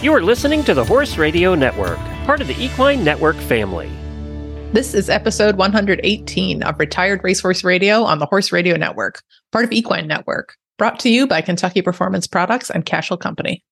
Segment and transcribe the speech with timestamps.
[0.00, 3.90] You are listening to the Horse Radio Network, part of the Equine Network family.
[4.72, 9.72] This is episode 118 of Retired Racehorse Radio on the Horse Radio Network, part of
[9.72, 13.64] Equine Network, brought to you by Kentucky Performance Products and Cashel Company.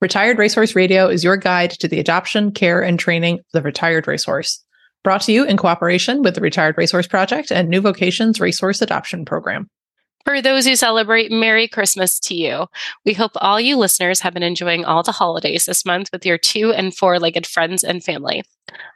[0.00, 4.08] Retired Racehorse Radio is your guide to the adoption, care, and training of the retired
[4.08, 4.64] racehorse.
[5.04, 9.26] Brought to you in cooperation with the Retired Racehorse Project and New Vocations Racehorse Adoption
[9.26, 9.68] Program.
[10.26, 12.66] For those who celebrate, Merry Christmas to you.
[13.04, 16.36] We hope all you listeners have been enjoying all the holidays this month with your
[16.36, 18.42] two and four legged friends and family.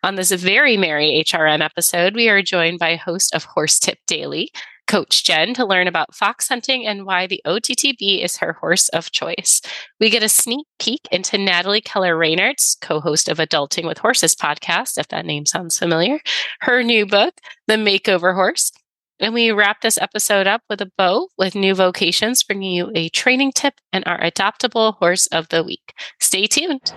[0.03, 4.51] On this very merry HRN episode, we are joined by host of Horse Tip Daily,
[4.89, 9.13] Coach Jenn, to learn about fox hunting and why the OTTB is her horse of
[9.13, 9.63] choice.
[10.01, 14.35] We get a sneak peek into Natalie Keller Reinert's, co host of Adulting with Horses
[14.35, 16.19] podcast, if that name sounds familiar,
[16.63, 17.35] her new book,
[17.69, 18.73] The Makeover Horse.
[19.21, 23.11] And we wrap this episode up with a bow with New Vocations, bringing you a
[23.11, 25.93] training tip and our adoptable horse of the week.
[26.19, 26.95] Stay tuned.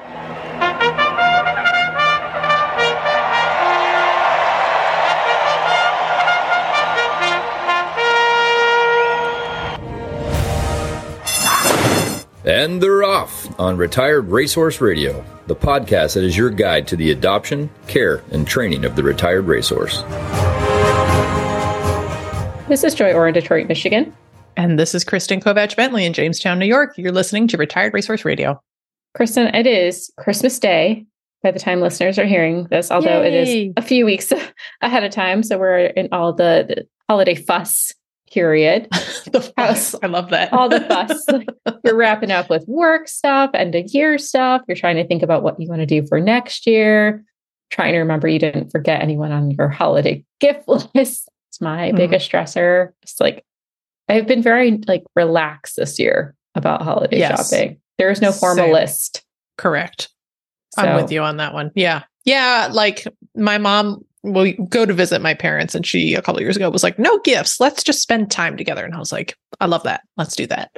[12.45, 17.11] And they're off on Retired Racehorse Radio, the podcast that is your guide to the
[17.11, 20.03] adoption, care, and training of the retired racehorse.
[22.69, 24.15] This is Joy Orr in Detroit, Michigan.
[24.55, 26.97] And this is Kristen Kovatch Bentley in Jamestown, New York.
[26.97, 28.61] You're listening to Retired Racehorse Radio.
[29.13, 31.05] Kristen, it is Christmas Day
[31.43, 33.27] by the time listeners are hearing this, although Yay.
[33.27, 34.31] it is a few weeks
[34.81, 35.43] ahead of time.
[35.43, 37.93] So we're in all the, the holiday fuss
[38.31, 38.87] period.
[39.31, 39.93] the fuss.
[40.01, 40.53] I love that.
[40.53, 41.25] all the fuss.
[41.83, 44.61] you're wrapping up with work stuff, end of year stuff.
[44.69, 47.25] You're trying to think about what you want to do for next year,
[47.71, 51.27] trying to remember you didn't forget anyone on your holiday gift list.
[51.53, 52.93] It's my mm biggest stressor.
[53.03, 53.45] It's like
[54.09, 57.51] I've been very like relaxed this year about holiday yes.
[57.51, 57.79] shopping.
[57.99, 58.73] There is no formal Same.
[58.73, 59.23] list.
[59.59, 60.09] Correct.
[60.73, 60.81] So.
[60.81, 61.69] I'm with you on that one.
[61.75, 62.05] Yeah.
[62.25, 62.69] Yeah.
[62.71, 66.71] Like my mom will go to visit my parents and she a couple years ago
[66.71, 69.83] was like no gifts let's just spend time together and i was like i love
[69.83, 70.71] that let's do that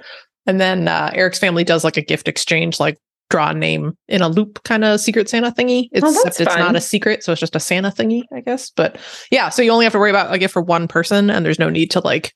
[0.47, 2.97] and then uh, eric's family does like a gift exchange like
[3.29, 5.89] draw a name in a loop kind of secret santa thingy.
[6.01, 8.69] Oh, except it's not a secret so it's just a santa thingy i guess.
[8.69, 8.97] But
[9.31, 11.59] yeah so you only have to worry about a gift for one person and there's
[11.59, 12.33] no need to like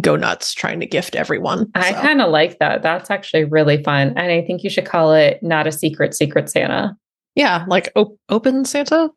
[0.00, 2.82] go nuts trying to gift everyone i kind of like that.
[2.82, 6.50] That's actually really fun and i think you should call it not a secret secret
[6.50, 6.96] santa.
[7.34, 9.10] Yeah like op- open santa?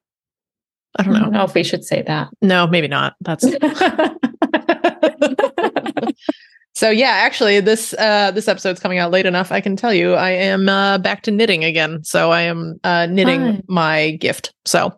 [0.97, 1.19] I don't know.
[1.19, 2.29] I don't know if we should say that.
[2.41, 3.13] No, maybe not.
[3.21, 3.45] That's
[6.79, 9.51] So yeah, actually this uh this episode's coming out late enough.
[9.51, 12.05] I can tell you I am uh back to knitting again.
[12.05, 13.63] So I am uh knitting Fine.
[13.67, 14.53] my gift.
[14.63, 14.97] So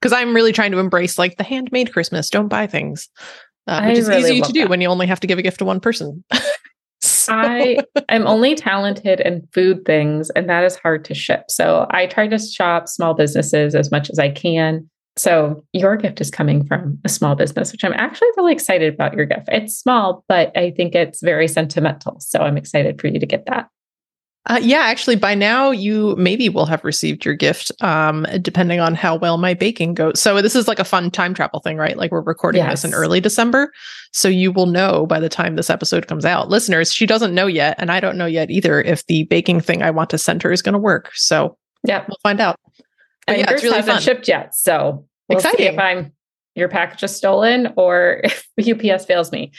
[0.00, 2.30] because I'm really trying to embrace like the handmade Christmas.
[2.30, 3.10] Don't buy things.
[3.66, 4.70] Uh, which I is really easy to do that.
[4.70, 6.24] when you only have to give a gift to one person.
[7.02, 7.34] so.
[7.34, 7.76] I
[8.08, 11.44] am only talented in food things, and that is hard to ship.
[11.50, 14.88] So I try to shop small businesses as much as I can.
[15.20, 19.14] So your gift is coming from a small business, which I'm actually really excited about
[19.14, 19.48] your gift.
[19.48, 22.18] It's small, but I think it's very sentimental.
[22.20, 23.68] So I'm excited for you to get that.
[24.46, 28.94] Uh, yeah, actually, by now you maybe will have received your gift, um, depending on
[28.94, 30.18] how well my baking goes.
[30.18, 31.98] So this is like a fun time travel thing, right?
[31.98, 32.82] Like we're recording yes.
[32.82, 33.70] this in early December,
[34.12, 36.48] so you will know by the time this episode comes out.
[36.48, 39.82] Listeners, she doesn't know yet, and I don't know yet either if the baking thing
[39.82, 41.10] I want to send her is going to work.
[41.12, 42.58] So yeah, we'll find out.
[43.26, 44.02] But and yeah, yours really hasn't fun.
[44.02, 45.74] shipped yet, so we'll Exciting.
[45.74, 46.12] if I'm
[46.54, 49.52] your package is stolen or if UPS fails me.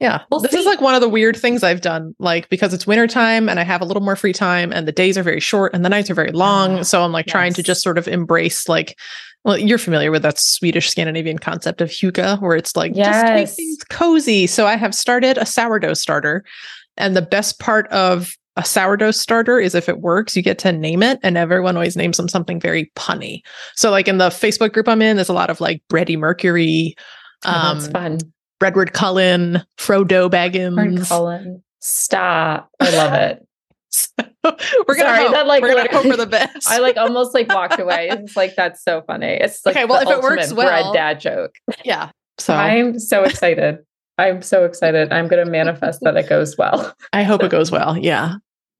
[0.00, 0.22] Yeah.
[0.30, 0.58] We'll this see.
[0.58, 3.64] is like one of the weird things I've done, like because it's wintertime and I
[3.64, 6.08] have a little more free time and the days are very short and the nights
[6.08, 6.78] are very long.
[6.78, 7.32] Ah, so I'm like yes.
[7.32, 8.96] trying to just sort of embrace like
[9.44, 13.22] well, you're familiar with that Swedish Scandinavian concept of hygge, where it's like yes.
[13.22, 14.46] just make things cozy.
[14.46, 16.44] So I have started a sourdough starter.
[16.96, 20.72] And the best part of a sourdough starter is if it works, you get to
[20.72, 23.40] name it, and everyone always names them something very punny.
[23.76, 26.96] So, like in the Facebook group I'm in, there's a lot of like Bready Mercury,
[27.44, 28.18] um, oh, that's um, fun.
[28.60, 31.08] Bredward Cullen, Frodo Baggins.
[31.08, 31.62] Cullen.
[31.80, 32.70] Stop.
[32.80, 33.46] I love it.
[33.90, 34.10] so,
[34.44, 35.32] we're gonna Sorry, hope.
[35.32, 36.68] That, like, we're gonna hope for the best.
[36.68, 38.08] I like almost like walked away.
[38.12, 39.34] It's like that's so funny.
[39.40, 39.84] It's like okay.
[39.84, 41.54] Well, if it works well, dad joke.
[41.84, 42.10] Yeah.
[42.38, 43.78] So I'm so excited.
[44.18, 45.12] I'm so excited.
[45.12, 46.92] I'm going to manifest that it goes well.
[47.12, 47.46] I hope so.
[47.46, 47.96] it goes well.
[47.96, 48.34] Yeah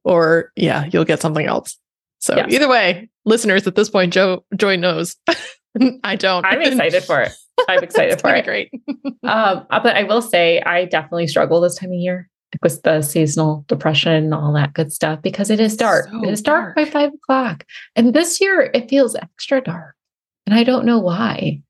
[0.08, 1.78] or yeah, you'll get something else.
[2.18, 2.46] So yes.
[2.50, 5.14] either way, listeners, at this point, Joe Joy knows.
[6.02, 6.44] I don't.
[6.44, 7.32] I'm excited for it.
[7.68, 8.44] I'm excited for it.
[8.44, 8.70] Great.
[9.04, 12.28] um, uh, but I will say, I definitely struggle this time of year
[12.62, 16.08] with the seasonal depression and all that good stuff because it is dark.
[16.10, 17.64] So it is dark, dark by five o'clock,
[17.94, 19.94] and this year it feels extra dark,
[20.46, 21.60] and I don't know why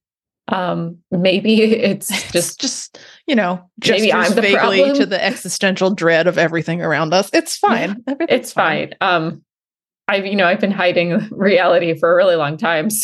[0.48, 4.96] um maybe it's just just you know just maybe I'm the vaguely problem.
[4.96, 8.94] to the existential dread of everything around us it's fine yeah, it's fine.
[9.00, 9.42] fine um
[10.10, 12.88] I've, you know, I've been hiding reality for a really long time.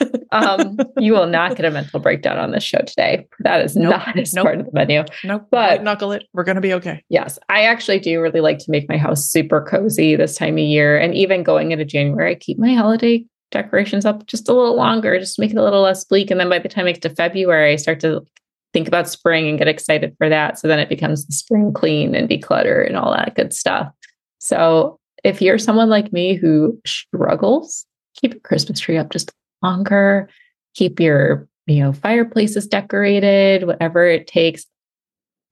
[0.00, 3.26] So um, you will not get a mental breakdown on this show today.
[3.40, 3.90] That is Nope.
[3.90, 4.44] not as Nope.
[4.46, 5.04] part of the menu.
[5.24, 5.48] Nope.
[5.50, 6.24] But- White knuckle it.
[6.32, 7.04] We're gonna be okay.
[7.10, 10.60] Yes, I actually do really like to make my house super cozy this time of
[10.60, 10.96] year.
[10.98, 15.18] And even going into January, I keep my holiday decorations up just a little longer,
[15.18, 16.30] just make it a little less bleak.
[16.30, 18.24] And then by the time it gets to February, I start to
[18.72, 20.58] think about spring and get excited for that.
[20.58, 23.92] So then it becomes the spring clean and declutter and all that good stuff.
[24.38, 27.84] So if you're someone like me who struggles,
[28.16, 29.32] keep your Christmas tree up just
[29.62, 30.28] longer,
[30.74, 34.64] keep your you know fireplaces decorated, whatever it takes.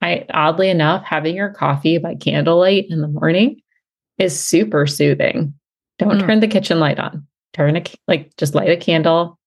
[0.01, 3.61] I oddly enough, having your coffee by candlelight in the morning
[4.17, 5.53] is super soothing.
[5.97, 6.25] Don't Mm.
[6.25, 7.27] turn the kitchen light on.
[7.53, 9.37] Turn a like just light a candle.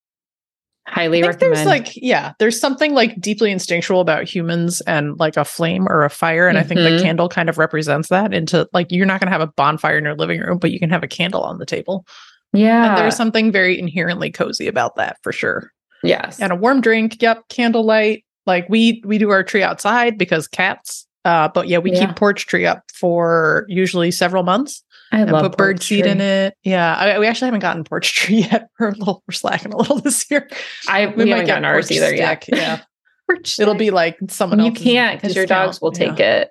[0.89, 1.57] Highly I think recommend.
[1.57, 6.03] there's like, yeah, there's something like deeply instinctual about humans and like a flame or
[6.03, 6.49] a fire.
[6.49, 7.01] And I think the Mhm.
[7.03, 10.05] candle kind of represents that into like, you're not going to have a bonfire in
[10.05, 12.05] your living room, but you can have a candle on the table.
[12.53, 12.89] yeah.
[12.89, 15.71] And there's something very inherently cozy about that for sure.
[16.03, 16.41] yes.
[16.41, 17.23] And a warm drink.
[17.23, 17.45] Yep.
[17.49, 18.25] Candlelight.
[18.45, 21.07] Like we, we do our tree outside because cats.
[21.25, 22.07] Uh, but yeah, we Yeah.
[22.07, 24.83] keep porch tree up for usually several months
[25.13, 26.57] I love put bird seed in it.
[26.65, 26.95] Yeah.
[26.95, 28.69] I, we actually haven't gotten porch tree yet.
[28.81, 30.49] We're a little, we're slacking a little this year.
[30.89, 32.43] I we, haven't gotten ours either yet.
[32.43, 32.81] stick, Yeah.
[33.29, 36.51] Porch It'll be like someone you can't because your dogs will take it.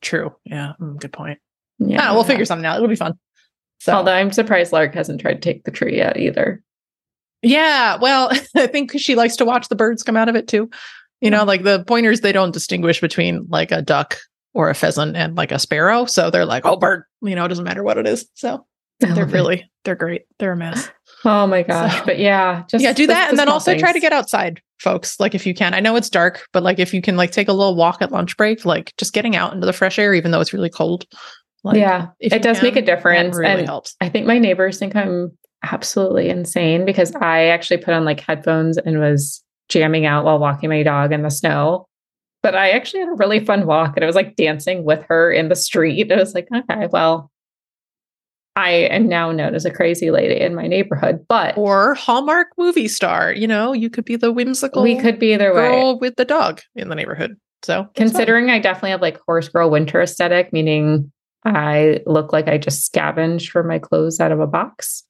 [0.00, 0.34] True.
[0.44, 0.72] Yeah.
[0.80, 1.38] Mm, good point.
[1.78, 2.12] Yeah, Yeah.
[2.12, 2.76] We'll figure something out.
[2.76, 3.18] It'll be fun.
[3.80, 6.62] So, Although I'm surprised Lark hasn't tried to take the tree yet either.
[7.42, 7.98] yeah.
[8.00, 10.70] Well, I think she likes to watch the birds come out of it too.
[11.20, 14.16] You know, like the pointers, they don't distinguish between like a duck
[14.56, 16.06] or a pheasant and like a sparrow.
[16.06, 18.26] So they're like, oh, bird, you know, it doesn't matter what it is.
[18.34, 18.66] So oh
[19.00, 19.32] they're love it.
[19.32, 20.22] really, they're great.
[20.38, 20.90] They're a mess.
[21.24, 21.98] Oh my gosh.
[21.98, 23.30] So- but yeah, just yeah, do that.
[23.30, 25.18] And then also try to get outside, folks.
[25.18, 25.74] Like if you can.
[25.74, 28.12] I know it's dark, but like if you can like take a little walk at
[28.12, 31.04] lunch break, like just getting out into the fresh air, even though it's really cold.
[31.64, 33.34] Like, yeah, if it does make a difference.
[33.36, 33.96] really and helps.
[34.00, 38.78] I think my neighbors think I'm absolutely insane because I actually put on like headphones
[38.78, 41.88] and was jamming out while walking my dog in the snow.
[42.46, 45.32] But I actually had a really fun walk and I was like dancing with her
[45.32, 46.12] in the street.
[46.12, 47.28] I was like, okay, well,
[48.54, 52.86] I am now known as a crazy lady in my neighborhood, but Or Hallmark movie
[52.86, 53.32] star.
[53.32, 55.70] You know, you could be the whimsical we could be either way.
[55.70, 57.36] girl with the dog in the neighborhood.
[57.64, 57.88] So.
[57.96, 61.10] Considering I definitely have like horse girl winter aesthetic, meaning
[61.44, 65.02] I look like I just scavenged for my clothes out of a box.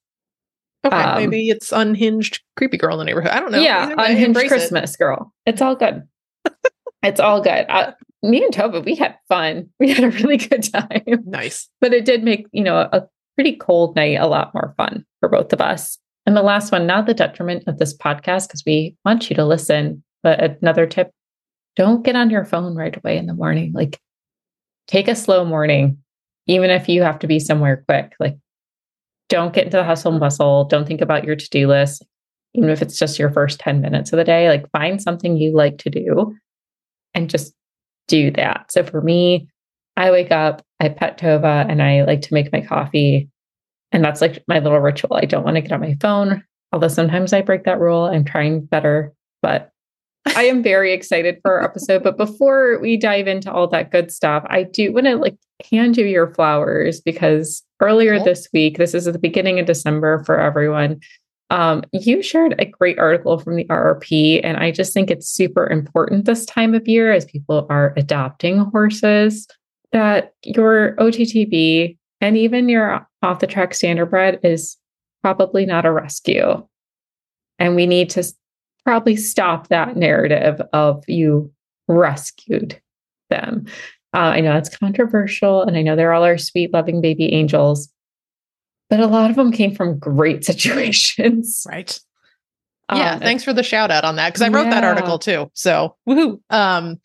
[0.87, 3.33] okay, um, maybe it's unhinged creepy girl in the neighborhood.
[3.33, 3.61] I don't know.
[3.61, 4.49] yeah, unhinged embrace it.
[4.49, 5.35] Christmas girl.
[5.45, 6.03] It's all good.
[7.07, 7.67] it's all good.
[7.69, 7.93] Uh,
[8.23, 9.69] me and Tova, we had fun.
[9.81, 11.69] We had a really good time, Nice.
[11.81, 13.07] but it did make you know a
[13.37, 15.99] pretty cold night a lot more fun for both of us.
[16.25, 19.45] And the last one, not the detriment of this podcast, because we want you to
[19.45, 20.03] listen.
[20.23, 21.11] But another tip:
[21.77, 23.73] don't get on your phone right away in the morning.
[23.73, 24.01] Like,
[24.89, 25.99] take a slow morning,
[26.47, 28.15] even if you have to be somewhere quick.
[28.19, 28.39] Like,
[29.29, 30.65] don't get into the hustle and bustle.
[30.65, 32.05] Don't think about your to do list
[32.57, 35.55] even if it's just your first 10 minutes of the day, like find something you
[35.55, 36.35] like to do
[37.17, 37.53] and just
[38.07, 38.71] do that.
[38.71, 39.49] So for me,
[39.97, 43.29] I wake up, I pet Tova, and I like to make my coffee.
[43.91, 45.17] And that's like my little ritual.
[45.17, 48.05] I don't want to get on my phone, although sometimes I break that rule.
[48.05, 49.71] I'm trying better, but
[50.35, 52.03] I am very excited for our episode.
[52.03, 55.39] But before we dive into all that good stuff, I do want to like
[55.71, 58.25] hand you your flowers because earlier Cool.
[58.25, 61.01] this week, this is at the beginning of December for everyone.
[61.51, 65.69] Um, you shared a great article from the RRP, and I just think it's super
[65.69, 69.47] important this time of year as people are adopting horses
[69.93, 74.77] that your OTTB and even your off the track standardbred is
[75.23, 76.67] probably not a rescue.
[77.59, 78.25] And we need to
[78.85, 81.53] probably stop that narrative of you
[81.89, 82.81] rescued
[83.31, 83.67] them.
[84.15, 87.89] Uh, I know that's controversial, and I know they're all our sweet, loving baby angels,
[88.89, 91.67] but a lot of them came from great situations.
[91.69, 91.99] Right.
[92.93, 93.15] yeah.
[93.15, 94.33] Um, Thanks for the shout out on that.
[94.35, 95.51] Cause I wrote that article too.
[95.55, 96.41] So woohoo.
[96.51, 97.01] Um,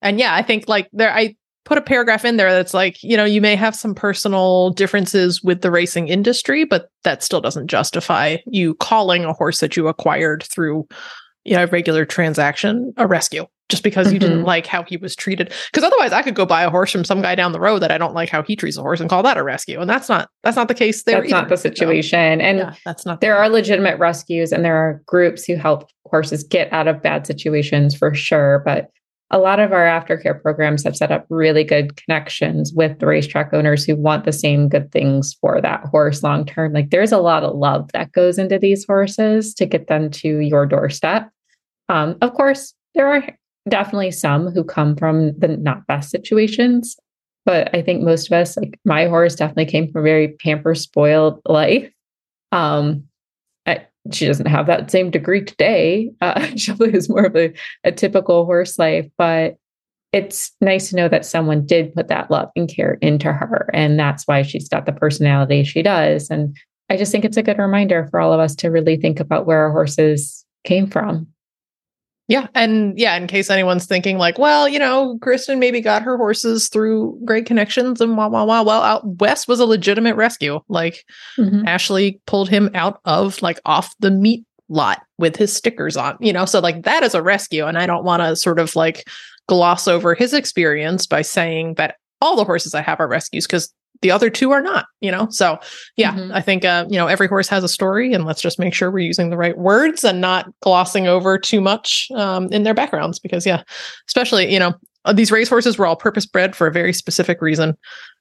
[0.00, 3.16] and yeah, I think like there, I put a paragraph in there that's like, you
[3.16, 7.68] know, you may have some personal differences with the racing industry, but that still doesn't
[7.68, 10.86] justify you calling a horse that you acquired through,
[11.44, 14.46] you know, regular transaction a rescue just because you didn't Mhm.
[14.46, 15.50] like how he was treated.
[15.72, 17.90] Because otherwise, I could go buy a horse from some guy down the road that
[17.90, 20.08] I don't like how he treats a horse and call that a rescue, and that's
[20.08, 21.20] not that's not the case there.
[21.20, 21.48] That's not either.
[21.50, 22.40] the So, situation.
[22.40, 23.20] And yeah, that's not.
[23.20, 23.40] there case.
[23.40, 27.94] are legitimate rescues and there are groups who help horses get out of bad situations
[27.94, 28.62] for sure.
[28.66, 28.88] But
[29.34, 33.54] a lot of our aftercare programs have set up really good connections with the racetrack
[33.54, 36.74] owners who want the same good things for that horse long term.
[36.74, 40.40] Like there's a lot of love that goes into these horses to get them to
[40.40, 41.30] your doorstep.
[41.92, 43.22] Um, of course, there are
[43.68, 46.96] definitely some who come from the not best situations.
[47.44, 50.74] but I think most of us, like my horse, definitely came from a very pamper
[50.74, 51.90] spoiled life.
[52.52, 53.04] Um,
[53.66, 56.12] I, she doesn't have that same degree today.
[56.20, 57.52] Uh, she is more of a,
[57.84, 59.56] a typical horse life, but
[60.12, 63.68] it's nice to know that someone did put that love and care into her.
[63.74, 66.30] And that's why she's got the personality she does.
[66.30, 66.56] And
[66.88, 69.46] I just think it's a good reminder for all of us to really think about
[69.46, 71.26] where our horses came from.
[72.32, 72.46] Yeah.
[72.54, 76.70] And yeah, in case anyone's thinking, like, well, you know, Kristen maybe got her horses
[76.70, 78.62] through great connections and wah, wah, wah.
[78.62, 80.58] Well, out west was a legitimate rescue.
[80.70, 81.04] Like,
[81.36, 81.68] mm-hmm.
[81.68, 86.32] Ashley pulled him out of like off the meat lot with his stickers on, you
[86.32, 87.66] know, so like that is a rescue.
[87.66, 89.06] And I don't want to sort of like
[89.46, 93.70] gloss over his experience by saying that all the horses I have are rescues because
[94.02, 95.28] the other two are not, you know?
[95.30, 95.58] So,
[95.96, 96.32] yeah, mm-hmm.
[96.32, 98.90] I think, uh, you know, every horse has a story and let's just make sure
[98.90, 103.18] we're using the right words and not glossing over too much um, in their backgrounds
[103.18, 103.62] because, yeah,
[104.08, 104.74] especially, you know,
[105.14, 107.76] these race horses were all purpose bred for a very specific reason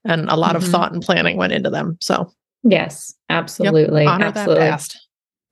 [0.06, 0.64] and a lot mm-hmm.
[0.66, 1.98] of thought and planning went into them.
[2.00, 2.32] So,
[2.64, 4.04] yes, absolutely.
[4.04, 4.72] Yep, absolutely.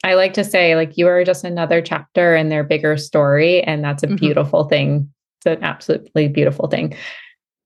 [0.04, 3.62] I like to say, like, you are just another chapter in their bigger story.
[3.64, 4.16] And that's a mm-hmm.
[4.16, 5.12] beautiful thing.
[5.40, 6.96] It's an absolutely beautiful thing.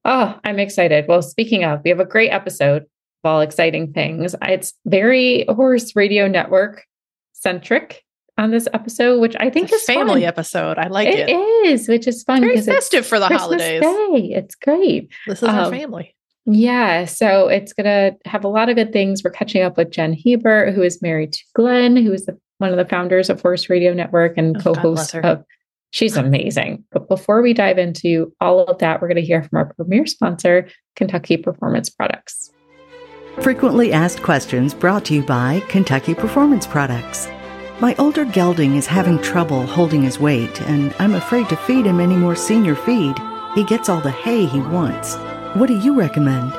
[0.06, 1.06] Oh, I'm excited.
[1.08, 2.88] Well, speaking of, we have a great episode of
[3.24, 4.36] all exciting things.
[4.42, 6.86] It's very Horse Radio Network
[7.34, 8.04] centric
[8.38, 10.24] on this episode, which I think is family fun.
[10.24, 10.78] episode.
[10.78, 11.30] I like it.
[11.30, 13.82] It is, which is fun it's festive for the Christmas holidays.
[13.82, 14.36] Day.
[14.36, 15.10] It's great.
[15.28, 16.16] This is um, our family.
[16.46, 19.24] Yeah, so it's gonna have a lot of good things.
[19.24, 22.72] We're catching up with Jenn Hebert, who is married to Glenn, who is the, one
[22.72, 25.46] of the founders of Horse Radio Network and oh, co-host of
[25.94, 26.86] She's amazing.
[26.92, 30.08] But before we dive into all of that, we're going to hear from our premier
[30.08, 32.52] sponsor, Kentucky Performance Products.
[33.42, 37.28] Frequently asked questions brought to you by Kentucky Performance Products.
[37.80, 42.00] My older gelding is having trouble holding his weight, and I'm afraid to feed him
[42.00, 43.16] any more senior feed.
[43.54, 45.16] He gets all the hay he wants.
[45.56, 46.54] What do you recommend?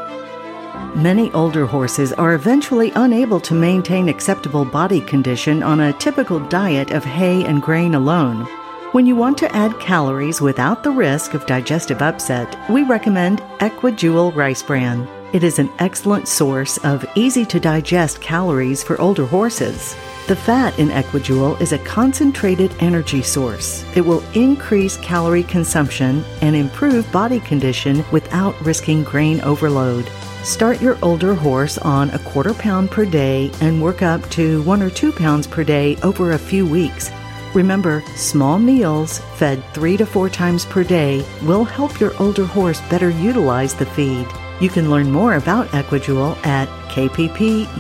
[0.94, 6.92] Many older horses are eventually unable to maintain acceptable body condition on a typical diet
[6.92, 8.46] of hay and grain alone.
[8.94, 14.32] When you want to add calories without the risk of digestive upset, we recommend Equijewel
[14.36, 15.08] Rice Bran.
[15.32, 19.96] It is an excellent source of easy to digest calories for older horses.
[20.28, 23.84] The fat in Equijewel is a concentrated energy source.
[23.96, 30.08] It will increase calorie consumption and improve body condition without risking grain overload.
[30.44, 34.82] Start your older horse on a quarter pound per day and work up to one
[34.82, 37.10] or two pounds per day over a few weeks
[37.54, 42.80] Remember, small meals fed three to four times per day will help your older horse
[42.90, 44.26] better utilize the feed.
[44.60, 47.74] You can learn more about Equijewel at kppusa.com.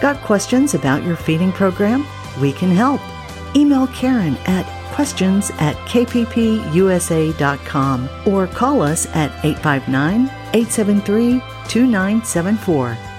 [0.00, 2.06] Got questions about your feeding program?
[2.40, 3.00] We can help.
[3.54, 6.48] Email Karen at questions at kppusa.com
[8.26, 13.15] or call us at 859 873 2974.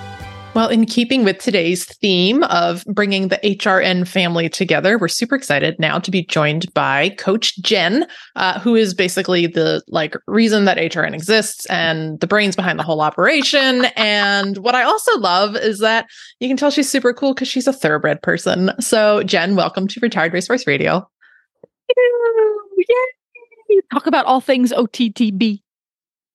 [0.57, 5.77] Well, in keeping with today's theme of bringing the HRN family together, we're super excited
[5.77, 10.79] now to be joined by Coach Jenn, uh, who is basically the like reason that
[10.79, 13.85] HRN exists and the brains behind the whole operation.
[13.95, 16.07] And what I also love is that
[16.39, 18.71] you can tell she's super cool because she's a thoroughbred person.
[18.79, 21.07] So, Jenn, welcome to Retired Racehorse Radio.
[21.95, 23.75] Yay!
[23.93, 25.61] Talk about all things OTTB.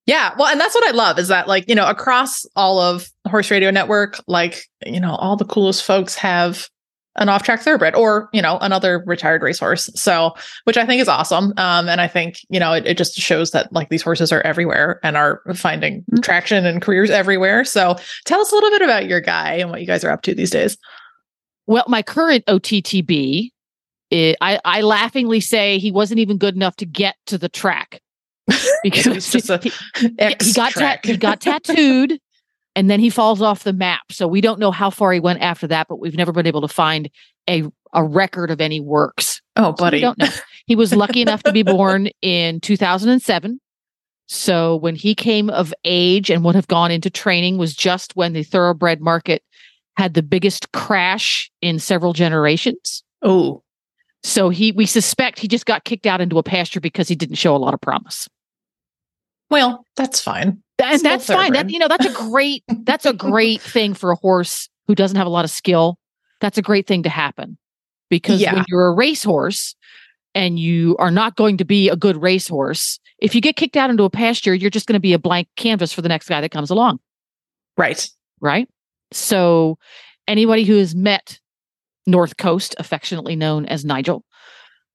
[0.05, 0.33] Yeah.
[0.37, 3.49] Well, and that's what I love is that, like, you know, across all of Horse
[3.49, 6.67] Radio Network, like, you know, all the coolest folks have
[7.15, 9.89] an off track thoroughbred or, you know, another retired racehorse.
[9.95, 10.33] So,
[10.65, 11.53] which I think is awesome.
[11.57, 14.41] Um, and I think, you know, it, it just shows that like these horses are
[14.41, 16.21] everywhere and are finding mm-hmm.
[16.21, 17.63] traction and careers everywhere.
[17.63, 17.95] So,
[18.25, 20.35] tell us a little bit about your guy and what you guys are up to
[20.35, 20.77] these days.
[21.65, 23.51] Well, my current OTTB,
[24.09, 28.01] it, I, I laughingly say he wasn't even good enough to get to the track
[28.83, 29.71] because just a he,
[30.41, 32.19] he got ta- he got tattooed
[32.75, 34.11] and then he falls off the map.
[34.11, 36.61] So we don't know how far he went after that, but we've never been able
[36.61, 37.09] to find
[37.49, 39.41] a a record of any works.
[39.55, 39.99] Oh, buddy.
[39.99, 40.29] So don't know.
[40.65, 43.59] He was lucky enough to be born in 2007.
[44.27, 48.33] So when he came of age and would have gone into training was just when
[48.33, 49.43] the thoroughbred market
[49.97, 53.03] had the biggest crash in several generations.
[53.21, 53.61] Oh.
[54.23, 57.35] So he we suspect he just got kicked out into a pasture because he didn't
[57.35, 58.27] show a lot of promise.
[59.49, 60.61] Well, that's fine.
[60.81, 61.53] And that's fine.
[61.53, 65.17] That you know, that's a great that's a great thing for a horse who doesn't
[65.17, 65.97] have a lot of skill.
[66.41, 67.57] That's a great thing to happen.
[68.09, 68.55] Because yeah.
[68.55, 69.75] when you're a racehorse
[70.35, 73.89] and you are not going to be a good racehorse, if you get kicked out
[73.89, 76.41] into a pasture, you're just going to be a blank canvas for the next guy
[76.41, 76.99] that comes along.
[77.77, 78.07] Right.
[78.41, 78.67] Right.
[79.11, 79.77] So
[80.27, 81.39] anybody who has met
[82.05, 84.23] North Coast, affectionately known as Nigel,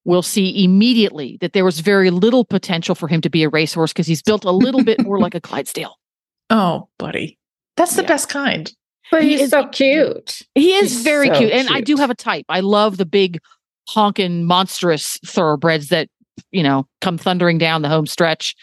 [0.04, 3.92] will see immediately that there was very little potential for him to be a racehorse
[3.92, 5.94] because he's built a little bit more like a Clydesdale.
[6.50, 7.38] Oh, buddy.
[7.76, 8.08] That's the yeah.
[8.08, 8.72] best kind.
[9.10, 10.40] But he he's is, so cute.
[10.54, 11.52] He is he's very so cute.
[11.52, 12.46] And I do have a type.
[12.48, 13.38] I love the big
[13.86, 16.08] honking monstrous thoroughbreds that,
[16.50, 18.56] you know, come thundering down the home stretch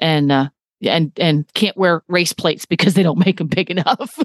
[0.00, 0.48] and uh
[0.82, 4.18] and and can't wear race plates because they don't make them big enough.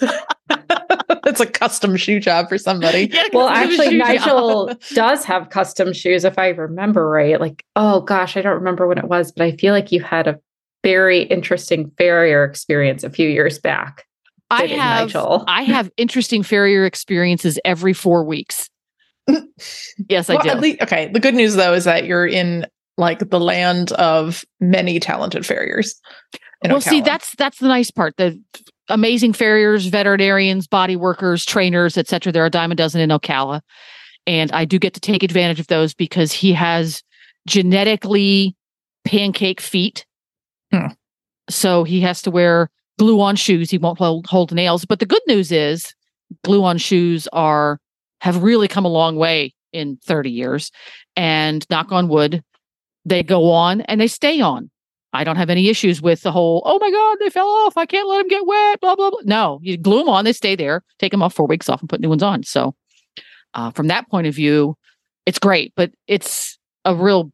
[1.26, 3.10] it's a custom shoe job for somebody.
[3.12, 4.80] Yeah, well, actually, Nigel job.
[4.94, 7.40] does have custom shoes, if I remember right.
[7.40, 10.26] Like, oh gosh, I don't remember when it was, but I feel like you had
[10.26, 10.40] a
[10.82, 14.06] very interesting farrier experience a few years back.
[14.50, 15.44] I have Nigel.
[15.46, 18.68] I have interesting farrier experiences every four weeks.
[20.08, 20.60] yes, I well, do.
[20.60, 21.08] Least, okay.
[21.12, 22.66] The good news though is that you're in
[22.98, 26.00] like the land of many talented farriers.
[26.62, 26.82] Well, Ocala.
[26.82, 28.16] see, that's that's the nice part.
[28.16, 28.40] The
[28.92, 32.32] amazing farriers, veterinarians, body workers, trainers, etc.
[32.32, 33.60] There are a dime a dozen in Ocala,
[34.26, 37.02] and I do get to take advantage of those because he has
[37.46, 38.54] genetically
[39.04, 40.06] pancake feet.
[40.72, 40.88] Hmm.
[41.50, 43.70] So he has to wear glue on shoes.
[43.70, 44.84] He won't hold, hold nails.
[44.84, 45.94] But the good news is
[46.44, 47.78] glue on shoes are
[48.20, 50.70] have really come a long way in 30 years.
[51.16, 52.42] And knock on wood,
[53.04, 54.70] they go on and they stay on.
[55.12, 57.76] I don't have any issues with the whole, oh my God, they fell off.
[57.76, 59.20] I can't let them get wet, blah, blah, blah.
[59.24, 61.88] No, you glue them on, they stay there, take them off four weeks off and
[61.88, 62.42] put new ones on.
[62.44, 62.74] So,
[63.54, 64.76] uh, from that point of view,
[65.26, 67.30] it's great, but it's a real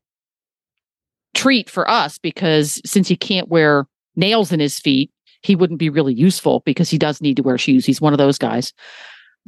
[1.35, 5.11] treat for us because since he can't wear nails in his feet,
[5.43, 7.87] he wouldn't be really useful because he does need to wear shoes.
[7.87, 8.73] He's one of those guys.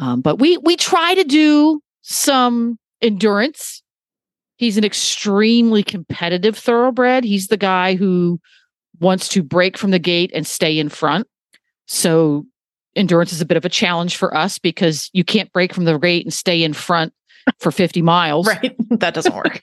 [0.00, 3.82] Um, but we we try to do some endurance
[4.60, 7.24] He's an extremely competitive thoroughbred.
[7.24, 8.38] He's the guy who
[9.00, 11.26] wants to break from the gate and stay in front.
[11.86, 12.44] So
[12.94, 15.96] endurance is a bit of a challenge for us because you can't break from the
[15.96, 17.14] gate and stay in front
[17.58, 18.46] for 50 miles.
[18.62, 18.76] Right.
[19.00, 19.62] That doesn't work.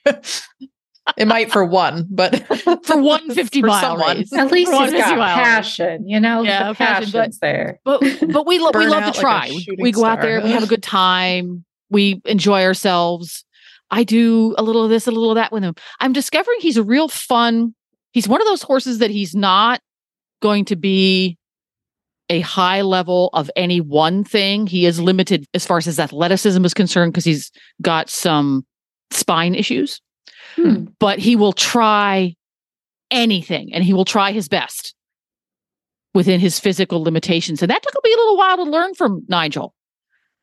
[1.16, 2.44] it might for one, but
[2.84, 4.32] for one 50 mile race.
[4.32, 7.80] At least he's got passion, you know, yeah, the passion's passion, but, there.
[7.84, 8.00] But
[8.32, 9.46] but we, lo- we love to try.
[9.46, 13.44] Like we go out there, we have a good time, we enjoy ourselves.
[13.90, 15.74] I do a little of this, a little of that with him.
[16.00, 17.74] I'm discovering he's a real fun.
[18.12, 19.80] He's one of those horses that he's not
[20.40, 21.36] going to be
[22.30, 24.66] a high level of any one thing.
[24.66, 28.66] He is limited as far as his athleticism is concerned because he's got some
[29.10, 30.00] spine issues.
[30.56, 30.86] Hmm.
[30.98, 32.34] But he will try
[33.10, 34.94] anything and he will try his best
[36.14, 37.62] within his physical limitations.
[37.62, 39.74] And that took me a little while to learn from Nigel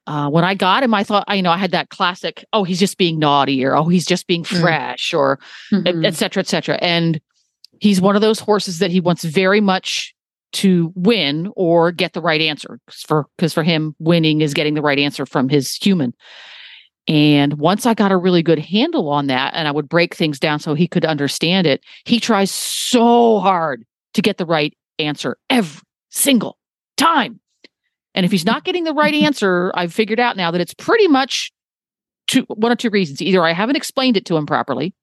[0.07, 2.79] uh, when I got him, I thought, you know, I had that classic, oh, he's
[2.79, 4.59] just being naughty or, oh, he's just being mm.
[4.59, 5.17] fresh mm.
[5.17, 5.39] or
[5.71, 6.05] mm-hmm.
[6.05, 6.77] et, et cetera, et cetera.
[6.81, 7.19] And
[7.79, 10.13] he's one of those horses that he wants very much
[10.53, 14.81] to win or get the right answer for, because for him, winning is getting the
[14.81, 16.13] right answer from his human.
[17.07, 20.39] And once I got a really good handle on that and I would break things
[20.39, 25.37] down so he could understand it, he tries so hard to get the right answer
[25.49, 26.57] every single
[26.97, 27.39] time.
[28.15, 31.07] And if he's not getting the right answer, I've figured out now that it's pretty
[31.07, 31.51] much
[32.27, 33.21] two, one or two reasons.
[33.21, 34.95] Either I haven't explained it to him properly,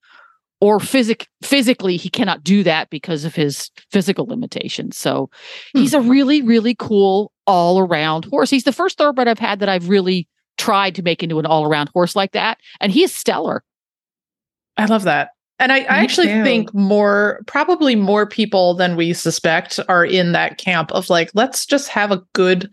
[0.60, 4.96] or physic physically he cannot do that because of his physical limitations.
[4.96, 5.28] So
[5.72, 6.08] he's a hmm.
[6.08, 8.50] really, really cool all around horse.
[8.50, 11.64] He's the first thoroughbred I've had that I've really tried to make into an all
[11.64, 12.58] around horse like that.
[12.80, 13.64] And he is stellar.
[14.76, 15.30] I love that.
[15.58, 16.44] And I, I actually too.
[16.44, 21.66] think more, probably more people than we suspect are in that camp of like, let's
[21.66, 22.72] just have a good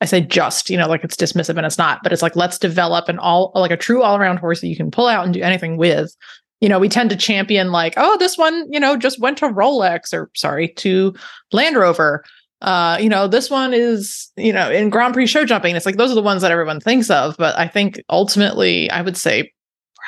[0.00, 2.58] I say just, you know, like it's dismissive and it's not, but it's like let's
[2.58, 5.40] develop an all like a true all-around horse that you can pull out and do
[5.40, 6.14] anything with.
[6.60, 9.46] You know, we tend to champion like, oh, this one, you know, just went to
[9.46, 11.14] Rolex or sorry, to
[11.52, 12.24] Land Rover.
[12.62, 15.76] Uh, you know, this one is, you know, in Grand Prix show jumping.
[15.76, 19.02] It's like those are the ones that everyone thinks of, but I think ultimately I
[19.02, 19.52] would say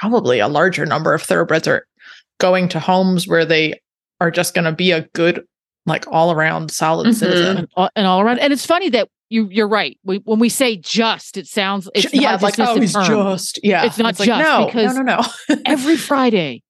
[0.01, 1.87] probably a larger number of thoroughbreds are
[2.39, 3.81] going to homes where they
[4.21, 5.45] are just going to be a good
[5.87, 7.15] like all around solid mm-hmm.
[7.15, 9.99] citizen and all around and it's funny that you you're right.
[10.05, 13.85] We, when we say just, it sounds it's yeah, like oh, he's just yeah.
[13.85, 15.63] It's not it's just like, no, because no, no, no.
[15.67, 16.63] every Friday,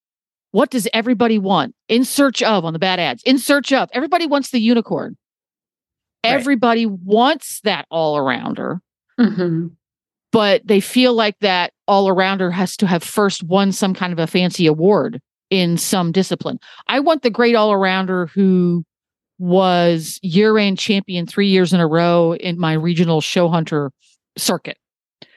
[0.50, 1.74] what does everybody want?
[1.88, 3.22] In search of on the bad ads.
[3.24, 5.16] In search of everybody wants the unicorn.
[6.24, 6.32] Right.
[6.32, 8.80] Everybody wants that all arounder.
[9.18, 9.68] Mm-hmm.
[10.30, 14.18] But they feel like that all arounder has to have first won some kind of
[14.18, 16.58] a fancy award in some discipline.
[16.86, 18.84] I want the great all arounder who
[19.38, 23.92] was year end champion three years in a row in my regional show hunter
[24.36, 24.78] circuit.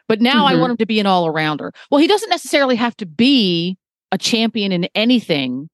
[0.08, 0.58] But now mm-hmm.
[0.58, 1.72] I want him to be an all arounder.
[1.90, 3.78] Well, he doesn't necessarily have to be
[4.12, 5.70] a champion in anything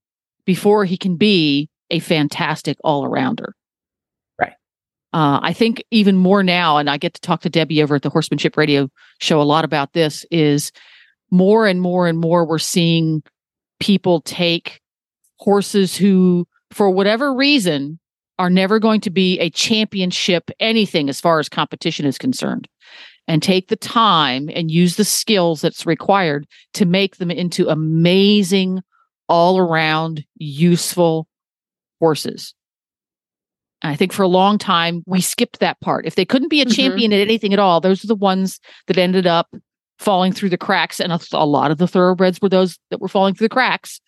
[0.46, 3.54] before he can be a fantastic all arounder.
[4.40, 4.54] Right.
[5.14, 8.02] Uh, I think even more now, and I get to talk to Debbie over at
[8.02, 10.72] the Horsemanship Radio show a lot about this, is
[11.32, 13.24] more and more and more we're seeing
[13.80, 14.82] people take
[15.40, 18.00] horses who, for whatever reason,
[18.40, 22.68] are never going to be a championship anything as far as competition is concerned
[23.28, 28.82] and take the time and use the skills that's required to make them into amazing
[29.28, 31.28] all around useful
[32.00, 32.54] horses
[33.82, 36.06] I think for a long time we skipped that part.
[36.06, 36.74] If they couldn't be a mm-hmm.
[36.74, 39.54] champion at anything at all, those are the ones that ended up
[40.00, 41.00] falling through the cracks.
[41.00, 44.02] And a, a, lot of the thoroughbreds were those that were falling through the cracks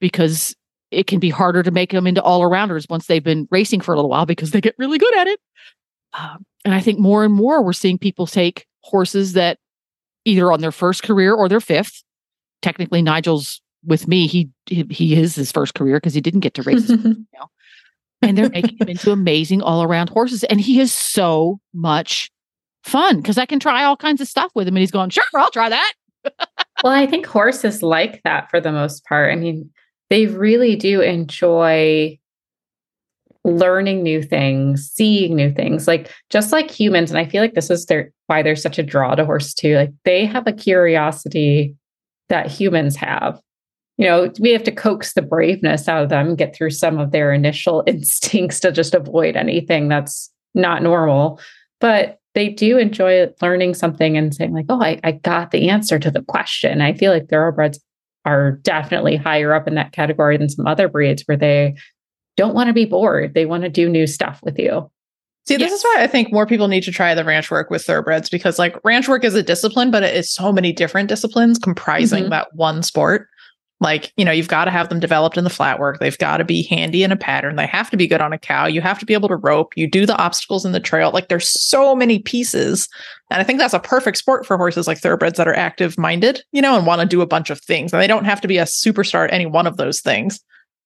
[0.00, 0.54] because
[0.90, 3.92] it can be harder to make them into all arounders once they've been racing for
[3.92, 5.40] a little while because they get really good at it.
[6.12, 9.58] Um, and I think more and more we're seeing people take horses that
[10.24, 12.02] either on their first career or their fifth.
[12.62, 14.26] Technically, Nigel's with me.
[14.26, 16.90] He he, he is his first career because he didn't get to race.
[18.22, 20.44] and they're making him into amazing all around horses.
[20.44, 22.30] And he is so much
[22.84, 24.76] fun because I can try all kinds of stuff with him.
[24.76, 25.92] And he's going, sure, I'll try that.
[26.84, 29.32] well, I think horses like that for the most part.
[29.32, 29.70] I mean,
[30.10, 32.18] they really do enjoy
[33.44, 37.10] learning new things, seeing new things, like just like humans.
[37.10, 39.76] And I feel like this is their why there's such a draw to horse too.
[39.76, 41.74] Like they have a curiosity
[42.28, 43.40] that humans have
[44.00, 47.10] you know, we have to coax the braveness out of them, get through some of
[47.10, 51.38] their initial instincts to just avoid anything that's not normal.
[51.80, 55.98] But they do enjoy learning something and saying, like, oh, I, I got the answer
[55.98, 56.80] to the question.
[56.80, 57.78] I feel like thoroughbreds
[58.24, 61.74] are definitely higher up in that category than some other breeds where they
[62.36, 63.34] don't want to be bored.
[63.34, 64.90] They want to do new stuff with you.
[65.46, 65.78] See, this yes.
[65.78, 68.58] is why I think more people need to try the ranch work with thoroughbreds because,
[68.58, 72.30] like, ranch work is a discipline, but it is so many different disciplines comprising mm-hmm.
[72.30, 73.26] that one sport.
[73.82, 76.00] Like, you know, you've got to have them developed in the flat work.
[76.00, 77.56] They've got to be handy in a pattern.
[77.56, 78.66] They have to be good on a cow.
[78.66, 79.72] You have to be able to rope.
[79.74, 81.10] You do the obstacles in the trail.
[81.12, 82.88] Like, there's so many pieces.
[83.30, 86.44] And I think that's a perfect sport for horses like thoroughbreds that are active minded,
[86.52, 87.92] you know, and want to do a bunch of things.
[87.92, 90.40] And they don't have to be a superstar at any one of those things.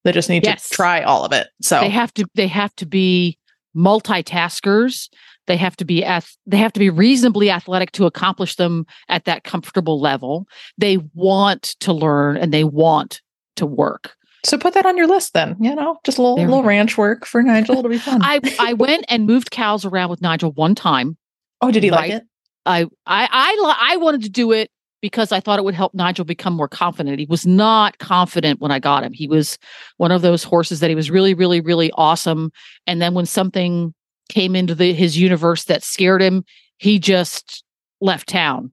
[0.05, 0.69] They just need yes.
[0.69, 1.49] to try all of it.
[1.63, 3.39] So they have to, they have to be
[3.75, 5.09] multitaskers
[5.47, 9.25] they have to be ath- they have to be reasonably athletic to accomplish them at
[9.25, 10.47] that comfortable level.
[10.79, 13.21] They want to learn and they want
[13.57, 14.15] to work.
[14.45, 15.57] So put that on your list then.
[15.59, 17.79] You know, just a little little ranch work for Nigel.
[17.79, 18.21] It'll be fun.
[18.23, 21.17] I I went and moved cows around with Nigel one time.
[21.61, 22.25] Oh, did he like it?
[22.67, 26.25] I I I I wanted to do it because I thought it would help Nigel
[26.25, 27.19] become more confident.
[27.19, 29.13] He was not confident when I got him.
[29.13, 29.59] He was
[29.99, 32.51] one of those horses that he was really, really, really awesome.
[32.87, 33.95] And then when something
[34.29, 36.45] came into the, his universe that scared him,
[36.79, 37.65] he just
[38.01, 38.73] left town.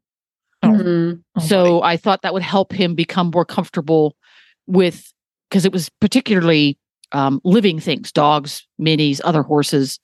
[0.64, 1.20] Mm-hmm.
[1.36, 4.16] Oh, so I thought that would help him become more comfortable
[4.68, 5.12] with
[5.50, 6.78] because it was particularly
[7.12, 10.00] um, living things, dogs, minis, other horses.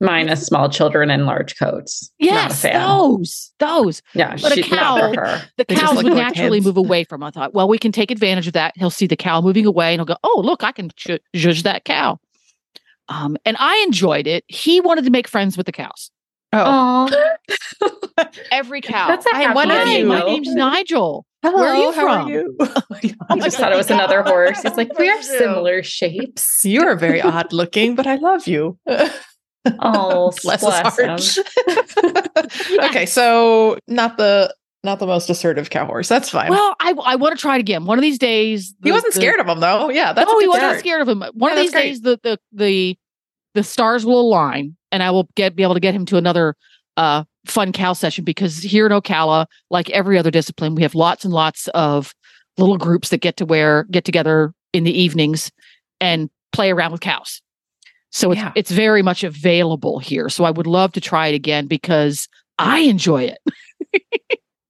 [0.00, 2.12] Minus small children in large coats.
[2.20, 4.00] Yes, those, those.
[4.14, 5.10] Yeah, but a cow,
[5.56, 7.24] the they cows would naturally move away from.
[7.24, 8.74] I thought, well, we can take advantage of that.
[8.76, 10.92] He'll see the cow moving away, and he'll go, "Oh, look, I can
[11.34, 12.20] judge that cow."
[13.08, 14.44] Um, and I enjoyed it.
[14.48, 16.10] He wanted to make friends with the cows.
[16.52, 17.10] Oh,
[18.50, 19.08] every cow.
[19.08, 20.06] That's a I, one of you.
[20.06, 21.26] My name's Nigel.
[21.42, 22.26] Hello, Where are you how from?
[22.26, 22.56] Are you?
[22.60, 22.82] oh
[23.28, 24.64] I just thought it was another horse.
[24.64, 26.64] It's like we are similar shapes.
[26.64, 28.78] You are very odd looking, but I love you.
[29.78, 32.88] oh, bless, bless his heart.
[32.88, 34.52] okay, so not the
[34.84, 36.08] not the most assertive cow horse.
[36.08, 36.50] That's fine.
[36.50, 37.84] Well, I I want to try it again.
[37.84, 39.90] One of these days, the, he wasn't the, scared of him though.
[39.90, 41.22] Yeah, that's no, he wasn't scared of him.
[41.34, 42.98] One yeah, of these days, the the the
[43.54, 46.54] the stars will align, and I will get be able to get him to another
[46.96, 51.24] uh fun cow session because here in Ocala, like every other discipline, we have lots
[51.24, 52.14] and lots of
[52.56, 55.50] little groups that get to wear get together in the evenings
[56.00, 57.42] and play around with cows.
[58.10, 58.52] So it's yeah.
[58.54, 60.28] it's very much available here.
[60.28, 63.38] So I would love to try it again because I enjoy it.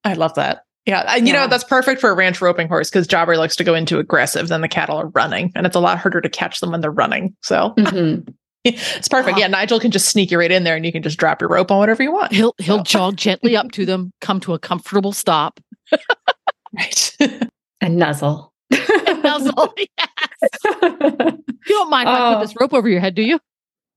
[0.09, 0.65] I love that.
[0.87, 1.05] Yeah.
[1.07, 1.43] And you yeah.
[1.43, 4.49] know, that's perfect for a ranch roping horse because Jobber likes to go into aggressive,
[4.49, 6.91] then the cattle are running, and it's a lot harder to catch them when they're
[6.91, 7.37] running.
[7.43, 8.31] So mm-hmm.
[8.65, 9.39] it's perfect.
[9.39, 9.49] Yeah.
[9.49, 11.71] Nigel can just sneak you right in there and you can just drop your rope
[11.71, 12.33] on whatever you want.
[12.33, 15.61] He'll he'll jog gently up to them, come to a comfortable stop.
[16.73, 17.17] right.
[17.83, 18.55] and nuzzle.
[18.71, 19.75] and nuzzle.
[19.77, 20.51] Yes.
[20.65, 23.39] you don't mind if I put this rope over your head, do you?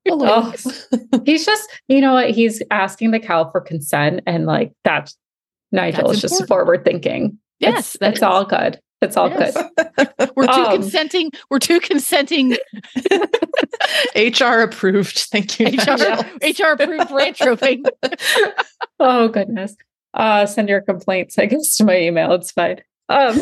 [0.09, 0.53] Oh,
[1.25, 2.31] he's just, you know what?
[2.31, 5.15] He's asking the cow for consent, and like that's
[5.71, 6.39] Nigel that's is important.
[6.39, 7.39] just forward thinking.
[7.59, 8.79] Yes, it's, that's all good.
[9.01, 9.55] It's all yes.
[9.55, 10.31] good.
[10.35, 11.31] we're two um, consenting.
[11.49, 12.57] We're two consenting.
[14.15, 15.17] HR approved.
[15.17, 15.67] Thank you.
[15.67, 16.59] HR, yes.
[16.59, 17.41] HR approved ranch
[18.99, 19.75] oh goodness.
[20.13, 22.33] Uh, send your complaints, I guess, to my email.
[22.33, 22.81] It's fine.
[23.09, 23.39] Um,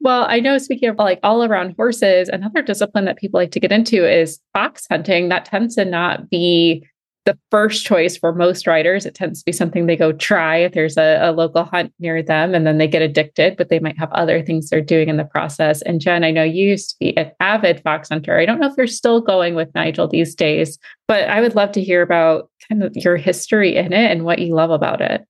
[0.00, 3.60] well, I know speaking of like all around horses, another discipline that people like to
[3.60, 5.28] get into is fox hunting.
[5.28, 6.86] That tends to not be
[7.28, 9.04] the first choice for most riders.
[9.04, 12.22] It tends to be something they go try if there's a, a, local hunt near
[12.22, 15.18] them and then they get addicted, but they might have other things they're doing in
[15.18, 15.82] the process.
[15.82, 18.38] And Jenn, I know you used to be an avid fox hunter.
[18.38, 21.70] I don't know if you're still going with Nigel these days, but I would love
[21.72, 25.26] to hear about kind of your history in it and what you love about it.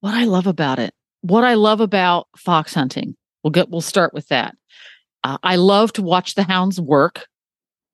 [0.00, 0.92] What I love about it.
[1.22, 3.16] What I love about fox hunting.
[3.42, 4.54] We'll get we'll start with that.
[5.24, 7.26] Uh, I love to watch the hounds work.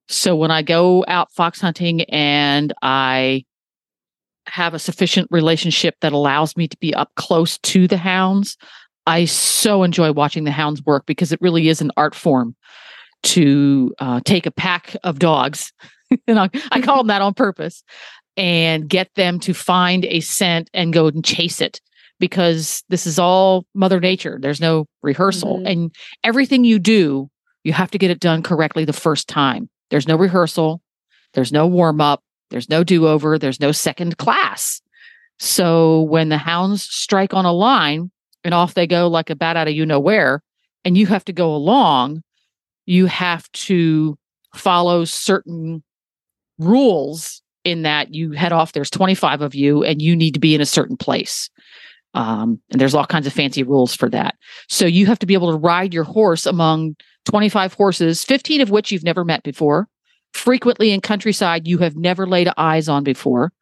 [0.08, 3.44] So when I go out fox hunting and I
[4.46, 8.56] have a sufficient relationship that allows me to be up close to the hounds,
[9.06, 12.54] I so enjoy watching the hounds work because it really is an art form
[13.24, 15.72] to uh, take a pack of dogs,
[16.28, 17.82] and I, I call them that on purpose,
[18.36, 21.80] and get them to find a scent and go and chase it
[22.18, 25.66] because this is all mother nature there's no rehearsal mm-hmm.
[25.66, 27.28] and everything you do
[27.64, 30.82] you have to get it done correctly the first time there's no rehearsal,
[31.34, 34.80] there's no warm up, there's no do over, there's no second class.
[35.38, 38.10] So when the hounds strike on a line
[38.44, 40.42] and off they go like a bat out of you know where,
[40.84, 42.22] and you have to go along,
[42.86, 44.16] you have to
[44.54, 45.82] follow certain
[46.58, 50.54] rules in that you head off, there's 25 of you, and you need to be
[50.54, 51.50] in a certain place.
[52.14, 54.36] Um, and there's all kinds of fancy rules for that.
[54.68, 58.70] So you have to be able to ride your horse among 25 horses, 15 of
[58.70, 59.88] which you've never met before,
[60.32, 63.52] frequently in countryside you have never laid eyes on before,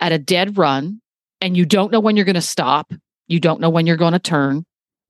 [0.00, 1.00] at a dead run,
[1.40, 2.92] and you don't know when you're going to stop.
[3.28, 4.64] You don't know when you're going to turn.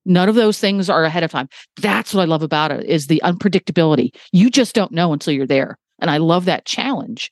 [0.04, 1.48] None of those things are ahead of time.
[1.80, 4.14] That's what I love about it is the unpredictability.
[4.32, 5.78] You just don't know until you're there.
[6.00, 7.30] And I love that challenge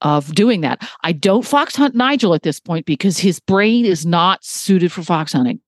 [0.00, 0.86] of doing that.
[1.04, 5.02] I don't fox hunt Nigel at this point because his brain is not suited for
[5.02, 5.60] fox hunting.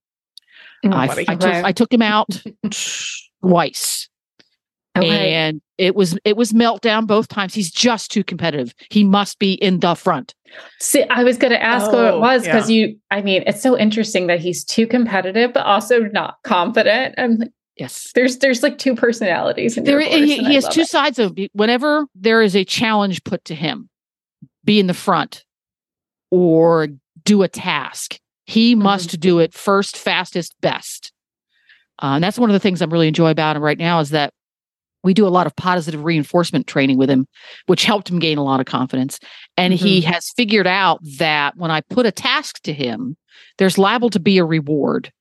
[0.83, 2.27] Oh, I, I, took, I took him out
[3.41, 4.09] twice
[4.97, 5.33] Okay.
[5.33, 7.53] And it was it was meltdown both times.
[7.53, 8.73] He's just too competitive.
[8.89, 10.33] He must be in the front.
[10.79, 12.85] See, I was going to ask oh, what it was because yeah.
[12.85, 12.99] you.
[13.11, 17.15] I mean, it's so interesting that he's too competitive, but also not confident.
[17.17, 19.75] I'm like, yes, there's there's like two personalities.
[19.75, 20.87] there, he, he has two it.
[20.87, 21.37] sides of.
[21.53, 23.89] Whenever there is a challenge put to him,
[24.63, 25.43] be in the front
[26.31, 26.87] or
[27.25, 28.83] do a task, he mm-hmm.
[28.83, 31.11] must do it first, fastest, best.
[32.01, 34.09] Uh, and that's one of the things I'm really enjoying about him right now is
[34.09, 34.33] that
[35.05, 37.27] we do a lot of positive reinforcement training with him,
[37.67, 39.19] which helped him gain a lot of confidence.
[39.55, 39.85] And mm-hmm.
[39.85, 43.15] he has figured out that when I put a task to him,
[43.57, 45.13] there's liable to be a reward.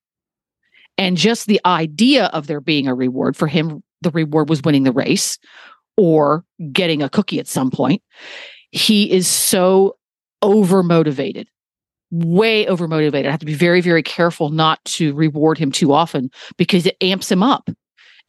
[0.97, 4.85] And just the idea of there being a reward for him, the reward was winning
[4.85, 5.39] the race
[5.97, 8.03] or getting a cookie at some point.
[8.71, 9.97] He is so
[10.41, 11.49] over motivated,
[12.11, 13.29] way over motivated.
[13.29, 16.97] I have to be very, very careful not to reward him too often because it
[17.03, 17.69] amps him up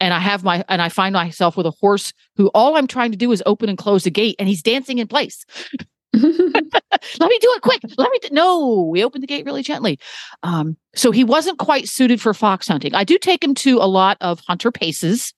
[0.00, 3.12] and I have my and I find myself with a horse who all I'm trying
[3.12, 5.44] to do is open and close the gate and he's dancing in place.
[6.22, 7.82] Let me do it quick.
[7.98, 9.98] Let me do- no, we opened the gate really gently.
[10.42, 12.94] Um, so he wasn't quite suited for fox hunting.
[12.94, 15.34] I do take him to a lot of hunter paces,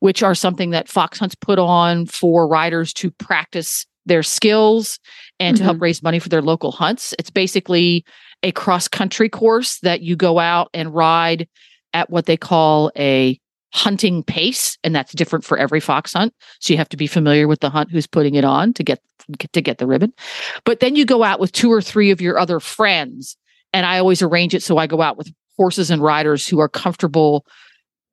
[0.00, 4.98] which are something that fox hunts put on for riders to practice their skills
[5.38, 5.60] and mm-hmm.
[5.60, 5.84] to help mm-hmm.
[5.84, 7.14] raise money for their local hunts.
[7.18, 8.04] It's basically
[8.42, 11.48] a cross country course that you go out and ride
[11.92, 13.38] at what they call a
[13.72, 17.46] hunting pace and that's different for every fox hunt so you have to be familiar
[17.46, 19.00] with the hunt who's putting it on to get
[19.52, 20.12] to get the ribbon
[20.64, 23.36] but then you go out with two or three of your other friends
[23.74, 26.68] and i always arrange it so i go out with horses and riders who are
[26.68, 27.44] comfortable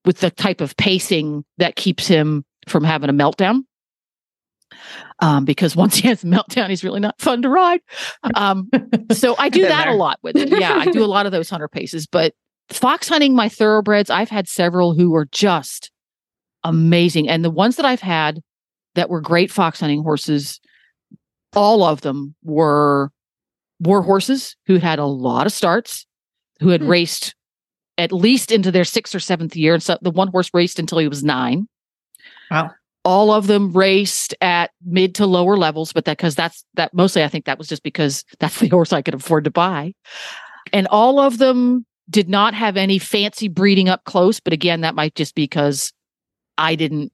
[0.04, 3.64] with the type of pacing that keeps him from having a meltdown
[5.20, 7.82] um, because once he has a meltdown, he's really not fun to ride.
[8.34, 8.70] Um,
[9.12, 10.50] so I do that a lot with him.
[10.50, 12.34] Yeah, I do a lot of those hunter paces, but
[12.70, 15.92] fox hunting my thoroughbreds, I've had several who were just
[16.64, 17.30] amazing.
[17.30, 18.42] And the ones that I've had
[18.96, 20.60] that were great fox hunting horses,
[21.54, 23.12] all of them were
[23.80, 26.06] war horses who had a lot of starts,
[26.60, 26.88] who had hmm.
[26.88, 27.36] raced
[27.98, 29.74] at least into their sixth or seventh year.
[29.74, 31.68] And so the one horse raced until he was nine.
[32.52, 32.72] Wow.
[33.06, 37.24] All of them raced at mid to lower levels, but that because that's that mostly
[37.24, 39.94] I think that was just because that's the horse I could afford to buy.
[40.74, 44.96] And all of them did not have any fancy breeding up close, but again, that
[44.96, 45.92] might just be because
[46.58, 47.12] I didn't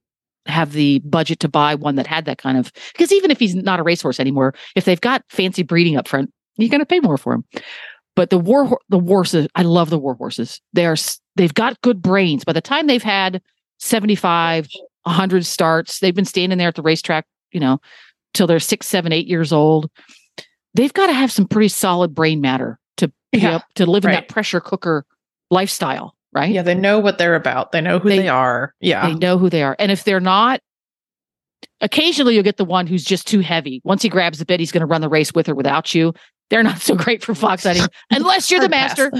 [0.47, 3.55] have the budget to buy one that had that kind of because even if he's
[3.55, 6.99] not a racehorse anymore, if they've got fancy breeding up front, you're going to pay
[6.99, 7.45] more for him.
[8.15, 10.59] But the war the horses, I love the war horses.
[10.73, 10.97] They are
[11.35, 12.43] they've got good brains.
[12.43, 13.41] By the time they've had
[13.79, 14.67] 75,
[15.03, 17.79] 100 starts, they've been standing there at the racetrack, you know,
[18.33, 19.89] till they're six, seven, eight years old.
[20.73, 22.79] They've got to have some pretty solid brain matter
[23.31, 24.13] yeah, to live right.
[24.13, 25.05] in that pressure cooker
[25.49, 26.51] lifestyle, right?
[26.51, 27.71] Yeah, they know what they're about.
[27.71, 28.73] They know who they, they, are.
[28.79, 29.07] Yeah.
[29.07, 29.75] They know who they are.
[29.79, 30.61] And if they're not
[31.81, 33.81] occasionally you'll get the one who's just too heavy.
[33.83, 36.13] Once he grabs the bit, he's going to run the race with or without you.
[36.49, 39.11] They're not so great for fox hunting unless you're the master.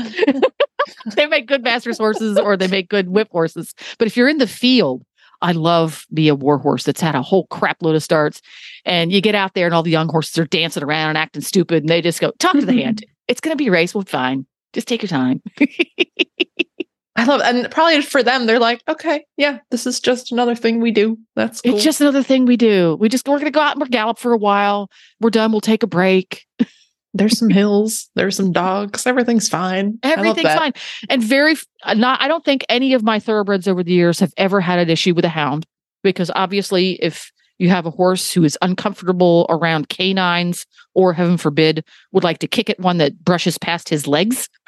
[1.15, 3.73] they make good master's horses or they make good whip horses.
[3.97, 5.03] But if you're in the field,
[5.41, 8.41] I love be a war horse that's had a whole crap load of starts.
[8.85, 11.41] And you get out there and all the young horses are dancing around and acting
[11.41, 11.83] stupid.
[11.83, 13.05] And they just go, talk to the hand.
[13.31, 13.95] It's going to be race.
[13.95, 14.45] Well, fine.
[14.73, 15.41] Just take your time.
[17.15, 20.81] I love, and probably for them, they're like, okay, yeah, this is just another thing
[20.81, 21.17] we do.
[21.37, 21.75] That's cool.
[21.75, 22.97] It's just another thing we do.
[22.99, 24.89] We just we're gonna go out and we're gallop for a while.
[25.21, 25.51] We're done.
[25.51, 26.45] We'll take a break.
[27.13, 28.09] There's some hills.
[28.15, 29.07] There's some dogs.
[29.07, 29.99] Everything's fine.
[30.03, 30.73] Everything's fine.
[31.09, 32.21] And very uh, not.
[32.21, 35.13] I don't think any of my thoroughbreds over the years have ever had an issue
[35.13, 35.65] with a hound
[36.03, 37.31] because obviously, if
[37.61, 42.47] you have a horse who is uncomfortable around canines or heaven forbid would like to
[42.47, 44.49] kick at one that brushes past his legs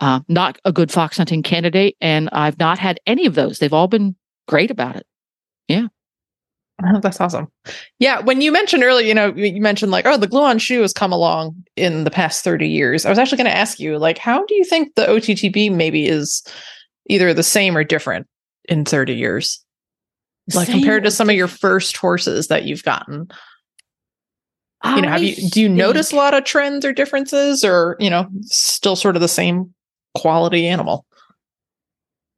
[0.00, 3.72] uh, not a good fox hunting candidate and i've not had any of those they've
[3.72, 4.14] all been
[4.46, 5.06] great about it
[5.68, 5.88] yeah
[7.00, 7.48] that's awesome.
[7.98, 10.92] Yeah, when you mentioned earlier, you know, you mentioned like, oh, the glue-on shoe has
[10.92, 13.06] come along in the past 30 years.
[13.06, 16.06] I was actually going to ask you, like, how do you think the OTTB maybe
[16.06, 16.42] is
[17.08, 18.26] either the same or different
[18.68, 19.64] in 30 years?
[20.52, 23.28] Like compared to some of your first horses that you've gotten.
[24.84, 28.10] You know have you do you notice a lot of trends or differences or you
[28.10, 29.72] know still sort of the same
[30.14, 31.06] quality animal?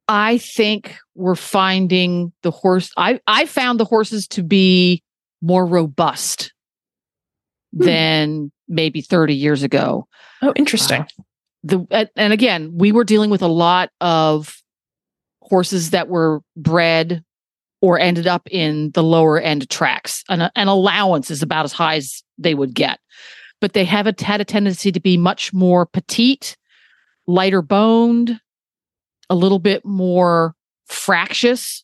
[0.07, 5.03] I think we're finding the horse i i found the horses to be
[5.41, 6.53] more robust
[7.75, 7.83] hmm.
[7.83, 10.07] than maybe 30 years ago.
[10.41, 11.01] Oh interesting.
[11.01, 11.23] Uh,
[11.63, 14.61] the and again we were dealing with a lot of
[15.41, 17.25] horses that were bred
[17.81, 20.23] or ended up in the lower end tracks.
[20.29, 22.99] An, an allowance is about as high as they would get.
[23.59, 26.57] But they have a, had a tendency to be much more petite,
[27.25, 28.39] lighter boned,
[29.29, 30.55] a little bit more
[30.87, 31.83] fractious.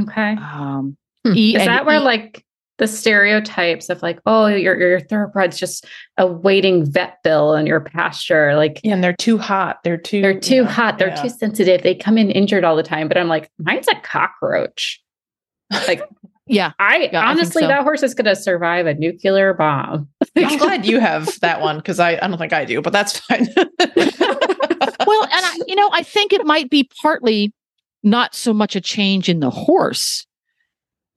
[0.00, 0.32] Okay.
[0.32, 1.32] Um, hmm.
[1.34, 2.44] e- is that where e- like
[2.78, 5.86] the stereotypes of like, oh, your your thoroughbred's just
[6.18, 9.78] awaiting vet bill in your pasture, like, yeah, and they're too hot.
[9.84, 10.98] They're too they're too hot.
[10.98, 11.22] They're yeah.
[11.22, 11.82] too sensitive.
[11.82, 13.08] They come in injured all the time.
[13.08, 15.00] But I'm like, mine's a cockroach.
[15.86, 16.02] Like,
[16.46, 17.68] yeah, I yeah, honestly, I so.
[17.68, 20.08] that horse is going to survive a nuclear bomb.
[20.36, 23.18] I'm glad you have that one because I, I don't think I do, but that's
[23.18, 23.46] fine.
[23.56, 23.96] well, and
[25.32, 27.52] I, you know, I think it might be partly
[28.02, 30.26] not so much a change in the horse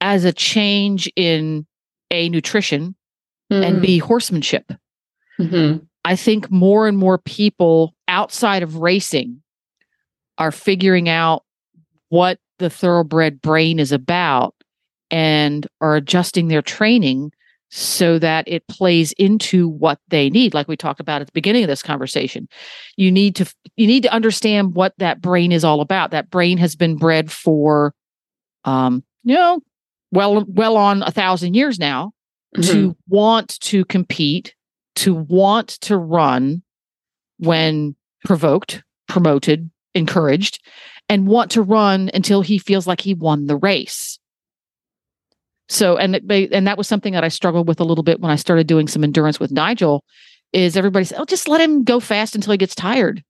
[0.02, 1.66] as a change in
[2.12, 2.96] a nutrition
[3.52, 3.64] mm-hmm.
[3.64, 4.72] and b horsemanship.
[5.40, 5.84] Mm-hmm.
[6.04, 9.42] I think more and more people outside of racing
[10.38, 11.44] are figuring out
[12.10, 14.56] what the thoroughbred brain is about
[15.12, 17.32] and are adjusting their training
[17.72, 21.64] so that it plays into what they need like we talked about at the beginning
[21.64, 22.48] of this conversation
[22.96, 26.58] you need to you need to understand what that brain is all about that brain
[26.58, 27.94] has been bred for
[28.64, 29.60] um you know
[30.12, 32.12] well well on a thousand years now
[32.56, 32.72] mm-hmm.
[32.72, 34.56] to want to compete
[34.96, 36.64] to want to run
[37.38, 40.64] when provoked promoted encouraged
[41.10, 44.20] and want to run until he feels like he won the race.
[45.68, 48.36] So, and and that was something that I struggled with a little bit when I
[48.36, 50.04] started doing some endurance with Nigel.
[50.54, 53.24] Is everybody said, "Oh, just let him go fast until he gets tired,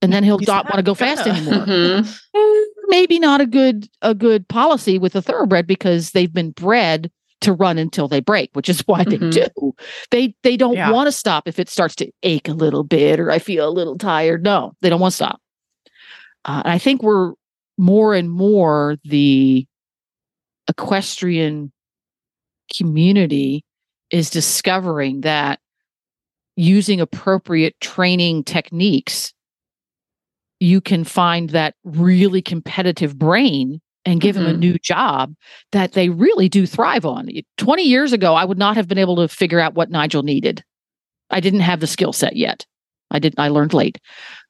[0.00, 2.60] and then he'll not want to go fast anymore." Mm-hmm.
[2.88, 7.52] Maybe not a good a good policy with a thoroughbred because they've been bred to
[7.52, 9.30] run until they break, which is why mm-hmm.
[9.30, 9.74] they do.
[10.10, 10.90] They they don't yeah.
[10.90, 13.70] want to stop if it starts to ache a little bit or I feel a
[13.70, 14.42] little tired.
[14.42, 15.40] No, they don't want to stop.
[16.44, 17.32] Uh, I think we're
[17.76, 19.66] more and more the
[20.68, 21.72] equestrian
[22.76, 23.64] community
[24.10, 25.60] is discovering that
[26.56, 29.32] using appropriate training techniques,
[30.60, 34.46] you can find that really competitive brain and give mm-hmm.
[34.46, 35.34] them a new job
[35.72, 37.28] that they really do thrive on.
[37.58, 40.64] 20 years ago, I would not have been able to figure out what Nigel needed.
[41.30, 42.64] I didn't have the skill set yet.
[43.10, 43.98] I didn't, I learned late.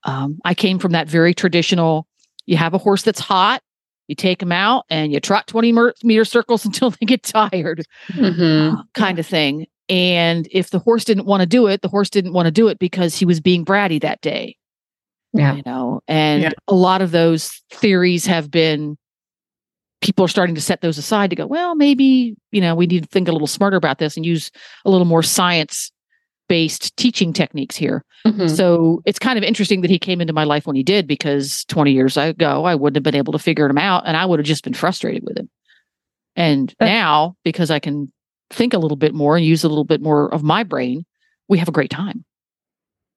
[0.04, 2.06] Um, I came from that very traditional.
[2.46, 3.62] You have a horse that's hot,
[4.06, 8.76] you take them out, and you trot twenty meter circles until they get tired, mm-hmm.
[8.76, 9.66] uh, kind of thing.
[9.88, 12.68] And if the horse didn't want to do it, the horse didn't want to do
[12.68, 14.56] it because he was being bratty that day.
[15.32, 16.00] Yeah, you know.
[16.08, 16.50] And yeah.
[16.68, 18.96] a lot of those theories have been.
[20.00, 21.46] People are starting to set those aside to go.
[21.46, 24.50] Well, maybe you know we need to think a little smarter about this and use
[24.84, 25.90] a little more science
[26.48, 28.04] based teaching techniques here.
[28.26, 28.48] Mm-hmm.
[28.48, 31.64] So it's kind of interesting that he came into my life when he did because
[31.66, 34.38] 20 years ago I wouldn't have been able to figure him out and I would
[34.38, 35.50] have just been frustrated with him.
[36.34, 38.10] And now because I can
[38.50, 41.04] think a little bit more and use a little bit more of my brain,
[41.48, 42.24] we have a great time.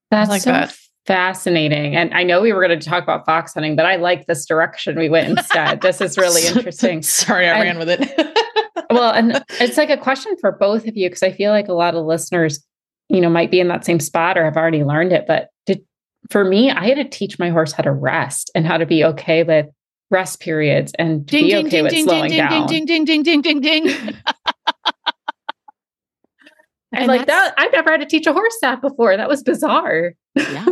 [0.10, 0.76] That's like so that.
[1.06, 1.96] Fascinating.
[1.96, 4.46] And I know we were going to talk about fox hunting, but I like this
[4.46, 5.82] direction we went instead.
[5.82, 7.02] this is really interesting.
[7.02, 8.38] Sorry, I, I ran with it.
[8.92, 11.74] well, and it's like a question for both of you because I feel like a
[11.74, 12.64] lot of listeners,
[13.10, 15.26] you know, might be in that same spot or have already learned it.
[15.28, 15.84] But did
[16.30, 19.04] for me, I had to teach my horse how to rest and how to be
[19.06, 19.68] okay with
[20.12, 22.68] rest periods and ding, be ding, okay ding, with ding, slowing ding, down.
[22.68, 24.16] Ding ding ding ding ding ding ding.
[26.92, 29.18] and like that, I've never had to teach a horse that before.
[29.18, 30.14] That was bizarre.
[30.36, 30.66] yeah,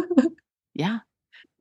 [0.79, 0.99] yeah.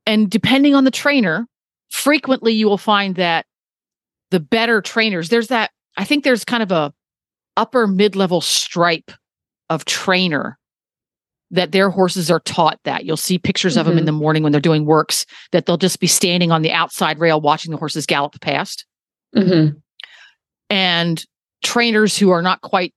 [0.05, 1.45] And depending on the trainer,
[1.89, 3.45] frequently you will find that
[4.31, 5.71] the better trainers, there's that.
[5.97, 6.93] I think there's kind of a
[7.57, 9.11] upper mid level stripe
[9.69, 10.57] of trainer
[11.51, 13.03] that their horses are taught that.
[13.03, 13.81] You'll see pictures mm-hmm.
[13.81, 16.61] of them in the morning when they're doing works that they'll just be standing on
[16.61, 18.85] the outside rail watching the horses gallop past.
[19.35, 19.77] Mm-hmm.
[20.69, 21.25] And
[21.61, 22.93] trainers who are not quite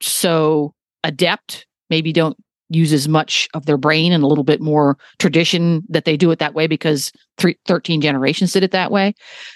[0.00, 0.72] so
[1.04, 2.38] adept, maybe don't
[2.68, 6.30] use as much of their brain and a little bit more tradition that they do
[6.30, 9.14] it that way because three, 13 generations did it that way.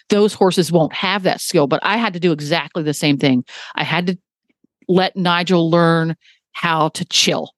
[0.09, 3.45] Those horses won't have that skill, but I had to do exactly the same thing.
[3.75, 4.19] I had to
[4.89, 6.17] let Nigel learn
[6.53, 7.53] how to chill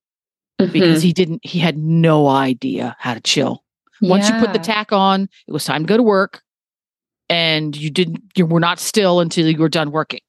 [0.60, 0.72] mm-hmm.
[0.72, 3.62] because he didn't, he had no idea how to chill.
[4.00, 4.40] Once yeah.
[4.40, 6.42] you put the tack on, it was time to go to work
[7.28, 10.20] and you didn't, you were not still until you were done working.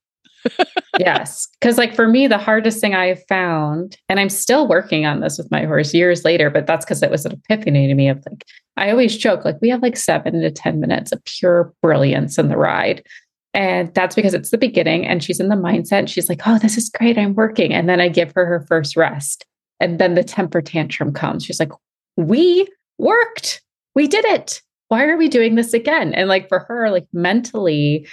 [0.99, 1.47] Yes.
[1.61, 5.19] Cause like for me, the hardest thing I have found, and I'm still working on
[5.19, 8.09] this with my horse years later, but that's because it was an epiphany to me
[8.09, 8.45] of like,
[8.77, 12.49] I always joke, like we have like seven to 10 minutes of pure brilliance in
[12.49, 13.03] the ride.
[13.53, 16.77] And that's because it's the beginning and she's in the mindset she's like, oh, this
[16.77, 17.17] is great.
[17.17, 17.73] I'm working.
[17.73, 19.45] And then I give her her first rest.
[19.79, 21.45] And then the temper tantrum comes.
[21.45, 21.71] She's like,
[22.17, 22.67] we
[22.97, 23.61] worked.
[23.95, 24.61] We did it.
[24.87, 26.13] Why are we doing this again?
[26.13, 28.07] And like for her, like mentally,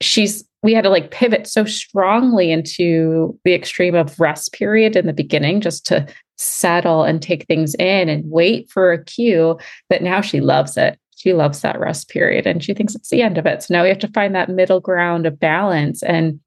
[0.00, 5.06] she's we had to like pivot so strongly into the extreme of rest period in
[5.06, 6.06] the beginning just to
[6.36, 9.58] settle and take things in and wait for a cue
[9.90, 13.22] that now she loves it she loves that rest period and she thinks it's the
[13.22, 16.40] end of it so now we have to find that middle ground of balance and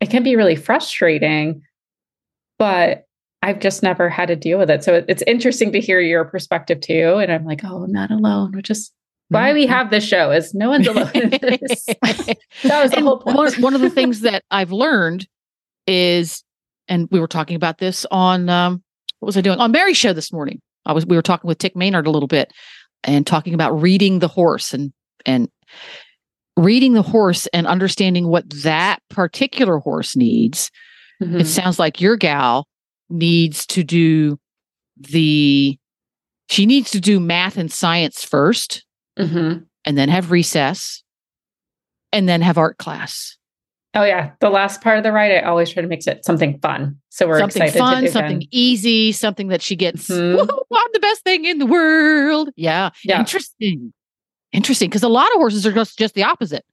[0.00, 1.62] it can be really frustrating
[2.58, 3.06] but
[3.42, 4.82] I've just never had to deal with it.
[4.82, 7.18] So it's interesting to hear your perspective too.
[7.18, 8.90] And I'm like, oh, I'm not alone, which is
[9.28, 9.72] why we mm-hmm.
[9.72, 11.86] have this show is no one's alone in this.
[12.62, 13.36] that was the whole point.
[13.36, 15.26] One, one, of the things that I've learned
[15.86, 16.44] is,
[16.88, 18.82] and we were talking about this on um,
[19.20, 20.60] what was I doing on Mary's show this morning?
[20.84, 22.52] I was we were talking with Tik Maynard a little bit
[23.02, 24.92] and talking about reading the horse and
[25.24, 25.48] and
[26.56, 30.70] reading the horse and understanding what that particular horse needs.
[31.22, 31.40] Mm-hmm.
[31.40, 32.66] It sounds like your gal
[33.10, 34.38] needs to do
[34.96, 35.78] the
[36.48, 38.82] she needs to do math and science 1st
[39.18, 39.62] mm-hmm.
[39.84, 41.02] and then have recess
[42.12, 43.36] and then have art class.
[43.94, 46.58] Oh yeah, the last part of the ride, I always try to make it something
[46.60, 46.98] fun.
[47.08, 48.48] So we're something excited fun, something them.
[48.50, 50.08] easy, something that she gets.
[50.08, 50.50] Mm-hmm.
[50.50, 52.50] I'm the best thing in the world.
[52.56, 53.18] Yeah, yeah.
[53.18, 53.94] interesting,
[54.52, 54.90] interesting.
[54.90, 56.64] Because a lot of horses are just just the opposite.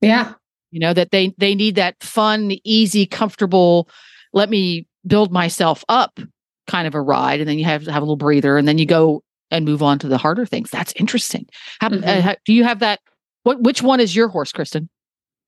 [0.00, 0.32] Yeah,
[0.72, 3.88] you know that they they need that fun, easy, comfortable.
[4.32, 6.18] Let me build myself up
[6.66, 8.78] kind of a ride, and then you have to have a little breather, and then
[8.78, 10.70] you go and move on to the harder things.
[10.70, 11.46] That's interesting.
[11.80, 12.28] How, mm-hmm.
[12.28, 13.00] uh, do you have that?
[13.44, 14.88] What which one is your horse, Kristen?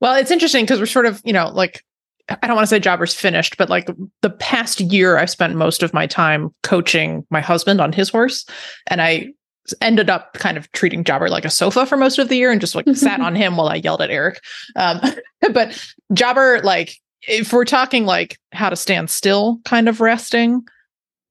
[0.01, 1.85] Well, it's interesting because we're sort of, you know, like
[2.29, 3.89] I don't want to say Jobber's finished, but like
[4.23, 8.45] the past year, I've spent most of my time coaching my husband on his horse,
[8.87, 9.33] and I
[9.81, 12.61] ended up kind of treating Jobber like a sofa for most of the year and
[12.61, 14.41] just like sat on him while I yelled at Eric.
[14.77, 15.01] Um,
[15.53, 16.97] but Jobber, like,
[17.27, 20.63] if we're talking like how to stand still, kind of resting,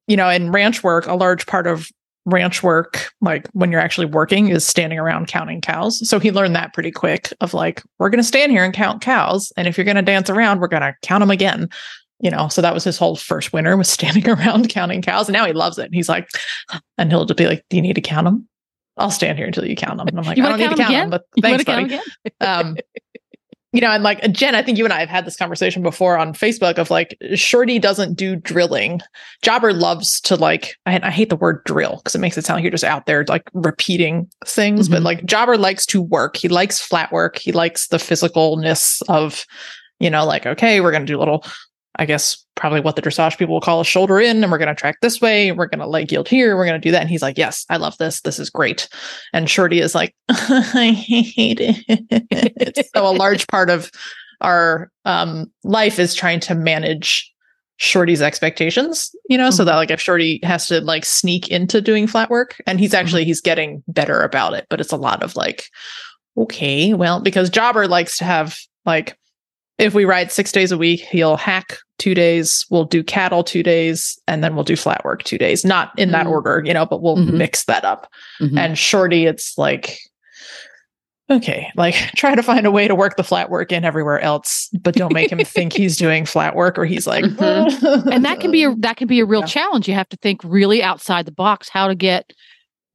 [0.08, 1.90] you know, in ranch work, a large part of
[2.28, 6.08] ranch work, like when you're actually working, is standing around counting cows.
[6.08, 9.02] So he learned that pretty quick of like, we're going to stand here and count
[9.02, 9.52] cows.
[9.58, 11.70] And if you're going to dance around, we're going to count them again.
[12.20, 15.30] You know, so that was his whole first winter was standing around counting cows.
[15.30, 15.86] And now he loves it.
[15.86, 16.30] And he's like,
[16.98, 18.48] and he'll just be like, do you need to count them?
[18.98, 20.08] I'll stand here until you count them.
[20.08, 22.00] And I'm like, I don't need to count them, but thanks, buddy.
[22.42, 22.78] um,
[23.78, 26.18] you know, and like Jenn, I think you and I have had this conversation before
[26.18, 29.02] on Facebook of like Shorty doesn't do drilling.
[29.44, 32.58] Jobber loves to like, I, I hate the word drill because it makes it sound
[32.58, 34.96] like you're just out there like repeating things, mm-hmm.
[34.96, 36.38] but like Jobber likes to work.
[36.38, 37.38] He likes flat work.
[37.38, 39.46] He likes the physicalness of,
[40.00, 41.46] you know, like, okay, we're going to do a little
[41.98, 44.68] I guess probably what the dressage people will call a shoulder in, and we're going
[44.68, 45.52] to track this way.
[45.52, 46.56] We're going to leg yield here.
[46.56, 47.02] We're going to do that.
[47.02, 48.22] And he's like, Yes, I love this.
[48.22, 48.88] This is great.
[49.34, 52.90] And Shorty is like, I hate it.
[52.96, 53.92] so a large part of
[54.42, 57.32] our um, life is trying to manage
[57.78, 59.56] Shorty's expectations, you know, mm-hmm.
[59.56, 62.94] so that like if Shorty has to like sneak into doing flat work, and he's
[62.94, 63.28] actually mm-hmm.
[63.28, 65.66] he's getting better about it, but it's a lot of like,
[66.38, 69.18] okay, well, because Jobber likes to have like
[69.78, 73.64] if we ride six days a week, he'll hack two days, we'll do cattle two
[73.64, 75.66] days, and then we'll do flat work two days.
[75.66, 76.34] Not in that mm-hmm.
[76.34, 77.38] order, you know, but we'll mm-hmm.
[77.38, 78.12] mix that up.
[78.40, 78.58] Mm-hmm.
[78.58, 80.00] And shorty, it's like
[81.30, 84.70] okay, like try to find a way to work the flat work in everywhere else,
[84.82, 88.10] but don't make him think he's doing flat work or he's like, mm-hmm.
[88.10, 89.48] and that can be a that can be a real yeah.
[89.48, 89.88] challenge.
[89.88, 92.32] You have to think really outside the box how to get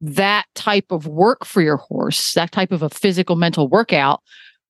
[0.01, 4.21] that type of work for your horse, that type of a physical mental workout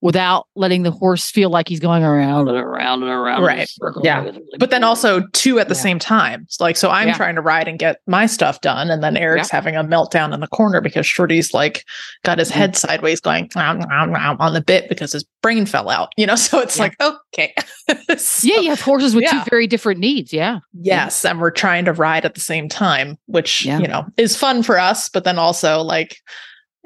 [0.04, 3.42] without letting the horse feel like he's going around and around and around.
[3.42, 3.72] Right.
[4.04, 4.34] Yeah.
[4.60, 5.82] But then also two at the yeah.
[5.82, 6.46] same time.
[6.60, 7.14] like, so I'm yeah.
[7.16, 8.92] trying to ride and get my stuff done.
[8.92, 9.56] And then Eric's yeah.
[9.56, 11.86] having a meltdown in the corner because Shorty's like
[12.26, 12.86] got his head mm-hmm.
[12.86, 16.36] sideways going on the bit because his brain fell out, you know?
[16.44, 17.54] So it's like, okay.
[18.18, 18.60] so, yeah.
[18.60, 20.34] You have horses with two very different needs.
[20.34, 20.60] Yeah.
[20.74, 21.24] Yes.
[21.24, 24.78] And we're trying to ride at the same time, which, you know, is fun for
[24.78, 26.18] us, but then also like,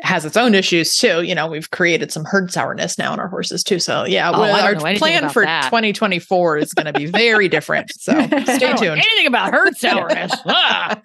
[0.02, 1.24] has its own issues too.
[1.24, 3.80] You know, we've created some herd sourness now in our horses too.
[3.80, 5.66] So yeah, oh, well, our plan for that.
[5.66, 7.92] 2024 is going to be very different.
[8.00, 9.02] So stay tuned.
[9.02, 10.32] Anything about herd sourness?
[10.46, 11.02] ah.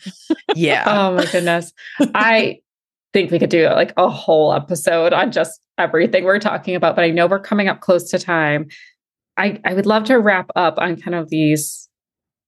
[0.54, 0.84] Yeah.
[0.86, 1.72] Oh my goodness.
[2.14, 2.60] I
[3.12, 7.04] think we could do like a whole episode on just everything we're talking about, but
[7.04, 8.68] I know we're coming up close to time.
[9.36, 11.81] I, I would love to wrap up on kind of these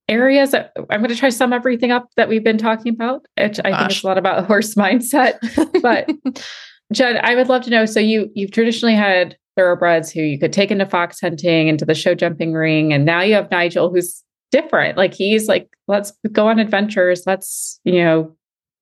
[0.09, 3.27] areas that I'm going to try to sum everything up that we've been talking about,
[3.39, 3.81] which I Gosh.
[3.81, 5.39] think is a lot about horse mindset.
[5.83, 6.11] But
[6.93, 7.87] Jenn, I would love to know.
[7.87, 11.95] So you you've traditionally had thoroughbreds who you could take into fox hunting, into the
[11.95, 14.97] show jumping ring, and now you have Nigel, who's different.
[14.97, 17.23] Like he's like, let's go on adventures.
[17.27, 18.37] Let's you know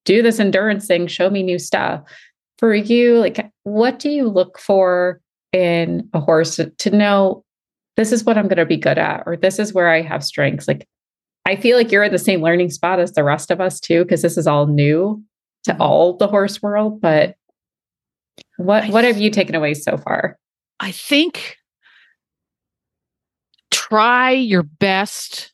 [0.05, 1.07] do this endurance thing.
[1.07, 2.03] Show me new stuff.
[2.59, 5.21] For you, like, what do you look for
[5.53, 7.45] in a horse to, to know
[7.97, 10.23] this is what I'm going to be good at, or this is where I have
[10.23, 10.69] strengths?
[10.69, 10.87] Like,
[11.45, 14.05] I feel like you're in the same learning spot as the rest of us too,
[14.05, 15.23] because this is all new
[15.65, 15.83] to mm-hmm.
[15.83, 17.01] all the horse world.
[17.01, 17.37] But
[18.57, 20.39] what what have you taken away so far?
[20.81, 21.57] I think
[23.71, 25.53] try your best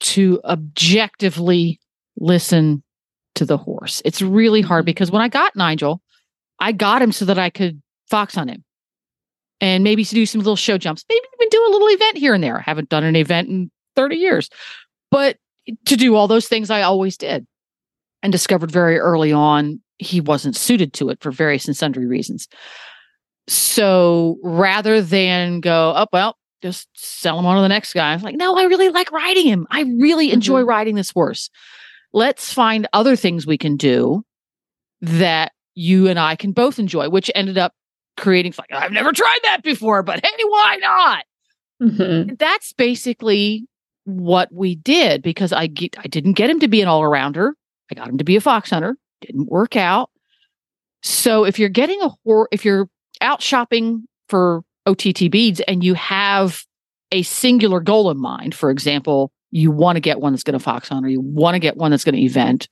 [0.00, 1.78] to objectively
[2.18, 2.82] listen
[3.34, 4.02] to the horse.
[4.04, 4.86] It's really hard mm-hmm.
[4.86, 6.02] because when I got Nigel,
[6.58, 8.64] I got him so that I could fox on him
[9.60, 12.34] and maybe to do some little show jumps, maybe even do a little event here
[12.34, 12.58] and there.
[12.58, 14.48] I haven't done an event in 30 years.
[15.10, 15.36] But
[15.86, 17.46] to do all those things, I always did
[18.22, 22.48] and discovered very early on he wasn't suited to it for various and sundry reasons.
[23.48, 28.14] So rather than go, oh, well, just sell him on to the next guy, I
[28.14, 29.66] was like, no, I really like riding him.
[29.70, 30.68] I really enjoy mm-hmm.
[30.68, 31.50] riding this horse.
[32.12, 34.24] Let's find other things we can do
[35.02, 37.72] that you and I can both enjoy, which ended up
[38.16, 41.24] creating like, I've never tried that before, but hey, why not?
[41.82, 42.34] Mm-hmm.
[42.34, 43.66] That's basically
[44.18, 47.52] what we did because I get, I didn't get him to be an all arounder.
[47.90, 48.96] I got him to be a fox hunter.
[49.20, 50.10] Didn't work out.
[51.02, 52.88] So if you're getting a hor- if you're
[53.20, 56.64] out shopping for OTTBs and you have
[57.12, 60.62] a singular goal in mind, for example, you want to get one that's going to
[60.62, 62.68] fox hunt, or you want to get one that's going to event,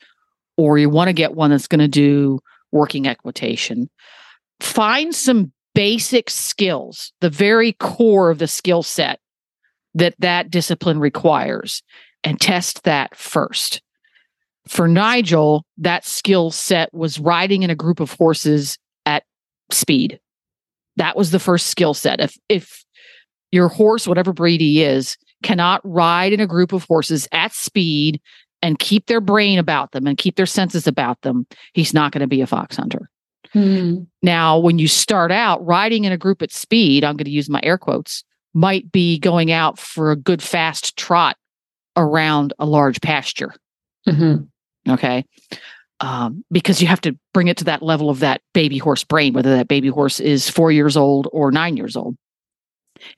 [0.57, 2.39] or you want to get one that's going to do
[2.70, 3.91] working equitation.
[4.61, 9.20] Find some basic skills, the very core of the skill set
[9.99, 11.83] that that discipline requires
[12.25, 13.83] and test that first.
[14.67, 19.25] For Nigel, that skill set was riding in a group of horses at
[19.71, 20.21] speed.
[20.97, 22.21] That was the first skill set.
[22.21, 22.85] If if
[23.51, 28.21] your horse, whatever breed he is, cannot ride in a group of horses at speed
[28.61, 32.21] and keep their brain about them and keep their senses about them, he's not going
[32.21, 33.09] to be a fox hunter.
[33.53, 34.01] Hmm.
[34.23, 37.49] Now, when you start out riding in a group at speed, I'm going to use
[37.49, 38.25] my air quotes,
[38.55, 41.37] might be going out for a good fast trot
[41.97, 43.55] around a large pasture.
[44.07, 44.93] Mm-hmm.
[44.93, 45.25] Okay.
[46.01, 49.33] Um, because you have to bring it to that level of that baby horse brain,
[49.33, 52.17] whether that baby horse is four years old or nine years old.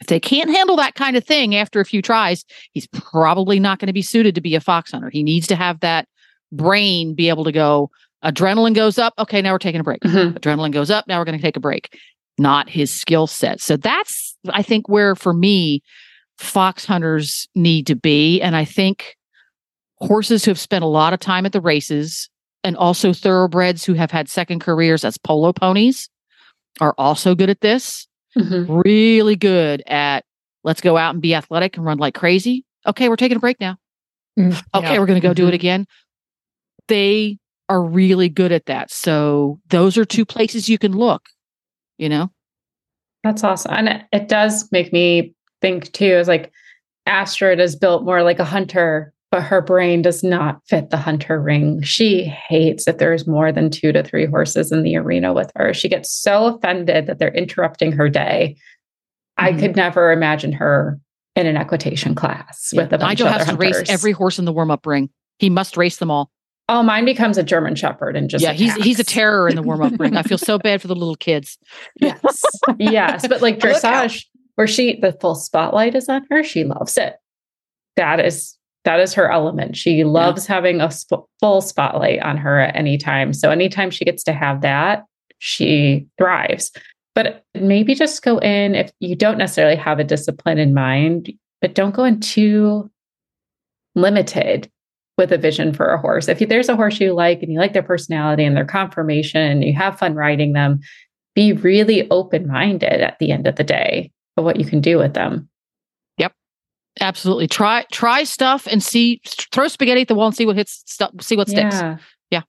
[0.00, 3.78] If they can't handle that kind of thing after a few tries, he's probably not
[3.78, 5.10] going to be suited to be a fox hunter.
[5.10, 6.06] He needs to have that
[6.52, 7.90] brain be able to go,
[8.24, 9.14] adrenaline goes up.
[9.18, 10.00] Okay, now we're taking a break.
[10.00, 10.36] Mm-hmm.
[10.36, 11.06] Adrenaline goes up.
[11.06, 11.96] Now we're going to take a break
[12.40, 13.60] not his skill set.
[13.60, 15.82] So that's, I think, where for me,
[16.38, 18.40] fox hunters need to be.
[18.40, 19.16] And I think
[19.96, 22.30] horses who have spent a lot of time at the races
[22.64, 26.08] and also thoroughbreds who have had second careers as polo ponies
[26.80, 28.06] are also good at this.
[28.36, 28.80] Mm-hmm.
[28.84, 30.24] Really good at
[30.62, 32.64] let's go out and be athletic and run like crazy.
[32.86, 33.76] Okay, we're taking a break now.
[34.38, 34.58] Mm-hmm.
[34.74, 34.98] Okay, yeah.
[34.98, 35.34] we're going to go mm-hmm.
[35.34, 35.54] do it mm-hmm.
[35.56, 35.86] again.
[36.88, 37.38] They
[37.68, 38.90] are really good at that.
[38.90, 41.22] So those are two places you can look
[42.00, 42.32] you know?
[43.22, 43.72] That's awesome.
[43.72, 46.52] And it, does make me think too, is like
[47.06, 51.40] Astrid is built more like a hunter, but her brain does not fit the hunter
[51.40, 51.82] ring.
[51.82, 55.74] She hates if there's more than two to three horses in the arena with her.
[55.74, 58.56] She gets so offended that they're interrupting her day.
[59.38, 59.56] Mm-hmm.
[59.56, 60.98] I could never imagine her
[61.36, 62.82] in an equitation class yeah.
[62.82, 65.10] with a bunch Nigel of has to race every horse in the warm up ring.
[65.38, 66.30] He must race them all.
[66.70, 68.76] Oh, mine becomes a German Shepherd and just yeah, attacks.
[68.76, 70.16] he's he's a terror in the warm up ring.
[70.16, 71.58] I feel so bad for the little kids.
[71.96, 72.44] Yes,
[72.78, 77.16] yes, but like dressage, where she the full spotlight is on her, she loves it.
[77.96, 79.76] That is that is her element.
[79.76, 80.54] She loves yeah.
[80.54, 83.32] having a sp- full spotlight on her at any time.
[83.32, 85.04] So anytime she gets to have that,
[85.38, 86.70] she thrives.
[87.16, 91.74] But maybe just go in if you don't necessarily have a discipline in mind, but
[91.74, 92.88] don't go in too
[93.96, 94.70] limited
[95.20, 96.28] with a vision for a horse.
[96.28, 99.62] If there's a horse you like and you like their personality and their conformation and
[99.62, 100.80] you have fun riding them,
[101.34, 104.96] be really open minded at the end of the day of what you can do
[104.98, 105.48] with them.
[106.16, 106.32] Yep.
[107.00, 107.48] Absolutely.
[107.48, 109.20] Try try stuff and see
[109.52, 111.76] throw spaghetti at the wall and see what hits stuff see what sticks.
[111.76, 111.98] Yeah.
[112.30, 112.42] yeah.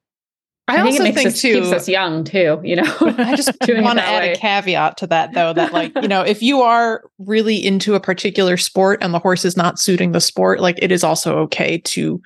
[0.70, 2.98] I, I think also think us, too keeps us young too, you know.
[3.02, 4.32] I just want to add way.
[4.32, 8.00] a caveat to that though that like, you know, if you are really into a
[8.00, 11.78] particular sport and the horse is not suiting the sport, like it is also okay
[11.80, 12.22] to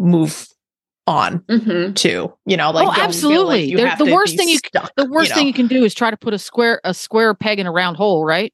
[0.00, 0.48] move
[1.06, 1.92] on mm-hmm.
[1.92, 2.32] too.
[2.46, 3.74] You know, like oh, absolutely.
[3.76, 5.36] Like the worst thing you stuck, the worst you know?
[5.36, 7.72] thing you can do is try to put a square a square peg in a
[7.72, 8.52] round hole, right?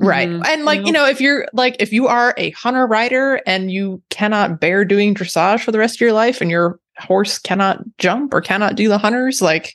[0.00, 0.28] Right.
[0.28, 0.42] Mm-hmm.
[0.46, 4.02] And like, you know, if you're like if you are a hunter rider and you
[4.10, 8.32] cannot bear doing dressage for the rest of your life and your horse cannot jump
[8.32, 9.74] or cannot do the hunters, like,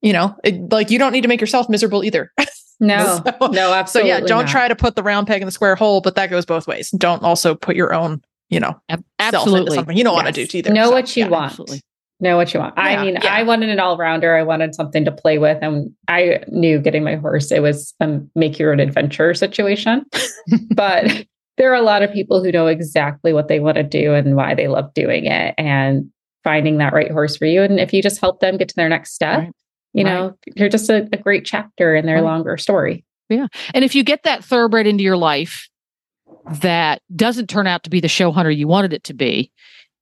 [0.00, 2.32] you know, it, like you don't need to make yourself miserable either.
[2.80, 4.10] No, so, no, absolutely.
[4.10, 4.48] So yeah, don't not.
[4.48, 6.90] try to put the round peg in the square hole, but that goes both ways.
[6.90, 8.20] Don't also put your own
[8.52, 8.78] you know,
[9.18, 10.24] absolutely something you don't yes.
[10.24, 10.72] want to do either.
[10.72, 11.50] Know so, what you yeah, want.
[11.52, 11.80] Absolutely.
[12.20, 12.74] Know what you want.
[12.76, 13.34] Yeah, I mean, yeah.
[13.34, 14.36] I wanted an all rounder.
[14.36, 15.58] I wanted something to play with.
[15.62, 20.04] And I knew getting my horse, it was a make your own adventure situation.
[20.74, 21.26] but
[21.56, 24.36] there are a lot of people who know exactly what they want to do and
[24.36, 26.10] why they love doing it and
[26.44, 27.62] finding that right horse for you.
[27.62, 29.52] And if you just help them get to their next step, right.
[29.94, 30.56] you know, right.
[30.56, 32.24] you're just a, a, great chapter in their right.
[32.24, 33.04] longer story.
[33.28, 33.46] Yeah.
[33.74, 35.68] And if you get that thoroughbred into your life,
[36.50, 39.50] that doesn't turn out to be the show hunter you wanted it to be,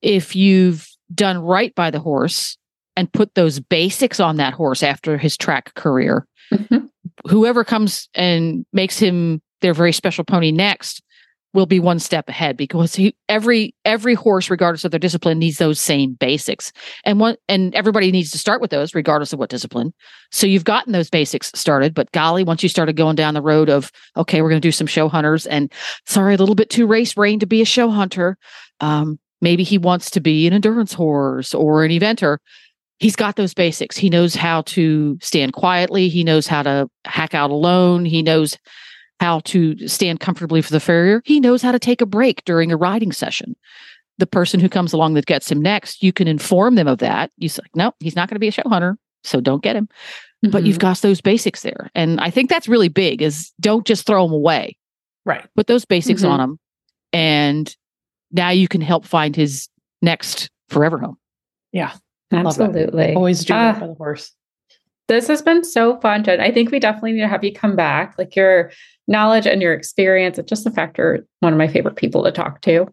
[0.03, 2.57] if you've done right by the horse
[2.97, 6.87] and put those basics on that horse after his track career, mm-hmm.
[7.29, 11.03] whoever comes and makes him their very special pony next
[11.53, 15.59] will be one step ahead because he, every every horse regardless of their discipline needs
[15.59, 16.73] those same basics.
[17.05, 19.93] And one and everybody needs to start with those regardless of what discipline.
[20.31, 23.69] So you've gotten those basics started but golly once you started going down the road
[23.69, 25.73] of okay we're going to do some show hunters and
[26.07, 28.37] sorry a little bit too race brain to be a show hunter
[28.81, 32.39] um, maybe he wants to be an endurance horse or an eventer
[33.01, 33.97] he's got those basics.
[33.97, 36.09] He knows how to stand quietly.
[36.09, 38.05] He knows how to hack out alone.
[38.05, 38.57] He knows
[39.21, 41.23] how to stand comfortably for the farrier.
[41.25, 43.55] He knows how to take a break during a riding session.
[44.19, 47.31] The person who comes along that gets him next, you can inform them of that.
[47.37, 49.89] You say, no, he's not going to be a show hunter, so don't get him.
[50.45, 50.51] Mm-hmm.
[50.51, 50.89] But you've mm-hmm.
[50.89, 51.91] got those basics there.
[51.95, 54.77] And I think that's really big is don't just throw them away.
[55.27, 55.47] Right.
[55.55, 56.33] Put those basics mm-hmm.
[56.33, 56.59] on him.
[57.13, 57.77] And
[58.33, 59.69] now you can help find his
[60.01, 61.19] next forever home.
[61.73, 61.93] Yeah.
[62.33, 63.15] Absolutely.
[63.15, 64.33] Always do uh, for the horse.
[65.11, 66.41] This has been so fun, Jenn.
[66.41, 68.15] I think we definitely need to have you come back.
[68.17, 68.71] Like your
[69.09, 70.39] knowledge and your experience.
[70.39, 72.87] It's just the fact you're one of my favorite people to talk to.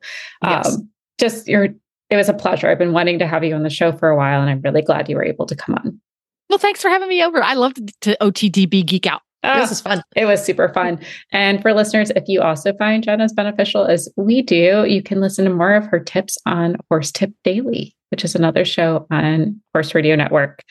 [0.44, 0.76] Yes.
[0.76, 0.90] Um,
[1.20, 1.68] just you're
[2.10, 2.70] it was a pleasure.
[2.70, 4.82] I've been wanting to have you on the show for a while, and I'm really
[4.82, 6.02] glad you were able to come on.
[6.50, 7.44] Well, thanks for having me over.
[7.44, 9.22] I love to, to OTTB geek out.
[9.44, 10.02] Oh, this is fun.
[10.16, 11.00] It was super fun.
[11.32, 15.22] And for listeners, if you also find Jenn as beneficial as we do, you can
[15.22, 19.62] listen to more of her tips on Horse Tip Daily, which is another show on
[19.74, 20.64] Horse Radio Network.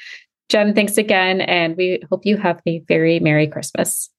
[0.49, 1.40] Jenn, thanks again.
[1.40, 4.11] And we hope you have a very Merry Christmas.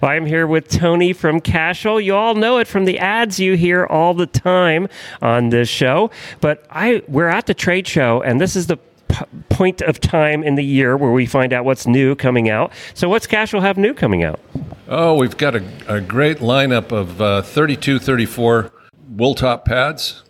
[0.00, 2.00] Well, I'm here with Tony from Cashel.
[2.00, 4.88] You all know it from the ads you hear all the time
[5.20, 6.10] on this show.
[6.40, 8.78] But I we're at the trade show, and this is the
[9.08, 12.72] p- point of time in the year where we find out what's new coming out.
[12.94, 14.40] So, what's Cashel have new coming out?
[14.88, 18.72] Oh, we've got a, a great lineup of uh, 32, 34
[19.10, 20.24] wool top pads.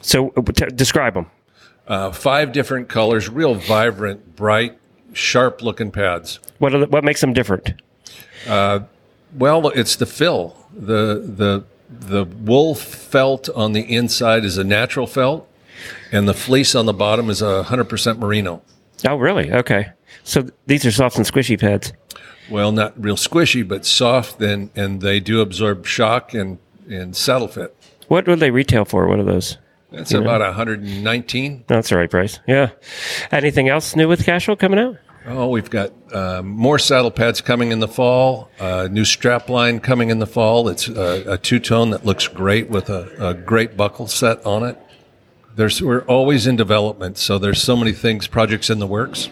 [0.00, 1.30] So, uh, t- describe them.
[1.86, 4.78] Uh, five different colors, real vibrant, bright,
[5.12, 6.40] sharp looking pads.
[6.58, 7.74] What the, what makes them different?
[8.46, 8.80] Uh,
[9.36, 10.56] well, it's the fill.
[10.72, 15.48] the the The wool felt on the inside is a natural felt,
[16.10, 18.62] and the fleece on the bottom is a hundred percent merino.
[19.06, 19.52] Oh, really?
[19.52, 19.90] Okay.
[20.24, 21.92] So these are soft and squishy pads.
[22.50, 26.58] Well, not real squishy, but soft, and and they do absorb shock and
[26.88, 27.76] and saddle fit.
[28.08, 29.06] What would they retail for?
[29.06, 29.58] What are those?
[29.96, 30.46] That's you about know?
[30.46, 31.64] 119.
[31.66, 32.38] That's the right price.
[32.46, 32.70] Yeah.
[33.32, 34.98] Anything else new with Cashel coming out?
[35.28, 38.48] Oh, we've got uh, more saddle pads coming in the fall.
[38.60, 40.68] Uh, new strap line coming in the fall.
[40.68, 44.62] It's a, a two tone that looks great with a, a, great buckle set on
[44.62, 44.78] it.
[45.56, 49.30] There's we're always in development, so there's so many things, projects in the works.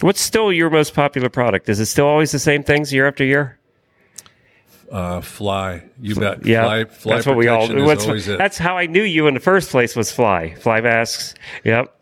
[0.00, 1.68] What's still your most popular product?
[1.68, 3.57] Is it still always the same things year after year?
[4.90, 6.46] Uh, fly, you bet.
[6.46, 7.68] Yeah, fly, fly that's what we all.
[7.68, 10.54] That's how I knew you in the first place was fly.
[10.54, 11.34] Fly masks.
[11.64, 11.94] Yep.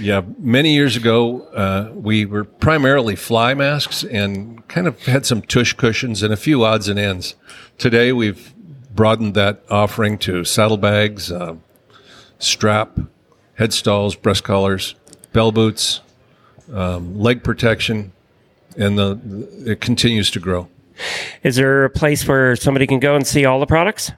[0.00, 5.42] Yeah, many years ago, uh, we were primarily fly masks and kind of had some
[5.42, 7.34] tush cushions and a few odds and ends.
[7.76, 8.54] Today, we've
[8.94, 11.56] broadened that offering to saddlebags, uh,
[12.38, 12.98] strap,
[13.54, 14.94] head stalls, breast collars,
[15.34, 16.00] bell boots,
[16.72, 18.12] um, leg protection,
[18.78, 19.18] and the,
[19.66, 20.68] it continues to grow.
[21.42, 24.12] Is there a place where somebody can go and see all the products?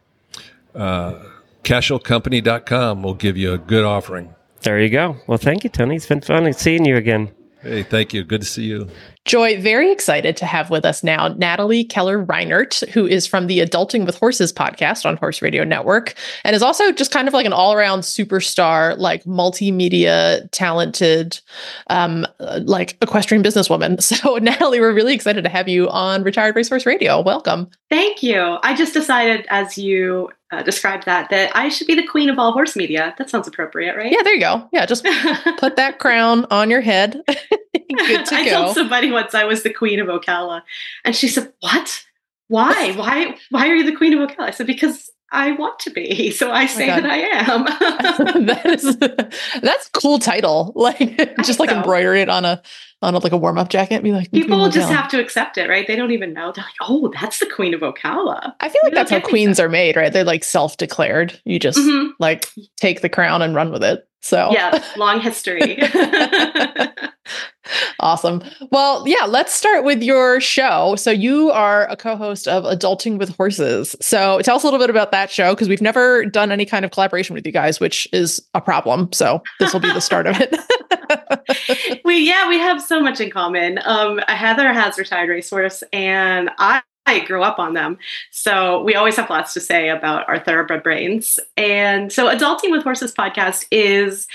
[0.75, 1.19] Uh,
[1.65, 4.35] CashelCompany.com will give you a good offering.
[4.63, 5.17] There you go.
[5.27, 5.97] Well, thank you, Tony.
[5.97, 7.31] It's been fun seeing you again.
[7.63, 8.25] Hey, thank you.
[8.25, 8.89] Good to see you.
[9.25, 13.61] Joy, very excited to have with us now Natalie Keller Reinert, who is from the
[13.61, 16.15] Adulting with Horses podcast on Horse Radio Network,
[16.45, 21.41] and is also just kind of like an all around superstar, like multimedia talented,
[21.87, 22.27] um,
[22.63, 24.01] like equestrian businesswoman.
[24.13, 27.21] So, Natalie, we're really excited to have you on Retired Racehorse Radio.
[27.23, 27.71] Welcome.
[27.89, 28.59] Thank you.
[28.63, 32.39] I just decided, as you uh, described that, that I should be the queen of
[32.39, 33.15] all horse media.
[33.17, 34.13] That sounds appropriate, right?
[34.13, 34.69] Yeah, there you go.
[34.73, 35.05] Yeah, just
[35.59, 37.23] put that crown on your head.
[37.29, 38.51] Good to I go.
[38.51, 40.63] told somebody once I was the queen of Ocala,
[41.05, 42.05] and she said, "What?
[42.49, 42.93] Why?
[42.97, 43.37] Why?
[43.51, 46.51] Why are you the queen of Ocala?" I said, "Because I want to be, so
[46.51, 47.65] I oh say oh that I am."
[48.47, 50.73] that is that's a cool title.
[50.75, 50.99] Like
[51.45, 51.77] just like so.
[51.77, 52.63] embroider it on a
[53.03, 54.03] on a, like a warm up jacket.
[54.03, 55.87] Be like people just have to accept it, right?
[55.87, 56.53] They don't even know.
[56.53, 59.69] They're like, "Oh, that's the queen of Ocala." I feel like that's how queens are
[59.69, 60.13] made, right?
[60.13, 61.39] They're like self declared.
[61.45, 62.11] You just mm-hmm.
[62.19, 64.07] like take the crown and run with it.
[64.23, 65.79] So yeah, long history.
[68.01, 68.43] awesome.
[68.71, 70.95] Well, yeah, let's start with your show.
[70.97, 73.97] So you are a co-host of Adulting with Horses.
[74.01, 76.85] So tell us a little bit about that show because we've never done any kind
[76.85, 79.13] of collaboration with you guys, which is a problem.
[79.13, 82.01] So this will be the start of it.
[82.05, 83.81] we yeah, we have so much in common.
[83.87, 87.99] Um, Heather has retired racehorse, and I I grew up on them.
[88.31, 91.41] So we always have lots to say about our thoroughbred brains.
[91.57, 94.29] And so Adulting with Horses podcast is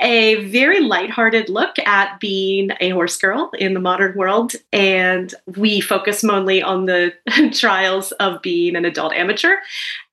[0.00, 4.54] a very lighthearted look at being a horse girl in the modern world.
[4.72, 7.12] And we focus mainly on the
[7.52, 9.56] trials of being an adult amateur.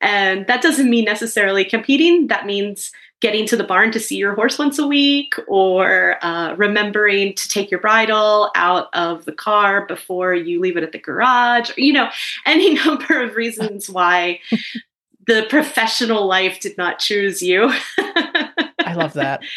[0.01, 2.91] And that doesn't mean necessarily competing, that means
[3.23, 7.47] getting to the barn to see your horse once a week or uh, remembering to
[7.47, 11.79] take your bridle out of the car before you leave it at the garage or,
[11.79, 12.09] you know
[12.45, 14.41] any number of reasons why
[15.25, 17.71] the professional life did not choose you.
[17.97, 19.41] I love that.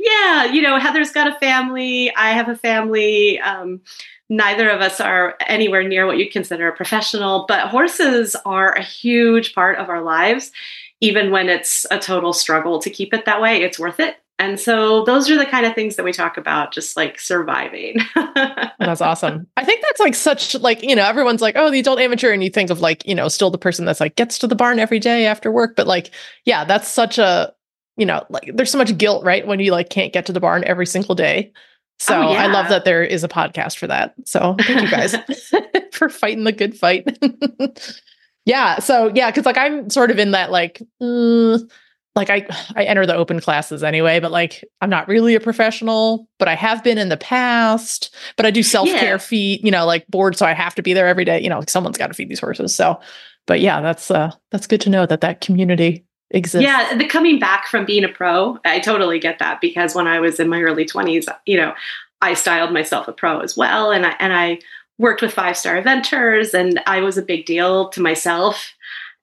[0.00, 2.12] Yeah you know heather's got a family.
[2.16, 3.38] I have a family.
[3.38, 3.80] Um,
[4.28, 8.82] neither of us are anywhere near what you'd consider a professional but horses are a
[8.82, 10.50] huge part of our lives
[11.04, 14.16] even when it's a total struggle to keep it that way, it's worth it.
[14.38, 17.98] And so those are the kind of things that we talk about, just like surviving.
[18.14, 19.46] that's awesome.
[19.56, 22.32] I think that's like such like, you know, everyone's like, oh, the adult amateur.
[22.32, 24.56] And you think of like, you know, still the person that's like gets to the
[24.56, 25.76] barn every day after work.
[25.76, 26.10] But like,
[26.46, 27.52] yeah, that's such a,
[27.96, 29.46] you know, like there's so much guilt, right?
[29.46, 31.52] When you like can't get to the barn every single day.
[31.54, 31.58] Oh,
[31.98, 32.42] so oh, yeah.
[32.42, 34.14] I love that there is a podcast for that.
[34.24, 35.14] So thank you guys
[35.92, 37.06] for fighting the good fight.
[38.44, 38.78] Yeah.
[38.78, 41.70] So yeah, because like I'm sort of in that like, mm,
[42.14, 46.28] like I I enter the open classes anyway, but like I'm not really a professional,
[46.38, 48.14] but I have been in the past.
[48.36, 49.18] But I do self care yeah.
[49.18, 51.42] feed, you know, like board, so I have to be there every day.
[51.42, 52.74] You know, like someone's got to feed these horses.
[52.74, 53.00] So,
[53.46, 56.62] but yeah, that's uh that's good to know that that community exists.
[56.62, 60.20] Yeah, the coming back from being a pro, I totally get that because when I
[60.20, 61.74] was in my early 20s, you know,
[62.20, 64.58] I styled myself a pro as well, and I and I
[64.98, 68.74] worked with five star eventers and I was a big deal to myself.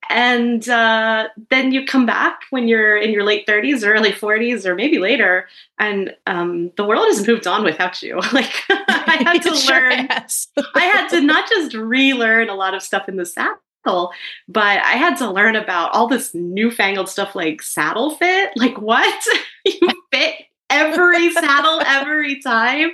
[0.09, 4.65] And uh, then you come back when you're in your late 30s or early 40s
[4.65, 5.47] or maybe later,
[5.80, 8.19] and um, the world has moved on without you.
[8.34, 10.07] Like I had to learn,
[10.76, 14.11] I had to not just relearn a lot of stuff in the saddle,
[14.49, 18.51] but I had to learn about all this newfangled stuff like saddle fit.
[18.57, 19.26] Like what?
[19.65, 22.91] you fit every saddle every time.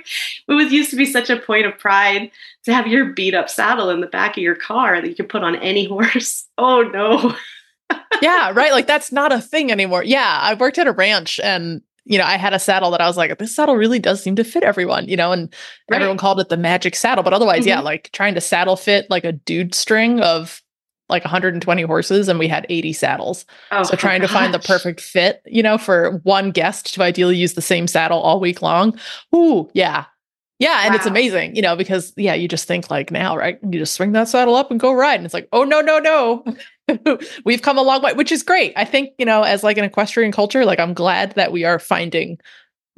[0.48, 2.30] It was used to be such a point of pride
[2.64, 5.28] to have your beat up saddle in the back of your car that you could
[5.28, 6.46] put on any horse.
[6.58, 7.36] Oh no.
[8.20, 8.72] yeah, right.
[8.72, 10.04] Like that's not a thing anymore.
[10.04, 13.06] Yeah, I worked at a ranch and you know, I had a saddle that I
[13.06, 15.54] was like, this saddle really does seem to fit everyone, you know, and
[15.90, 15.96] right.
[15.96, 17.22] everyone called it the magic saddle.
[17.22, 17.68] But otherwise, mm-hmm.
[17.68, 20.62] yeah, like trying to saddle fit like a dude string of
[21.08, 23.46] like 120 horses and we had 80 saddles.
[23.72, 27.36] Oh, so trying to find the perfect fit, you know, for one guest to ideally
[27.36, 28.98] use the same saddle all week long.
[29.34, 30.06] Ooh, yeah.
[30.60, 30.96] Yeah, and wow.
[30.96, 33.60] it's amazing, you know, because yeah, you just think like now, right?
[33.62, 35.14] You just swing that saddle up and go ride.
[35.14, 36.44] And it's like, oh no, no, no.
[37.44, 38.72] We've come a long way, which is great.
[38.74, 41.78] I think, you know, as like an equestrian culture, like I'm glad that we are
[41.78, 42.38] finding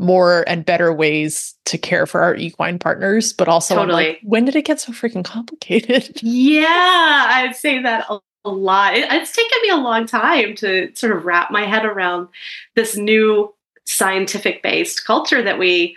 [0.00, 4.08] more and better ways to care for our equine partners, but also totally.
[4.08, 6.20] like, when did it get so freaking complicated?
[6.30, 8.94] Yeah, I'd say that a, a lot.
[8.94, 12.28] It, it's taken me a long time to sort of wrap my head around
[12.74, 13.52] this new
[13.84, 15.96] scientific based culture that we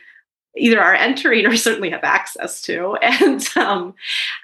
[0.57, 2.97] either are entering or certainly have access to.
[3.03, 3.93] And um,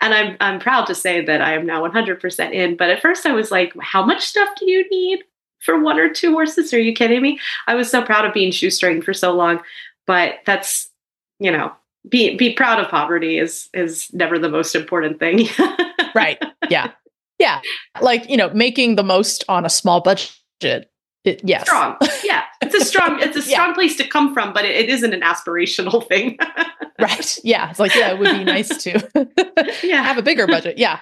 [0.02, 2.76] and I'm I'm proud to say that I am now 100% in.
[2.76, 5.24] But at first I was like, how much stuff do you need
[5.60, 6.74] for one or two horses?
[6.74, 7.40] Are you kidding me?
[7.68, 9.62] I was so proud of being shoestring for so long,
[10.08, 10.90] but that's
[11.40, 11.72] you know.
[12.08, 15.48] Be be proud of poverty is is never the most important thing.
[16.16, 16.42] right.
[16.70, 16.92] Yeah.
[17.40, 17.62] Yeah.
[18.02, 20.90] Like, you know, making the most on a small budget
[21.26, 21.64] it, yes.
[21.64, 21.98] Strong.
[22.24, 22.44] Yeah.
[22.62, 23.74] It's a strong, it's a strong yeah.
[23.74, 26.38] place to come from, but it, it isn't an aspirational thing.
[27.00, 27.40] right.
[27.44, 27.70] Yeah.
[27.70, 29.28] It's like, yeah, it would be nice to
[29.84, 30.04] yeah.
[30.04, 30.78] have a bigger budget.
[30.78, 31.00] Yeah.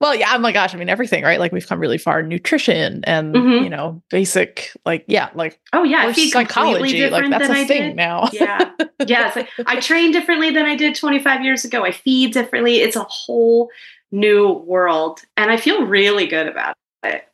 [0.00, 1.38] Well, yeah, oh my gosh, I mean everything, right?
[1.38, 3.64] Like we've come really far in nutrition and mm-hmm.
[3.64, 7.08] you know, basic like yeah, like oh yeah, I psychology.
[7.08, 7.96] Like that's a I thing did.
[7.96, 8.28] now.
[8.32, 8.70] yeah.
[9.06, 9.36] Yes.
[9.36, 11.84] Like, I train differently than I did 25 years ago.
[11.84, 12.76] I feed differently.
[12.76, 13.70] It's a whole
[14.12, 15.20] new world.
[15.36, 16.74] And I feel really good about
[17.04, 17.29] it.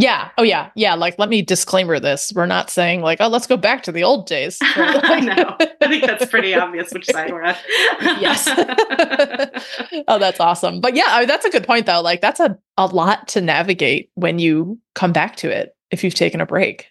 [0.00, 0.30] Yeah.
[0.38, 0.70] Oh, yeah.
[0.74, 0.94] Yeah.
[0.94, 2.32] Like, let me disclaimer this.
[2.34, 4.58] We're not saying, like, oh, let's go back to the old days.
[4.62, 5.56] I know.
[5.82, 7.54] I think that's pretty obvious which side we're on.
[8.00, 8.48] yes.
[10.08, 10.80] oh, that's awesome.
[10.80, 12.00] But yeah, I mean, that's a good point, though.
[12.00, 16.14] Like, that's a, a lot to navigate when you come back to it if you've
[16.14, 16.86] taken a break.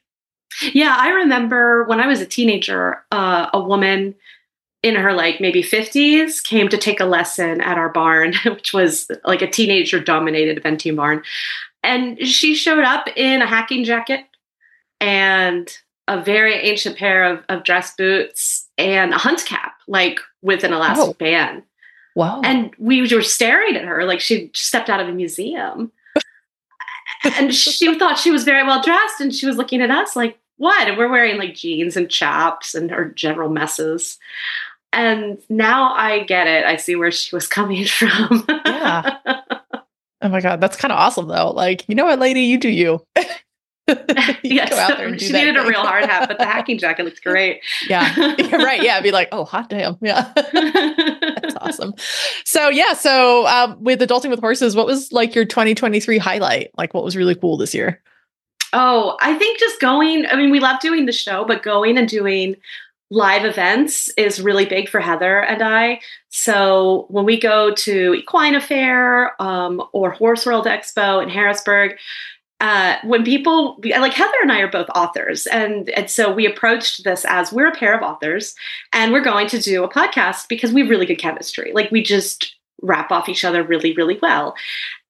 [0.74, 0.95] Yeah.
[0.97, 4.14] I remember when I was a teenager, uh, a woman
[4.82, 9.10] in her like maybe 50s came to take a lesson at our barn which was
[9.26, 11.22] like a teenager dominated eventing barn
[11.84, 14.25] and she showed up in a hacking jacket
[14.99, 15.77] and
[16.07, 20.73] a very ancient pair of, of dress boots and a hunt cap like with an
[20.73, 21.13] elastic oh.
[21.13, 21.63] band
[22.15, 25.91] wow and we were staring at her like she stepped out of a museum
[27.23, 30.38] and she thought she was very well dressed and she was looking at us like
[30.57, 34.17] what and we're wearing like jeans and chaps and our general messes
[34.91, 36.65] and now I get it.
[36.65, 38.45] I see where she was coming from.
[38.65, 39.17] yeah.
[40.22, 40.61] Oh my God.
[40.61, 41.51] That's kind of awesome though.
[41.51, 43.05] Like, you know what, lady, you do you.
[44.43, 45.57] you yes, she needed thing.
[45.57, 47.61] a real hard hat, but the hacking jacket looks great.
[47.88, 48.13] yeah.
[48.38, 48.84] yeah, right.
[48.84, 49.97] Yeah, be like, oh, hot damn.
[50.01, 51.95] Yeah, that's awesome.
[52.45, 56.70] So yeah, so um, with adulting with horses, what was like your 2023 highlight?
[56.78, 58.01] Like, what was really cool this year?
[58.74, 60.28] Oh, I think just going.
[60.28, 62.55] I mean, we love doing the show, but going and doing
[63.12, 65.99] live events is really big for Heather and I.
[66.30, 71.97] So when we go to Equine Affaire um, or Horse World Expo in Harrisburg,
[72.62, 77.05] uh, when people like Heather and I are both authors, and and so we approached
[77.05, 78.53] this as we're a pair of authors,
[78.91, 81.72] and we're going to do a podcast because we have really good chemistry.
[81.74, 84.55] Like we just wrap off each other really, really well,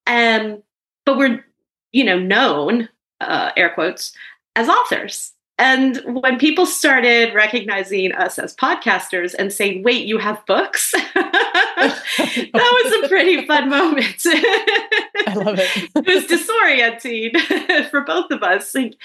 [0.06, 0.62] um,
[1.08, 1.44] but we're
[1.92, 2.88] you know known
[3.20, 4.14] uh, air quotes
[4.56, 10.44] as authors and when people started recognizing us as podcasters and saying, wait, you have
[10.46, 10.92] books?
[11.16, 14.22] that was a pretty fun moment.
[14.26, 15.90] I love it.
[15.96, 18.74] it was disorienting for both of us.
[18.74, 18.96] Like,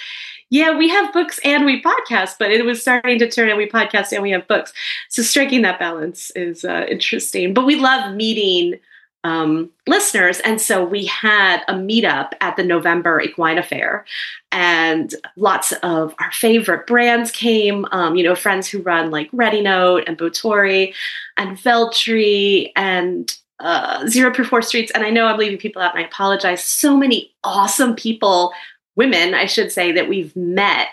[0.51, 3.69] yeah, we have books and we podcast, but it was starting to turn and we
[3.69, 4.73] podcast and we have books.
[5.09, 7.53] So striking that balance is uh, interesting.
[7.53, 8.79] But we love meeting
[9.25, 10.39] um, listeners.
[10.41, 14.05] And so we had a meetup at the November Equine Affaire,
[14.53, 17.87] and lots of our favorite brands came.
[17.91, 20.95] Um, you know, friends who run like Ready Note and Botori
[21.37, 24.93] and Veltri and uh, Zero Proof Horse Streets.
[24.95, 26.63] And I know I'm leaving people out, and I apologize.
[26.63, 28.53] So many awesome people,
[28.95, 30.89] women, I should say, that we've met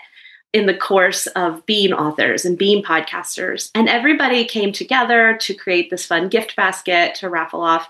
[0.52, 3.70] in the course of being authors and being podcasters.
[3.74, 7.88] And everybody came together to create this fun gift basket to raffle off.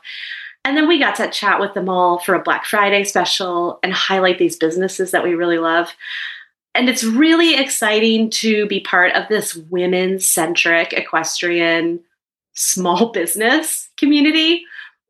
[0.64, 3.92] And then we got to chat with them all for a Black Friday special and
[3.92, 5.92] highlight these businesses that we really love.
[6.74, 12.00] And it's really exciting to be part of this women centric equestrian
[12.54, 14.64] small business community.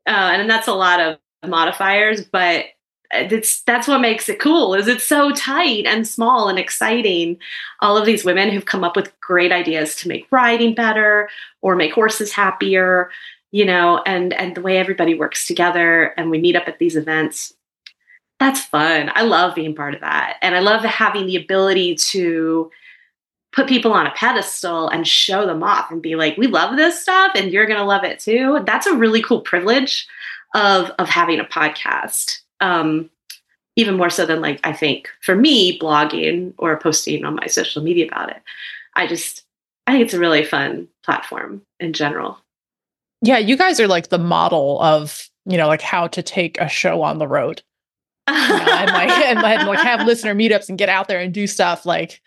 [0.07, 2.65] Uh, and that's a lot of modifiers, but
[3.13, 7.37] it's that's what makes it cool is it's so tight and small and exciting.
[7.79, 11.29] All of these women who've come up with great ideas to make riding better
[11.61, 13.09] or make horses happier
[13.53, 16.97] you know and and the way everybody works together and we meet up at these
[16.97, 17.53] events.
[18.39, 19.09] That's fun.
[19.13, 20.37] I love being part of that.
[20.41, 22.69] And i love having the ability to
[23.53, 27.01] put people on a pedestal and show them off and be like we love this
[27.01, 28.59] stuff and you're going to love it too.
[28.65, 30.07] That's a really cool privilege
[30.55, 33.09] of of having a podcast um,
[33.75, 37.83] even more so than like I think for me blogging or posting on my social
[37.83, 38.41] media about it.
[38.95, 39.43] I just
[39.85, 42.39] I think it's a really fun platform in general.
[43.21, 46.69] Yeah, you guys are like the model of you know like how to take a
[46.69, 47.61] show on the road.
[48.29, 51.33] You know, and like and, and like have listener meetups and get out there and
[51.33, 52.21] do stuff like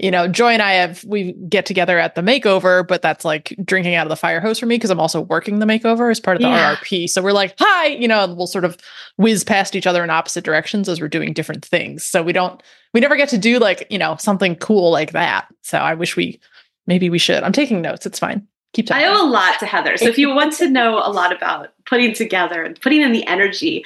[0.00, 3.54] you know, Joy and I have we get together at the makeover, but that's like
[3.62, 6.18] drinking out of the fire hose for me because I'm also working the makeover as
[6.18, 6.74] part of the yeah.
[6.74, 7.08] RRP.
[7.10, 8.78] So we're like, hi, you know, and we'll sort of
[9.18, 12.02] whiz past each other in opposite directions as we're doing different things.
[12.02, 12.62] So we don't
[12.94, 15.48] we never get to do like, you know, something cool like that.
[15.60, 16.40] So I wish we
[16.86, 17.42] maybe we should.
[17.42, 18.06] I'm taking notes.
[18.06, 18.46] It's fine.
[18.72, 19.04] Keep talking.
[19.04, 19.96] I owe a lot to Heather.
[19.98, 23.26] So if you want to know a lot about putting together and putting in the
[23.26, 23.84] energy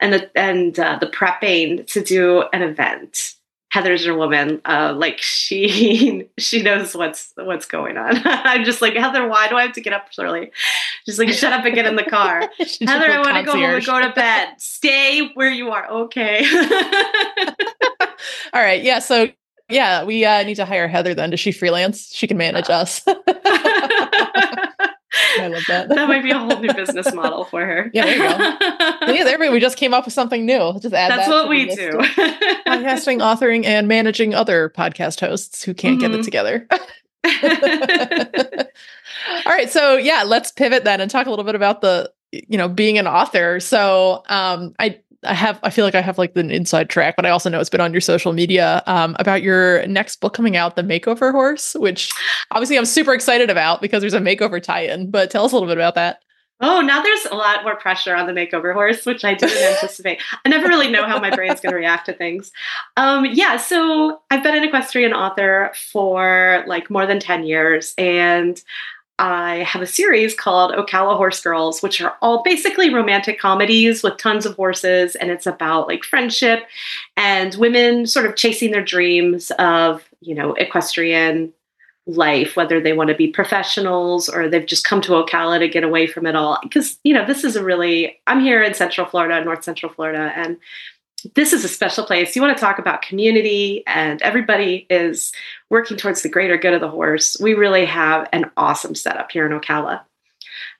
[0.00, 3.35] and the and uh, the prepping to do an event,
[3.76, 4.62] Heather's your woman.
[4.64, 8.16] Uh, like she she knows what's what's going on.
[8.24, 9.28] I'm just like Heather.
[9.28, 10.50] Why do I have to get up so early?
[11.04, 12.40] Just like shut up and get in the car.
[12.58, 14.54] Heather, I want to go home and go to bed.
[14.56, 15.86] Stay where you are.
[15.90, 16.46] Okay.
[18.54, 18.82] All right.
[18.82, 19.00] Yeah.
[19.00, 19.28] So
[19.68, 21.28] yeah, we uh, need to hire Heather then.
[21.28, 22.14] Does she freelance?
[22.14, 23.04] She can manage us.
[25.38, 25.88] I love that.
[25.88, 27.90] That might be a whole new business model for her.
[27.92, 28.28] Yeah, there you go.
[29.12, 30.78] yeah, there we we just came up with something new.
[30.80, 31.92] Just add That's that what we do.
[32.66, 36.00] Podcasting, authoring, and managing other podcast hosts who can't mm-hmm.
[36.00, 36.24] get it mm-hmm.
[36.24, 36.66] together.
[39.46, 42.58] All right, so yeah, let's pivot then and talk a little bit about the you
[42.58, 43.60] know being an author.
[43.60, 47.26] So um, I I have I feel like I have like an inside track, but
[47.26, 50.56] I also know it's been on your social media um, about your next book coming
[50.56, 52.12] out, The Makeover Horse, which
[52.50, 55.10] obviously I'm super excited about because there's a makeover tie-in.
[55.10, 56.22] But tell us a little bit about that.
[56.60, 60.22] Oh, now there's a lot more pressure on the makeover horse, which I didn't anticipate.
[60.44, 62.50] I never really know how my brain's going to react to things.
[62.96, 68.62] Um, yeah, so I've been an equestrian author for like more than 10 years, and
[69.18, 74.18] I have a series called Ocala Horse Girls, which are all basically romantic comedies with
[74.18, 75.14] tons of horses.
[75.14, 76.64] And it's about like friendship
[77.16, 81.52] and women sort of chasing their dreams of, you know, equestrian
[82.06, 85.82] life, whether they want to be professionals or they've just come to Ocala to get
[85.82, 86.58] away from it all.
[86.62, 90.32] Because, you know, this is a really, I'm here in Central Florida, North Central Florida,
[90.36, 90.58] and
[91.34, 92.36] this is a special place.
[92.36, 95.32] You want to talk about community, and everybody is
[95.70, 97.36] working towards the greater good of the horse.
[97.40, 100.02] We really have an awesome setup here in Ocala.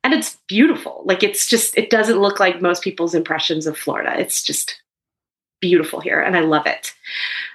[0.05, 1.03] And it's beautiful.
[1.05, 4.19] Like, it's just, it doesn't look like most people's impressions of Florida.
[4.19, 4.81] It's just
[5.61, 6.95] beautiful here, and I love it.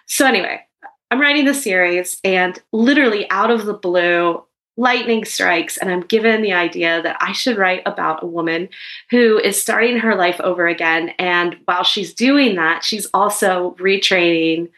[0.07, 0.61] So, anyway,
[1.09, 4.43] I'm writing the series, and literally out of the blue,
[4.78, 8.69] lightning strikes and I'm given the idea that I should write about a woman
[9.09, 11.09] who is starting her life over again.
[11.19, 14.69] And while she's doing that, she's also retraining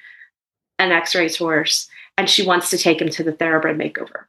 [0.79, 1.87] an x race horse
[2.17, 4.25] and she wants to take him to the thoroughbred makeover.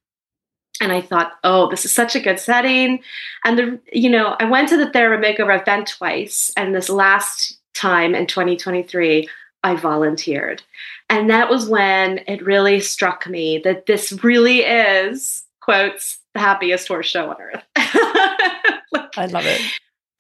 [0.81, 3.01] And I thought, oh, this is such a good setting.
[3.45, 5.53] And the, you know, I went to the thoroughbred makeover.
[5.53, 9.29] I've been twice, and this last time in 2023,
[9.63, 10.63] I volunteered.
[11.09, 16.89] And that was when it really struck me that this really is quotes the happiest
[16.89, 17.63] horse show on earth.
[18.93, 19.61] like, I love it.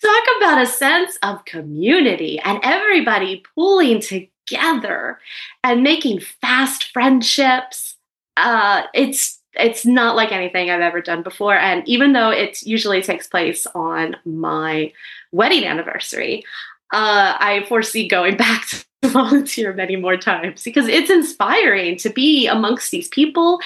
[0.02, 5.18] Talk about a sense of community and everybody pulling together
[5.62, 7.96] and making fast friendships.
[8.36, 11.54] Uh, it's it's not like anything I've ever done before.
[11.54, 14.92] And even though it usually takes place on my
[15.30, 16.44] wedding anniversary,
[16.92, 22.46] uh, I foresee going back to volunteer many more times because it's inspiring to be
[22.46, 23.60] amongst these people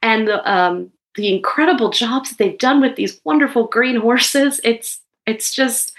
[0.00, 4.60] and the um, the incredible jobs that they've done with these wonderful green horses.
[4.64, 5.92] It's it's just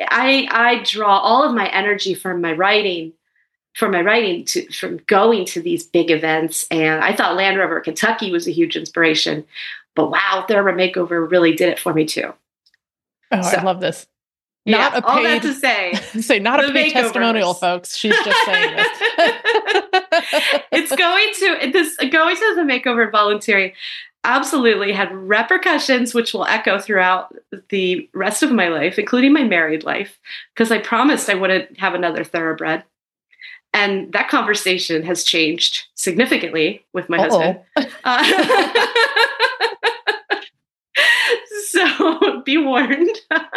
[0.00, 3.12] I I draw all of my energy from my writing
[3.74, 7.80] from my writing to from going to these big events and I thought Land Rover
[7.80, 9.44] Kentucky was a huge inspiration.
[9.94, 12.34] But wow, Thoroughbred Makeover really did it for me too.
[13.30, 14.06] Oh, so, I love this.
[14.66, 15.94] Not yeah, a paid, all that to say.
[16.20, 17.96] say not a paid testimonial, folks.
[17.96, 18.88] She's just saying this.
[20.72, 23.72] it's going to this going to the makeover volunteering
[24.24, 27.34] absolutely had repercussions which will echo throughout
[27.68, 30.18] the rest of my life including my married life
[30.54, 32.82] because i promised i wouldn't have another thoroughbred.
[33.74, 37.64] And that conversation has changed significantly with my Uh-oh.
[37.76, 37.92] husband.
[38.04, 38.22] Uh,
[41.66, 43.16] so be warned.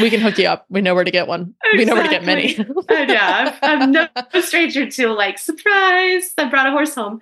[0.00, 0.66] We can hook you up.
[0.70, 1.54] We know where to get one.
[1.62, 1.78] Exactly.
[1.78, 2.56] we know where to get many.
[2.90, 4.08] Yeah I'm, I'm no
[4.40, 7.20] stranger to like surprise i brought a horse home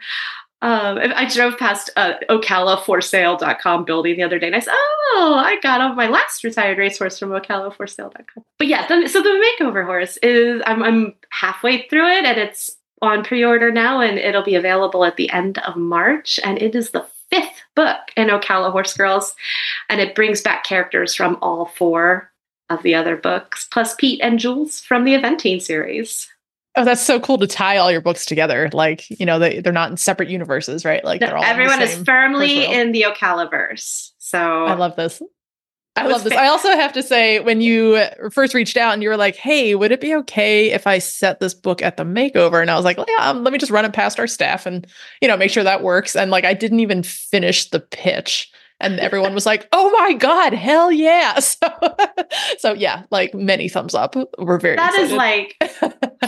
[0.63, 5.59] um, I drove past uh, OcalaForSale.com building the other day and I said, Oh, I
[5.61, 8.45] got off my last retired racehorse from OcalaForSale.com.
[8.59, 12.71] But yeah, the, so the makeover horse is, I'm, I'm halfway through it and it's
[13.03, 16.39] on pre order now and it'll be available at the end of March.
[16.45, 19.35] And it is the fifth book in Ocala Horse Girls.
[19.89, 22.31] And it brings back characters from all four
[22.71, 26.29] of the other books, plus Pete and Jules from the Eventing series.
[26.75, 28.71] Oh, that's so cool to tie all your books together.
[28.73, 31.05] Like, you know, they, they're not in separate universes, right?
[31.05, 34.15] Like, no, everyone is firmly in the Ocala verse.
[34.19, 35.21] So I love this.
[35.95, 36.33] I love this.
[36.33, 39.75] I also have to say, when you first reached out and you were like, "Hey,
[39.75, 42.85] would it be okay if I set this book at the makeover?" and I was
[42.87, 44.87] like, "Yeah, um, let me just run it past our staff and
[45.21, 48.51] you know make sure that works." And like, I didn't even finish the pitch,
[48.83, 51.97] and everyone was like, "Oh my god, hell yeah!" So,
[52.59, 54.15] so yeah, like many thumbs up.
[54.39, 54.77] We're very.
[54.77, 55.07] That excited.
[55.07, 55.57] is like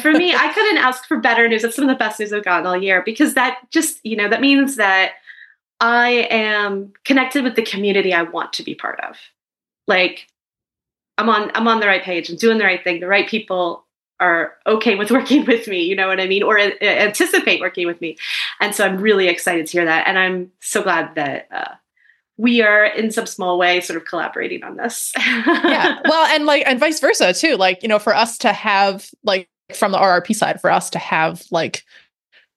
[0.01, 0.35] for me.
[0.35, 1.63] I couldn't ask for better news.
[1.63, 4.29] That's some of the best news I've gotten all year because that just you know
[4.29, 5.13] that means that
[5.81, 9.17] I am connected with the community I want to be part of
[9.87, 10.27] like
[11.19, 13.85] i'm on i'm on the right page i'm doing the right thing the right people
[14.21, 17.87] are okay with working with me you know what i mean or uh, anticipate working
[17.87, 18.17] with me
[18.61, 21.75] and so i'm really excited to hear that and i'm so glad that uh,
[22.37, 25.13] we are in some small way sort of collaborating on this.
[25.65, 26.01] Yeah.
[26.05, 27.57] Well and like and vice versa too.
[27.57, 30.99] Like you know for us to have like from the rrp side for us to
[30.99, 31.83] have like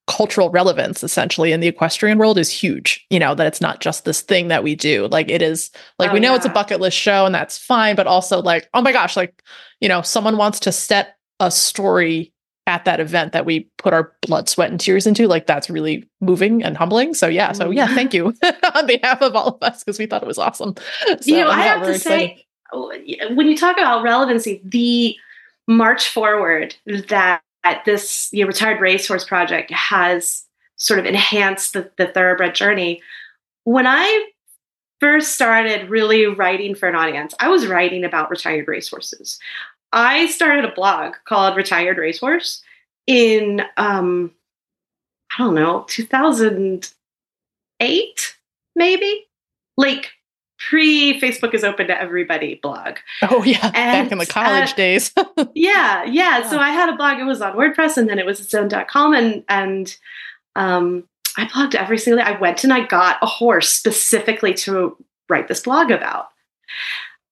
[0.08, 4.06] cultural relevance essentially in the equestrian world is huge you know that it's not just
[4.06, 5.08] this thing that we do.
[5.08, 5.70] Like it is
[6.00, 6.38] like oh, we know yeah.
[6.38, 9.42] it's a bucket list show and that's fine but also like oh my gosh like
[9.82, 12.34] you know someone wants to set a story
[12.68, 16.08] at that event that we put our blood sweat and tears into like that's really
[16.22, 18.34] moving and humbling so yeah so yeah thank you
[18.76, 21.50] on behalf of all of us because we thought it was awesome so, you know
[21.50, 22.38] i have to excited.
[22.38, 22.94] say oh,
[23.34, 25.16] when you talk about relevancy the
[25.68, 26.76] march forward
[27.10, 27.42] that
[27.86, 30.44] this you know, retired racehorse project has
[30.78, 33.02] sort of enhanced the, the thoroughbred journey.
[33.66, 34.30] When I
[35.00, 39.38] first started really writing for an audience, I was writing about retired racehorses.
[39.92, 42.62] I started a blog called Retired Racehorse
[43.06, 44.32] in um,
[45.38, 48.36] I don't know, 2008,
[48.76, 49.26] maybe?
[49.76, 50.12] Like
[50.58, 52.98] pre Facebook is open to everybody blog.
[53.22, 55.14] Oh yeah, and, back in the college uh, days.
[55.18, 57.20] yeah, yeah, yeah, So I had a blog.
[57.20, 59.96] It was on WordPress, and then it was its own .com, and and
[60.56, 61.04] um,
[61.38, 62.30] I blogged every single day.
[62.30, 64.98] I went and I got a horse specifically to
[65.30, 66.30] write this blog about.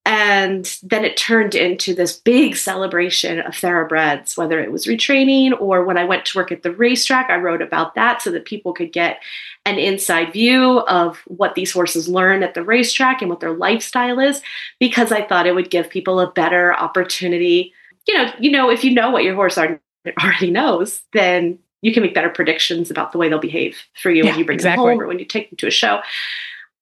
[0.07, 5.83] And then it turned into this big celebration of thoroughbreds, whether it was retraining or
[5.83, 8.71] when I went to work at the racetrack, I wrote about that so that people
[8.71, 9.19] could get
[9.65, 14.19] an inside view of what these horses learn at the racetrack and what their lifestyle
[14.19, 14.43] is,
[14.79, 17.73] because I thought it would give people a better opportunity.
[18.07, 22.03] You know, you know, if you know what your horse already knows, then you can
[22.03, 24.83] make better predictions about the way they'll behave for you yeah, when you bring exactly.
[24.83, 26.01] them home or when you take them to a show.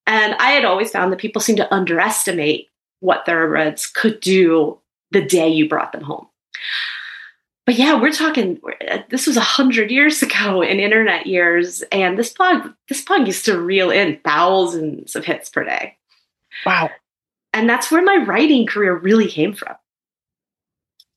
[0.05, 2.67] And I had always found that people seem to underestimate
[3.04, 4.80] what thoroughbreds could do
[5.12, 6.28] the day you brought them home.
[7.66, 8.62] But yeah, we're talking.
[9.10, 13.45] This was a hundred years ago in internet years, and this blog this blog used
[13.45, 15.97] to reel in thousands of hits per day.
[16.66, 16.89] Wow!
[17.54, 19.76] And that's where my writing career really came from.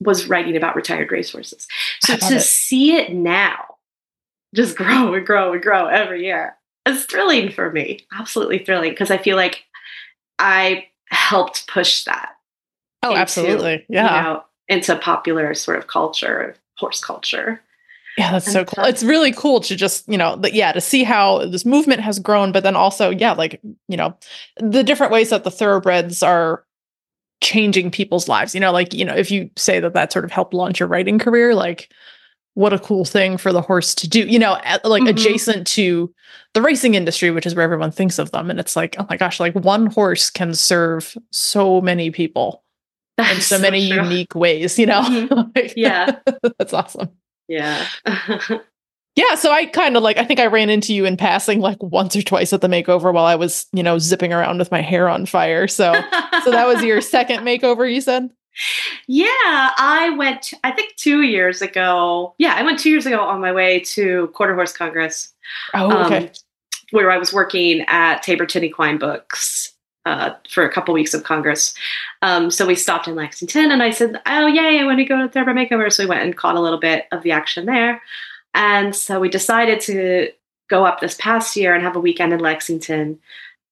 [0.01, 1.67] Was writing about retired racehorses.
[2.01, 2.43] So to it.
[2.43, 3.77] see it now,
[4.55, 8.07] just grow and grow and grow every year, it's thrilling for me.
[8.13, 9.65] Absolutely thrilling because I feel like
[10.39, 12.33] I helped push that.
[13.03, 13.87] Oh, into, absolutely.
[13.89, 14.17] Yeah.
[14.17, 17.61] You know, into popular sort of culture, horse culture.
[18.19, 18.85] Yeah, that's and so cool.
[18.85, 22.19] It's really cool to just, you know, the, yeah, to see how this movement has
[22.19, 24.17] grown, but then also, yeah, like, you know,
[24.57, 26.65] the different ways that the thoroughbreds are
[27.43, 28.55] changing people's lives.
[28.55, 30.89] You know, like, you know, if you say that that sort of helped launch your
[30.89, 31.91] writing career, like,
[32.57, 34.53] what a cool thing for the horse to do, you know,
[34.83, 35.09] like mm-hmm.
[35.09, 36.11] adjacent to
[36.55, 38.49] the racing industry, which is where everyone thinks of them.
[38.49, 42.65] And it's like, oh my gosh, like one horse can serve so many people
[43.19, 44.03] that's in so, so many true.
[44.03, 45.03] unique ways, you know?
[45.03, 45.51] Mm-hmm.
[45.55, 46.17] like, yeah.
[46.59, 47.11] that's awesome.
[47.47, 47.87] Yeah.
[49.17, 49.35] yeah.
[49.35, 52.17] So I kind of like, I think I ran into you in passing like once
[52.17, 55.11] or twice at the makeover while I was, you know, zipping around with my hair
[55.11, 55.69] on fire.
[55.69, 55.93] So,
[56.43, 58.31] so that was your second makeover, you said?
[59.07, 62.35] Yeah, I went, I think two years ago.
[62.39, 65.33] Yeah, I went two years ago on my way to Quarter Horse Congress.
[65.75, 66.27] Oh, okay.
[66.27, 66.31] Um,
[66.91, 69.73] where I was working at Taborton Equine Books
[70.07, 71.75] uh, for a couple weeks of Congress.
[72.23, 75.21] Um, so we stopped in Lexington and I said, Oh, yay, I want to go
[75.21, 75.93] to Thoroughbred Makeover.
[75.93, 78.01] So we went and caught a little bit of the action there.
[78.55, 80.31] And so we decided to
[80.69, 83.19] go up this past year and have a weekend in Lexington.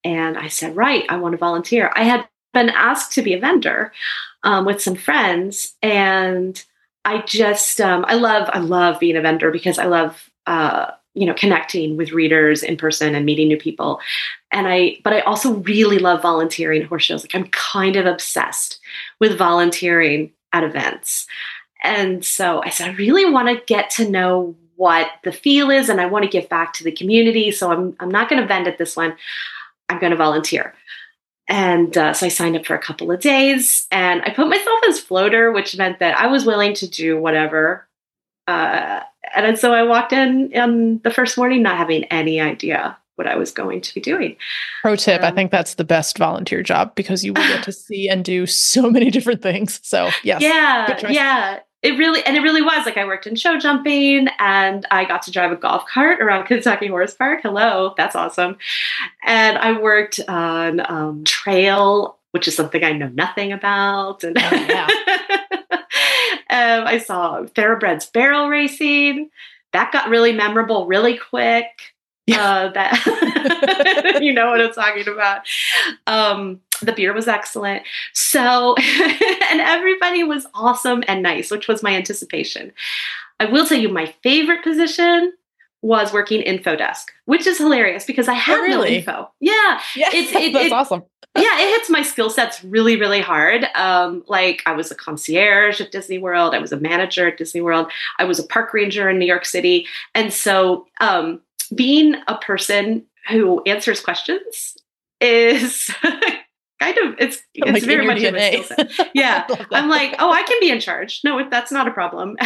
[0.03, 1.91] And I said, Right, I want to volunteer.
[1.95, 3.93] I had been asked to be a vendor
[4.41, 5.75] um, with some friends.
[5.83, 6.63] And
[7.05, 11.25] I just, um, I love, I love being a vendor because I love, uh, you
[11.25, 13.99] know connecting with readers in person and meeting new people.
[14.51, 17.23] And i but i also really love volunteering horse shows.
[17.23, 18.79] Like i'm kind of obsessed
[19.19, 21.25] with volunteering at events.
[21.83, 25.87] And so i said i really want to get to know what the feel is
[25.87, 28.47] and i want to give back to the community so i'm, I'm not going to
[28.47, 29.15] vend at this one.
[29.87, 30.73] I'm going to volunteer
[31.47, 34.79] and uh, so i signed up for a couple of days and i put myself
[34.87, 37.87] as floater which meant that i was willing to do whatever
[38.47, 39.01] uh,
[39.35, 43.35] and so I walked in on the first morning not having any idea what I
[43.35, 44.35] was going to be doing.
[44.81, 47.71] Pro tip, um, I think that's the best volunteer job because you will get to
[47.71, 49.79] see and do so many different things.
[49.83, 50.41] So, yes.
[50.41, 51.09] Yeah.
[51.09, 51.59] Yeah.
[51.85, 55.21] It really and it really was like I worked in show jumping and I got
[55.23, 57.41] to drive a golf cart around Kentucky Horse Park.
[57.43, 58.57] Hello, that's awesome.
[59.23, 64.23] And I worked on um, trail, which is something I know nothing about.
[64.23, 64.87] And oh, yeah.
[66.49, 69.29] um, I saw thoroughbreds barrel racing.
[69.71, 71.67] That got really memorable really quick.
[72.25, 72.41] Yeah.
[72.41, 75.41] Uh, that you know what I'm talking about.
[76.07, 77.83] Um, the beer was excellent.
[78.13, 78.75] So,
[79.49, 82.71] and everybody was awesome and nice, which was my anticipation.
[83.39, 85.33] I will tell you, my favorite position
[85.81, 88.89] was working info desk, which is hilarious because I have oh, really?
[88.89, 89.31] no info.
[89.39, 91.03] Yeah, yeah, it's, it, that's it, awesome.
[91.35, 93.65] yeah, it hits my skill sets really, really hard.
[93.75, 97.61] Um, like I was a concierge at Disney World, I was a manager at Disney
[97.61, 99.85] World, I was a park ranger in New York City,
[100.15, 101.41] and so um,
[101.75, 104.75] being a person who answers questions
[105.21, 105.93] is
[106.93, 109.11] kind of it's it's like very much in a skill set.
[109.13, 111.21] Yeah, I'm like, oh, I can be in charge.
[111.23, 112.35] No, that's not a problem.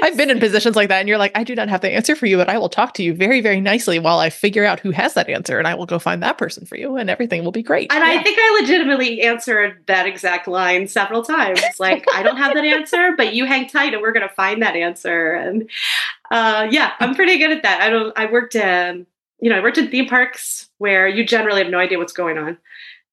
[0.00, 2.14] I've been in positions like that, and you're like, I do not have the answer
[2.14, 4.78] for you, but I will talk to you very, very nicely while I figure out
[4.78, 7.44] who has that answer, and I will go find that person for you, and everything
[7.44, 7.92] will be great.
[7.92, 8.20] And yeah.
[8.20, 11.60] I think I legitimately answered that exact line several times.
[11.80, 14.62] Like, I don't have that answer, but you hang tight, and we're going to find
[14.62, 15.32] that answer.
[15.32, 15.68] And
[16.30, 17.80] uh, yeah, I'm pretty good at that.
[17.80, 18.16] I don't.
[18.16, 19.06] I worked in,
[19.40, 22.38] you know, I worked in theme parks where you generally have no idea what's going
[22.38, 22.58] on,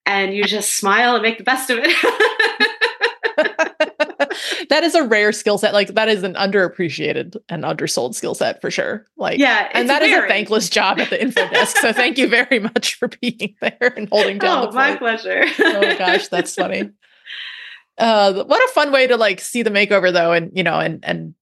[0.05, 1.89] and you just smile and make the best of it.
[4.69, 5.73] that is a rare skill set.
[5.73, 9.05] Like that is an underappreciated and undersold skill set for sure.
[9.17, 10.11] Like yeah, and that very.
[10.11, 11.77] is a thankless job at the info desk.
[11.77, 14.69] So thank you very much for being there and holding down.
[14.69, 15.45] Oh, my pleasure.
[15.59, 16.89] oh my gosh, that's funny.
[17.97, 21.03] Uh, what a fun way to like see the makeover though, and you know, and
[21.03, 21.35] and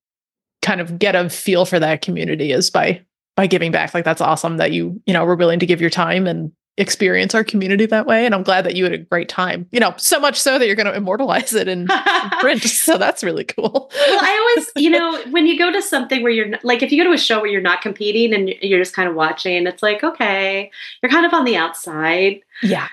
[0.61, 3.01] kind of get a feel for that community is by
[3.41, 3.95] by giving back.
[3.95, 7.33] Like that's awesome that you you know were willing to give your time and experience
[7.33, 8.23] our community that way.
[8.23, 9.67] And I'm glad that you had a great time.
[9.71, 11.87] You know, so much so that you're going to immortalize it in, in
[12.39, 12.61] print.
[12.61, 13.91] So that's really cool.
[13.93, 16.91] well, I always, you know, when you go to something where you're not, like, if
[16.91, 19.65] you go to a show where you're not competing and you're just kind of watching,
[19.65, 22.41] it's like, okay, you're kind of on the outside.
[22.61, 22.87] Yeah.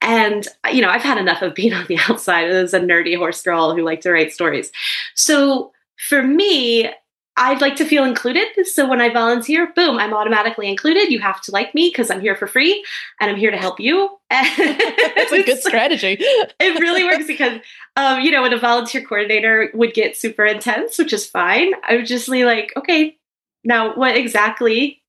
[0.00, 3.42] And, you know, I've had enough of being on the outside as a nerdy horse
[3.42, 4.72] girl who liked to write stories.
[5.14, 5.70] So
[6.08, 6.90] for me,
[7.36, 8.48] I'd like to feel included.
[8.66, 11.10] So when I volunteer, boom, I'm automatically included.
[11.10, 12.84] You have to like me because I'm here for free
[13.20, 14.18] and I'm here to help you.
[14.30, 16.18] That's a good strategy.
[16.20, 17.60] it really works because,
[17.96, 21.96] um, you know, when a volunteer coordinator would get super intense, which is fine, I
[21.96, 23.16] would just be like, okay,
[23.64, 25.02] now what exactly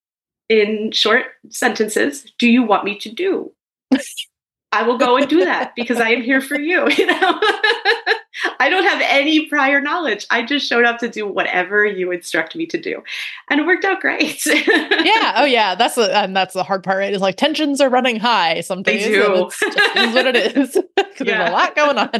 [0.47, 3.51] in short sentences do you want me to do?
[4.71, 6.89] I will go and do that because I am here for you.
[6.89, 7.39] You know,
[8.59, 10.25] I don't have any prior knowledge.
[10.29, 13.03] I just showed up to do whatever you instruct me to do,
[13.49, 14.45] and it worked out great.
[14.45, 15.33] yeah.
[15.35, 15.75] Oh, yeah.
[15.75, 16.97] That's the and that's the hard part.
[16.97, 17.13] Right?
[17.13, 18.61] Is like tensions are running high.
[18.61, 19.45] Sometimes they do.
[19.47, 20.75] It's just what it is.
[20.97, 21.03] yeah.
[21.17, 22.11] There's a lot going on.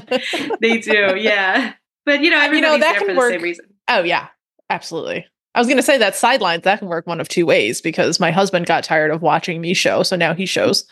[0.61, 1.15] they do.
[1.17, 1.73] Yeah.
[2.05, 3.31] But you know, you know that can work.
[3.31, 3.65] Same reason.
[3.87, 4.27] Oh yeah,
[4.69, 5.25] absolutely.
[5.55, 8.19] I was going to say that sidelines that can work one of two ways because
[8.19, 10.85] my husband got tired of watching me show, so now he shows.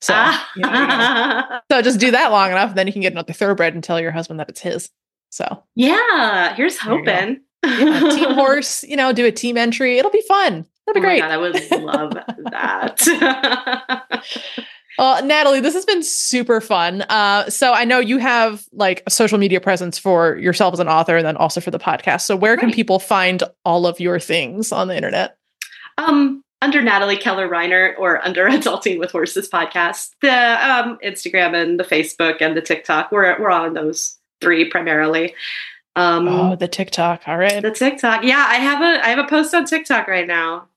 [0.00, 0.14] So,
[0.56, 1.60] you know, you know.
[1.70, 4.12] so just do that long enough, then you can get another thoroughbred and tell your
[4.12, 4.90] husband that it's his.
[5.30, 7.40] So yeah, here's hoping.
[7.64, 9.98] Yeah, team horse, you know, do a team entry.
[9.98, 10.66] It'll be fun.
[10.86, 11.20] That'd be oh great.
[11.20, 12.14] God, I would love
[12.52, 13.02] that.
[14.98, 17.02] well, Natalie, this has been super fun.
[17.02, 20.88] Uh, so I know you have like a social media presence for yourself as an
[20.88, 22.22] author and then also for the podcast.
[22.22, 22.60] So where right.
[22.60, 25.36] can people find all of your things on the internet?
[25.98, 31.78] Um, under Natalie Keller Reinert or under Adulting with Horses podcast, the um, Instagram and
[31.78, 33.12] the Facebook and the TikTok.
[33.12, 35.34] We're we're on those three primarily.
[35.94, 37.22] Um, oh, the TikTok.
[37.26, 38.22] All right, the TikTok.
[38.22, 40.68] Yeah, I have a I have a post on TikTok right now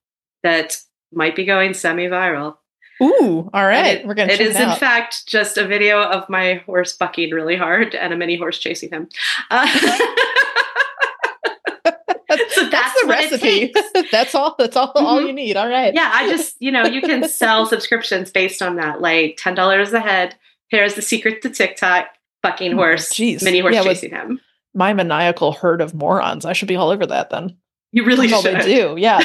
[0.42, 0.78] that
[1.12, 2.56] might be going semi viral.
[3.02, 3.98] Ooh, all right.
[3.98, 4.32] It, We're gonna.
[4.32, 8.16] It is in fact just a video of my horse bucking really hard and a
[8.16, 9.08] mini horse chasing him.
[9.50, 9.66] Uh,
[12.60, 13.74] so that's, that's the recipe.
[14.12, 14.54] that's all.
[14.58, 14.92] That's all.
[14.92, 15.06] Mm-hmm.
[15.06, 15.56] All you need.
[15.56, 15.92] All right.
[15.94, 19.00] Yeah, I just you know you can sell subscriptions based on that.
[19.00, 20.36] Like ten dollars a head.
[20.68, 22.06] Here's the secret to TikTok:
[22.42, 23.42] bucking horse, Jeez.
[23.42, 24.40] mini horse yeah, chasing him.
[24.74, 26.44] My maniacal herd of morons.
[26.44, 27.56] I should be all over that then.
[27.92, 28.54] You really That's should.
[28.54, 28.94] All they do.
[28.96, 29.18] Yeah,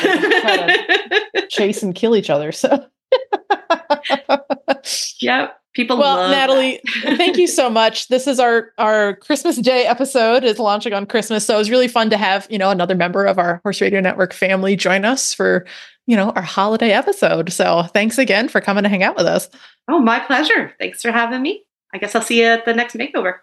[1.34, 2.52] they chase and kill each other.
[2.52, 2.86] So.
[5.22, 5.60] yep.
[5.74, 8.08] People well, Natalie, thank you so much.
[8.08, 11.90] This is our our Christmas Day episode is launching on Christmas, so it was really
[11.90, 15.34] fun to have you know another member of our Horse Radio Network family join us
[15.34, 15.66] for
[16.08, 17.52] you know our holiday episode.
[17.52, 19.50] So thanks again for coming to hang out with us.
[19.88, 20.74] Oh, my pleasure.
[20.80, 21.64] Thanks for having me.
[21.94, 23.36] I guess I'll see you at the next makeover.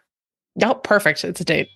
[0.62, 1.24] Oh, perfect.
[1.24, 1.68] It's a date.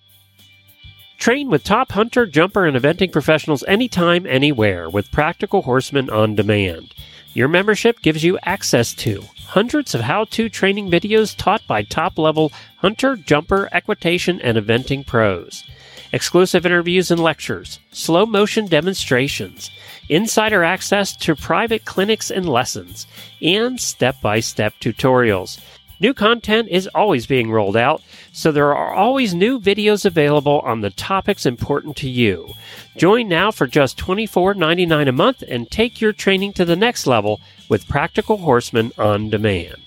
[1.17, 6.93] Train with top hunter, jumper, and eventing professionals anytime, anywhere with Practical Horseman on demand.
[7.37, 12.17] Your membership gives you access to hundreds of how to training videos taught by top
[12.17, 15.63] level hunter, jumper, equitation, and eventing pros,
[16.11, 19.69] exclusive interviews and lectures, slow motion demonstrations,
[20.09, 23.05] insider access to private clinics and lessons,
[23.39, 25.59] and step by step tutorials.
[25.99, 30.81] New content is always being rolled out, so there are always new videos available on
[30.81, 32.53] the topics important to you.
[32.95, 37.41] Join now for just $24.99 a month and take your training to the next level
[37.67, 39.86] with Practical Horseman on demand.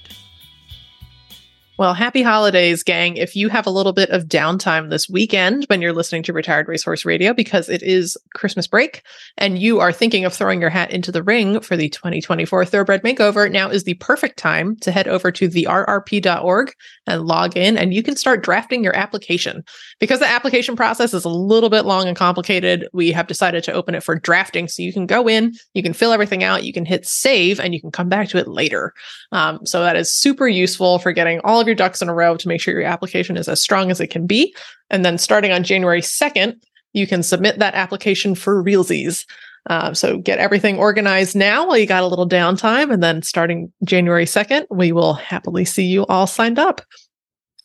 [1.80, 3.16] Well, happy holidays, gang.
[3.16, 6.68] If you have a little bit of downtime this weekend when you're listening to Retired
[6.68, 9.02] Racehorse Radio, because it is Christmas break
[9.38, 13.02] and you are thinking of throwing your hat into the ring for the 2024 Thoroughbred
[13.02, 16.74] Makeover, now is the perfect time to head over to the rrp.org
[17.06, 19.64] and log in and you can start drafting your application.
[20.00, 23.72] Because the application process is a little bit long and complicated, we have decided to
[23.72, 24.68] open it for drafting.
[24.68, 27.72] So you can go in, you can fill everything out, you can hit save, and
[27.72, 28.92] you can come back to it later.
[29.32, 32.36] Um, so that is super useful for getting all of your ducks in a row
[32.36, 34.54] to make sure your application is as strong as it can be.
[34.90, 36.60] And then starting on January 2nd,
[36.92, 39.24] you can submit that application for realsies.
[39.68, 42.92] Uh, so get everything organized now while you got a little downtime.
[42.92, 46.80] And then starting January 2nd, we will happily see you all signed up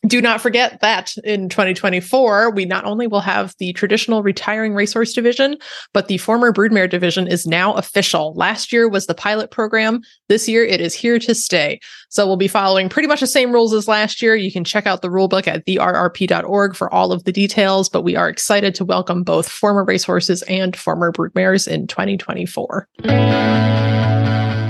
[0.06, 5.12] do not forget that in 2024, we not only will have the traditional retiring racehorse
[5.12, 5.56] division,
[5.92, 8.34] but the former broodmare division is now official.
[8.34, 10.02] Last year was the pilot program.
[10.28, 11.80] This year it is here to stay.
[12.08, 14.36] So we'll be following pretty much the same rules as last year.
[14.36, 18.16] You can check out the rulebook at therrp.org for all of the details, but we
[18.16, 22.88] are excited to welcome both former racehorses and former broodmares in 2024.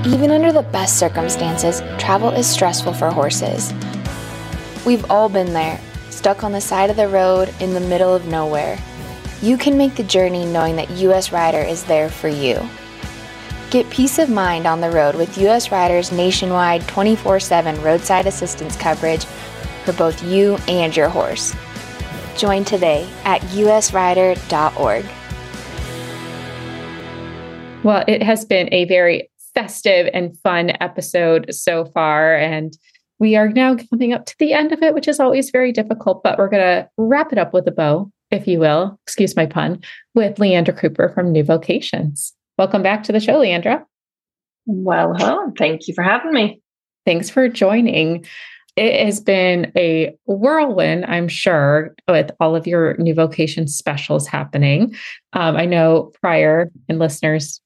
[0.07, 3.73] Even under the best circumstances, travel is stressful for horses.
[4.87, 5.81] We've all been there,
[6.11, 8.79] stuck on the side of the road in the middle of nowhere.
[9.43, 12.61] You can make the journey knowing that US Rider is there for you.
[13.71, 18.77] Get peace of mind on the road with US Rider's nationwide 24 7 roadside assistance
[18.77, 19.25] coverage
[19.85, 21.53] for both you and your horse.
[22.37, 25.05] Join today at usrider.org.
[27.83, 32.37] Well, it has been a very festive and fun episode so far.
[32.37, 32.77] And
[33.19, 36.23] we are now coming up to the end of it, which is always very difficult,
[36.23, 39.47] but we're going to wrap it up with a bow, if you will, excuse my
[39.47, 39.83] pun,
[40.15, 42.33] with Leandra Cooper from New Vocations.
[42.59, 43.85] Welcome back to the show, Leandra.
[44.67, 45.53] Well, hello.
[45.57, 46.61] Thank you for having me.
[47.05, 48.27] Thanks for joining.
[48.77, 54.95] It has been a whirlwind, I'm sure, with all of your New vocation specials happening.
[55.33, 57.61] Um, I know prior and listeners,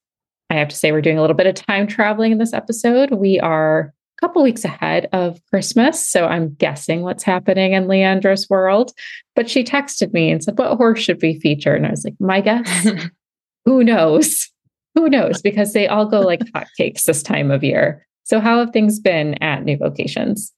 [0.51, 3.13] I have to say we're doing a little bit of time traveling in this episode.
[3.13, 6.07] We are couple weeks ahead of Christmas.
[6.07, 8.93] So I'm guessing what's happening in Leandra's world.
[9.35, 11.75] But she texted me and said, What horse should we feature?
[11.75, 12.89] And I was like, My guess?
[13.65, 14.49] Who knows?
[14.95, 15.41] Who knows?
[15.41, 18.07] Because they all go like hotcakes this time of year.
[18.25, 20.53] So, how have things been at New Vocations?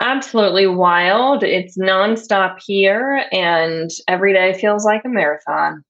[0.00, 1.42] Absolutely wild.
[1.42, 5.84] It's nonstop here, and every day feels like a marathon.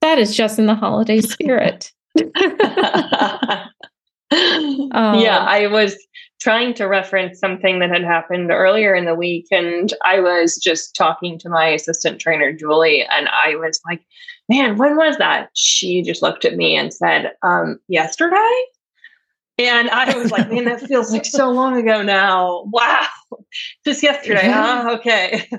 [0.00, 1.92] That is just in the holiday spirit.
[4.90, 5.96] Um, yeah, I was
[6.40, 10.94] trying to reference something that had happened earlier in the week, and I was just
[10.94, 14.02] talking to my assistant trainer, Julie, and I was like,
[14.48, 15.50] Man, when was that?
[15.54, 18.64] She just looked at me and said, um, Yesterday?
[19.58, 22.64] And I was like, Man, that feels like so long ago now.
[22.72, 23.06] Wow.
[23.84, 24.88] Just yesterday, huh?
[24.98, 25.50] Okay.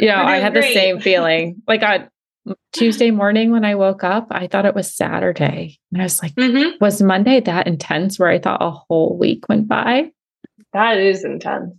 [0.00, 0.68] Yeah, I had great.
[0.68, 1.60] the same feeling.
[1.66, 2.08] Like, I,
[2.72, 5.78] Tuesday morning when I woke up, I thought it was Saturday.
[5.92, 6.76] And I was like, mm-hmm.
[6.80, 10.10] was Monday that intense where I thought a whole week went by?
[10.72, 11.74] That is intense.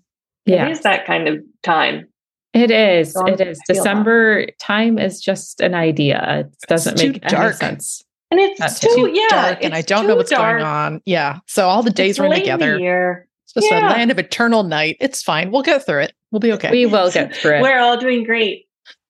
[0.46, 0.68] Yeah.
[0.68, 2.08] It is that kind of time.
[2.54, 3.14] It is.
[3.14, 3.60] So it is.
[3.68, 4.60] December that.
[4.60, 6.48] time is just an idea.
[6.48, 7.56] It doesn't make dark.
[7.56, 8.04] sense.
[8.32, 10.60] And it's too, too, yeah, dark, and I don't know what's dark.
[10.60, 11.02] going on.
[11.06, 11.40] Yeah.
[11.48, 13.26] So all the days run together.
[13.46, 13.90] It's just yeah.
[13.90, 14.98] a land of eternal night.
[15.00, 15.52] It's fine.
[15.52, 16.14] We'll get through it.
[16.32, 16.70] We'll be okay.
[16.70, 17.62] We will get through it.
[17.64, 18.68] We're all doing great.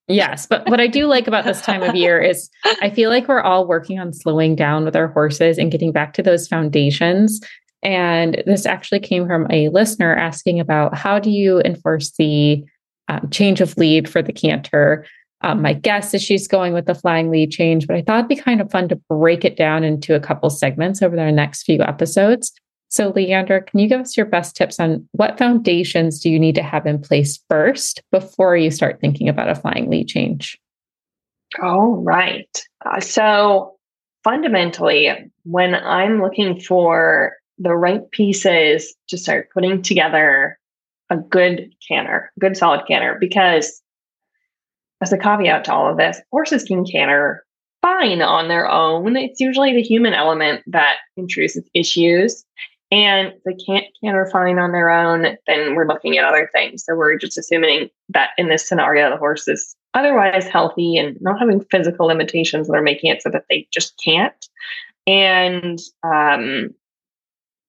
[0.09, 0.47] Yes.
[0.47, 2.49] But what I do like about this time of year is
[2.81, 6.13] I feel like we're all working on slowing down with our horses and getting back
[6.13, 7.39] to those foundations.
[7.83, 12.65] And this actually came from a listener asking about how do you enforce the
[13.07, 15.05] um, change of lead for the canter?
[15.41, 18.29] Um, my guess is she's going with the flying lead change, but I thought it'd
[18.29, 21.63] be kind of fun to break it down into a couple segments over the next
[21.63, 22.51] few episodes.
[22.89, 26.55] So, Leandra, can you give us your best tips on what foundations do you need
[26.55, 30.59] to have in place first before you start thinking about a flying lead change?
[31.61, 32.49] All right.
[32.83, 33.75] Uh, so,
[34.23, 35.09] fundamentally,
[35.43, 40.57] when I'm looking for the right pieces to start putting together
[41.11, 43.81] a good canter, a good solid canter, because
[45.01, 47.45] as a caveat to all of this, horses can canter
[47.81, 49.15] fine on their own.
[49.15, 52.43] It's usually the human element that introduces issues.
[52.91, 56.83] And they can't canter fine on their own, then we're looking at other things.
[56.83, 61.39] So we're just assuming that in this scenario, the horse is otherwise healthy and not
[61.39, 64.47] having physical limitations that are making it so that they just can't.
[65.05, 66.73] And um,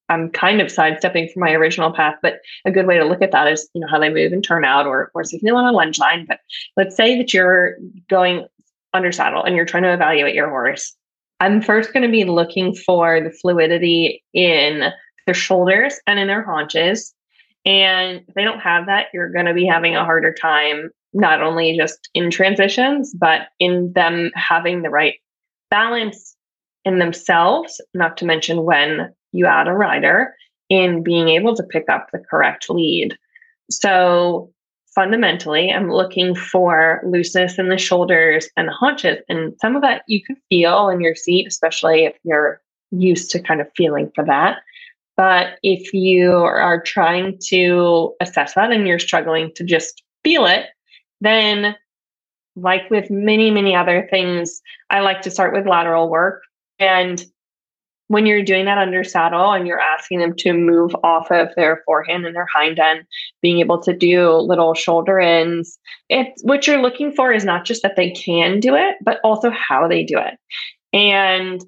[0.09, 3.31] I'm kind of sidestepping from my original path, but a good way to look at
[3.33, 5.73] that is, you know, how they move and turn out or, or signal on a
[5.73, 6.25] lunge line.
[6.27, 6.41] But
[6.77, 7.77] let's say that you're
[8.09, 8.47] going
[8.93, 10.95] under saddle and you're trying to evaluate your horse.
[11.39, 14.91] I'm first going to be looking for the fluidity in
[15.27, 17.15] their shoulders and in their haunches.
[17.65, 21.43] And if they don't have that, you're going to be having a harder time, not
[21.43, 25.15] only just in transitions, but in them having the right
[25.71, 26.37] balance
[26.85, 30.35] in themselves, not to mention when you add a rider
[30.69, 33.17] in being able to pick up the correct lead.
[33.71, 34.51] So
[34.95, 39.19] fundamentally, I'm looking for looseness in the shoulders and the haunches.
[39.29, 42.61] And some of that you can feel in your seat, especially if you're
[42.91, 44.59] used to kind of feeling for that.
[45.21, 50.65] But if you are trying to assess that and you're struggling to just feel it,
[51.21, 51.77] then,
[52.57, 56.41] like with many, many other things, I like to start with lateral work.
[56.79, 57.23] And
[58.09, 61.83] when you're doing that under saddle and you're asking them to move off of their
[61.85, 63.05] forehand and their hind end,
[63.43, 65.79] being able to do little shoulder ins,
[66.09, 69.51] it's what you're looking for is not just that they can do it, but also
[69.51, 70.39] how they do it.
[70.95, 71.63] And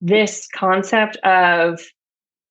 [0.00, 1.82] this concept of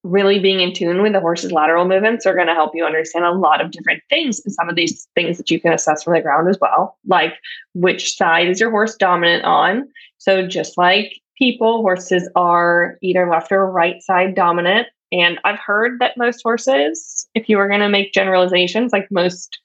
[0.06, 3.26] really being in tune with the horse's lateral movements are going to help you understand
[3.26, 4.40] a lot of different things.
[4.46, 7.34] And some of these things that you can assess from the ground as well, like
[7.74, 9.88] which side is your horse dominant on.
[10.20, 14.88] So just like people, horses are either left or right side dominant.
[15.12, 19.60] And I've heard that most horses, if you were going to make generalizations, like most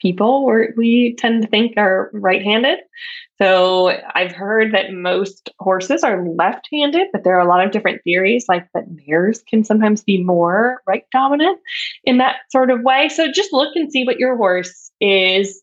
[0.00, 0.44] people,
[0.76, 2.78] we tend to think are right handed.
[3.38, 7.70] So I've heard that most horses are left handed, but there are a lot of
[7.70, 11.58] different theories, like that mares can sometimes be more right dominant
[12.04, 13.08] in that sort of way.
[13.08, 15.62] So just look and see what your horse is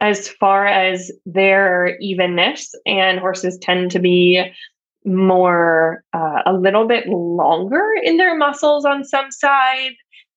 [0.00, 2.74] as far as their evenness.
[2.86, 4.42] And horses tend to be
[5.04, 9.92] more, uh, a little bit longer in their muscles on some side,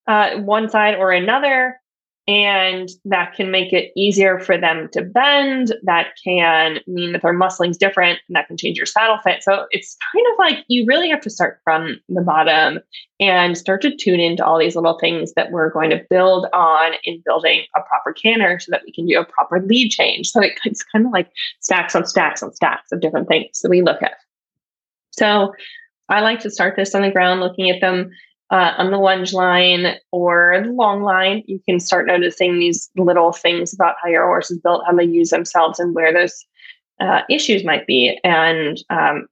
[0.08, 1.80] uh, one side or another
[2.28, 5.76] and that can make it easier for them to bend.
[5.84, 9.44] That can mean that their muscling's different and that can change your saddle fit.
[9.44, 12.80] So it's kind of like you really have to start from the bottom
[13.20, 16.94] and start to tune into all these little things that we're going to build on
[17.04, 20.30] in building a proper canter so that we can do a proper lead change.
[20.30, 23.84] So it's kind of like stacks on stacks on stacks of different things that we
[23.84, 24.14] look at.
[25.12, 25.54] So
[26.10, 28.10] I like to start this on the ground, looking at them
[28.52, 33.32] uh, on the lunge line or the long line, you can start noticing these little
[33.32, 36.46] things about how your horse is built, how they use themselves, and where those
[37.00, 38.20] uh, issues might be.
[38.24, 39.28] And um,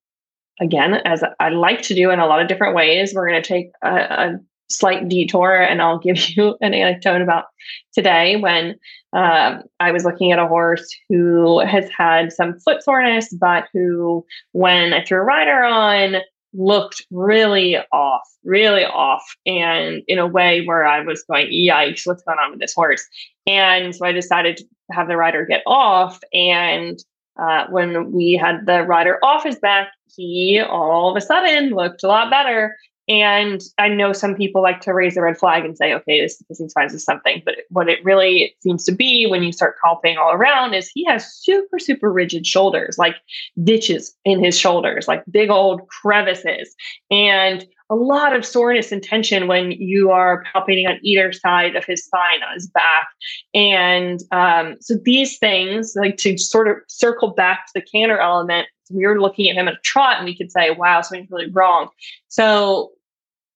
[0.59, 3.47] again, as I like to do in a lot of different ways, we're going to
[3.47, 7.45] take a, a, slight detour and I'll give you an anecdote about
[7.93, 8.75] today when
[9.15, 14.25] uh, I was looking at a horse who has had some foot soreness, but who,
[14.53, 16.15] when I threw a rider on,
[16.53, 22.23] looked really off, really off, and in a way where I was going, yikes, what's
[22.23, 23.05] going on with this horse?
[23.47, 26.19] And so I decided to have the rider get off.
[26.33, 27.03] And
[27.37, 32.03] uh, when we had the rider off his back, he all of a sudden looked
[32.03, 32.75] a lot better.
[33.07, 36.41] And I know some people like to raise a red flag and say, okay, this,
[36.47, 37.41] this of something.
[37.45, 41.03] But what it really seems to be when you start palping all around is he
[41.05, 43.15] has super, super rigid shoulders, like
[43.63, 46.75] ditches in his shoulders, like big old crevices,
[47.11, 51.85] and a lot of soreness and tension when you are palpating on either side of
[51.85, 53.07] his spine, on his back.
[53.53, 58.67] And um, so these things, like to sort of circle back to the canter element,
[58.93, 61.49] we were looking at him at a trot and we could say, wow, something's really
[61.51, 61.89] wrong.
[62.27, 62.91] So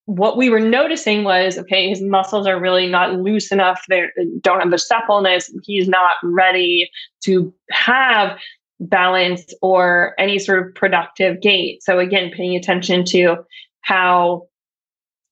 [0.06, 3.84] what we were noticing was okay, his muscles are really not loose enough.
[3.90, 4.06] They
[4.42, 5.54] don't have the suppleness.
[5.64, 6.90] He's not ready
[7.24, 8.38] to have
[8.80, 11.84] balance or any sort of productive gait.
[11.84, 13.38] So, again, paying attention to
[13.82, 14.48] how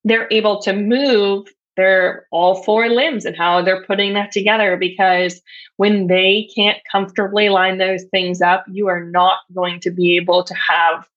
[0.03, 5.41] they're able to move their all four limbs and how they're putting that together because
[5.77, 10.43] when they can't comfortably line those things up you are not going to be able
[10.43, 11.07] to have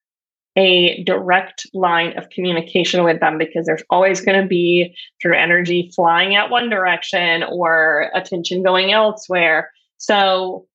[0.58, 4.92] a direct line of communication with them because there's always going to be
[5.24, 9.70] of energy flying out one direction or attention going elsewhere.
[9.98, 10.66] So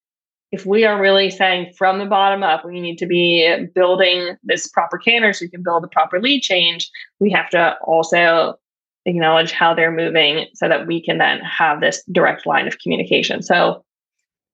[0.52, 4.68] if we are really saying from the bottom up, we need to be building this
[4.68, 6.90] proper canter so we can build the proper lead change,
[7.20, 8.58] we have to also
[9.06, 13.42] acknowledge how they're moving so that we can then have this direct line of communication.
[13.42, 13.84] So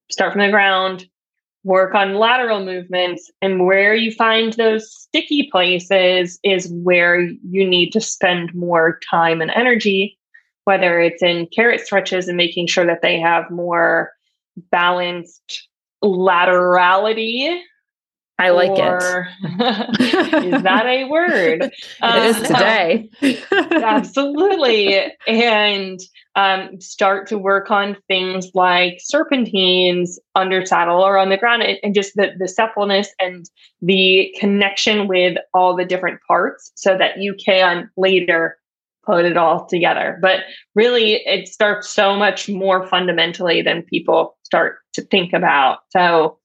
[0.09, 1.05] start from the ground,
[1.63, 7.91] work on lateral movements, and where you find those sticky places is where you need
[7.91, 10.17] to spend more time and energy,
[10.65, 14.11] whether it's in carrot stretches and making sure that they have more
[14.69, 15.67] balanced
[16.03, 17.61] laterality
[18.41, 20.45] I like or, it.
[20.45, 21.61] is that a word?
[21.63, 23.09] it um, is today.
[23.51, 25.13] absolutely.
[25.27, 25.99] And
[26.35, 31.77] um, start to work on things like serpentines under saddle or on the ground and,
[31.83, 33.47] and just the, the suppleness and
[33.79, 38.57] the connection with all the different parts so that you can later
[39.05, 40.17] put it all together.
[40.19, 40.41] But
[40.73, 45.79] really, it starts so much more fundamentally than people start to think about.
[45.89, 46.39] So,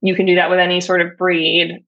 [0.00, 1.84] you can do that with any sort of breed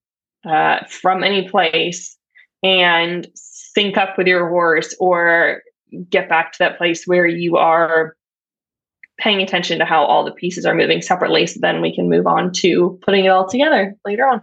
[0.48, 2.16] uh, from any place
[2.62, 5.62] and sync up with your horse or
[6.08, 8.16] get back to that place where you are
[9.18, 12.26] paying attention to how all the pieces are moving separately so then we can move
[12.26, 14.42] on to putting it all together later on.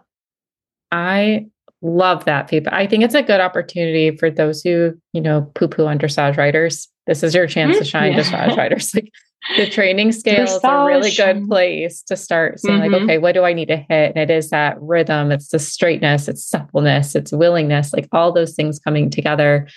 [0.92, 1.48] I
[1.82, 2.74] love that feedback.
[2.74, 6.38] I think it's a good opportunity for those who you know poo poo on dressage
[6.38, 6.88] riders.
[7.08, 8.20] This is your chance to shine yeah.
[8.20, 8.92] dressage riders.
[8.96, 9.12] Like
[9.58, 12.94] the training scale is a really good place to start saying mm-hmm.
[12.94, 15.60] like okay what do i need to hit and it is that rhythm it's the
[15.60, 19.68] straightness it's suppleness it's willingness like all those things coming together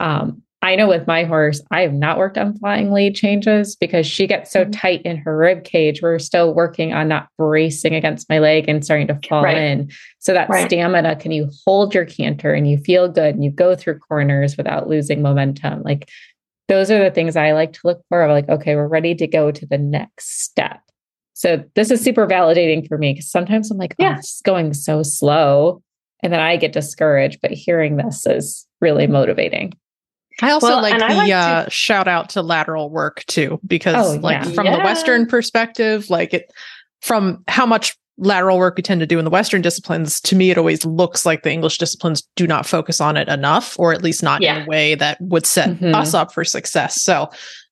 [0.00, 4.06] um, i know with my horse i have not worked on flying lead changes because
[4.06, 4.70] she gets so mm-hmm.
[4.70, 8.84] tight in her rib cage we're still working on not bracing against my leg and
[8.84, 9.56] starting to fall right.
[9.56, 9.90] in
[10.20, 10.66] so that right.
[10.66, 14.56] stamina can you hold your canter and you feel good and you go through corners
[14.56, 16.08] without losing momentum like
[16.68, 18.22] those are the things I like to look for.
[18.22, 20.80] I'm like, okay, we're ready to go to the next step.
[21.32, 24.18] So this is super validating for me because sometimes I'm like, oh, yeah.
[24.18, 25.82] it's going so slow.
[26.22, 29.72] And then I get discouraged, but hearing this is really motivating.
[30.42, 34.16] I also well, like the like uh, to- shout out to lateral work too, because
[34.16, 34.52] oh, like yeah.
[34.52, 34.76] from yeah.
[34.76, 36.52] the Western perspective, like it
[37.02, 40.50] from how much lateral work we tend to do in the Western disciplines, to me,
[40.50, 44.02] it always looks like the English disciplines do not focus on it enough, or at
[44.02, 44.56] least not yeah.
[44.56, 45.94] in a way that would set mm-hmm.
[45.94, 47.02] us up for success.
[47.02, 47.30] So,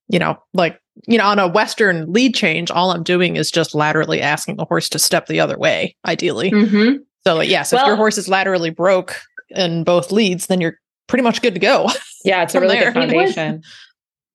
[0.09, 3.75] you know, like, you know, on a Western lead change, all I'm doing is just
[3.75, 6.51] laterally asking the horse to step the other way, ideally.
[6.51, 7.03] Mm-hmm.
[7.27, 9.21] So, like, yes, well, if your horse is laterally broke
[9.51, 10.79] in both leads, then you're
[11.09, 11.89] pretty much good to go.
[12.25, 12.93] Yeah, it's a really there.
[12.93, 13.63] good foundation.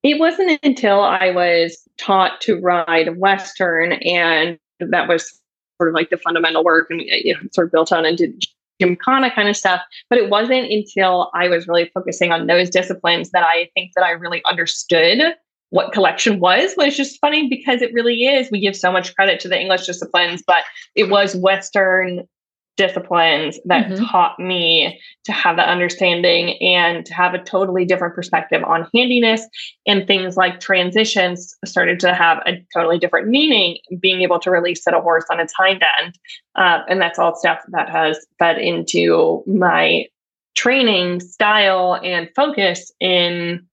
[0.03, 5.40] It wasn't until I was taught to ride Western and that was
[5.82, 8.44] sort of like the fundamental work and uh, you know, sort of built on did
[8.80, 9.82] gymkhana kind of stuff.
[10.12, 14.03] But it wasn't until I was really focusing on those disciplines that I think that
[14.03, 15.36] I really understood
[15.72, 16.76] what collection was.
[16.78, 18.52] But it's just funny because it really is.
[18.52, 22.28] We give so much credit to the English disciplines, but it was Western
[22.77, 24.03] disciplines that mm-hmm.
[24.06, 29.45] taught me to have that understanding and to have a totally different perspective on handiness
[29.85, 34.73] and things like transitions started to have a totally different meaning being able to really
[34.73, 36.18] sit a horse on its hind end
[36.56, 40.06] uh, and that's all stuff that has fed into my
[40.56, 43.65] training style and focus in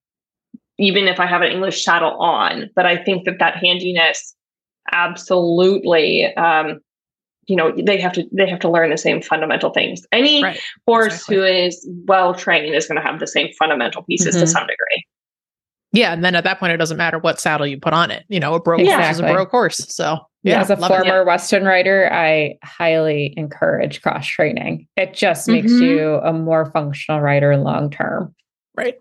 [0.79, 4.35] even if i have an english saddle on but i think that that handiness
[4.93, 6.81] absolutely um,
[7.49, 10.61] you know they have to they have to learn the same fundamental things any right.
[10.87, 11.37] horse exactly.
[11.37, 14.43] who is well trained is going to have the same fundamental pieces mm-hmm.
[14.43, 15.05] to some degree
[15.93, 18.25] yeah and then at that point it doesn't matter what saddle you put on it
[18.29, 19.05] you know a broke exactly.
[19.05, 21.27] horse is a broke horse so yeah, as a former it.
[21.27, 25.83] western rider i highly encourage cross training it just makes mm-hmm.
[25.83, 28.35] you a more functional rider long term
[28.77, 28.99] right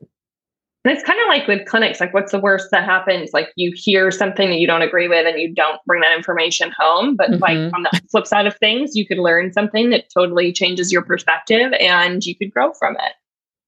[0.88, 3.31] and it's kind of like with clinics, like what's the worst that happens?
[3.34, 6.72] Like you hear something that you don't agree with and you don't bring that information
[6.77, 7.18] home.
[7.18, 7.41] But mm-hmm.
[7.41, 11.01] like on the flip side of things, you could learn something that totally changes your
[11.01, 13.11] perspective and you could grow from it.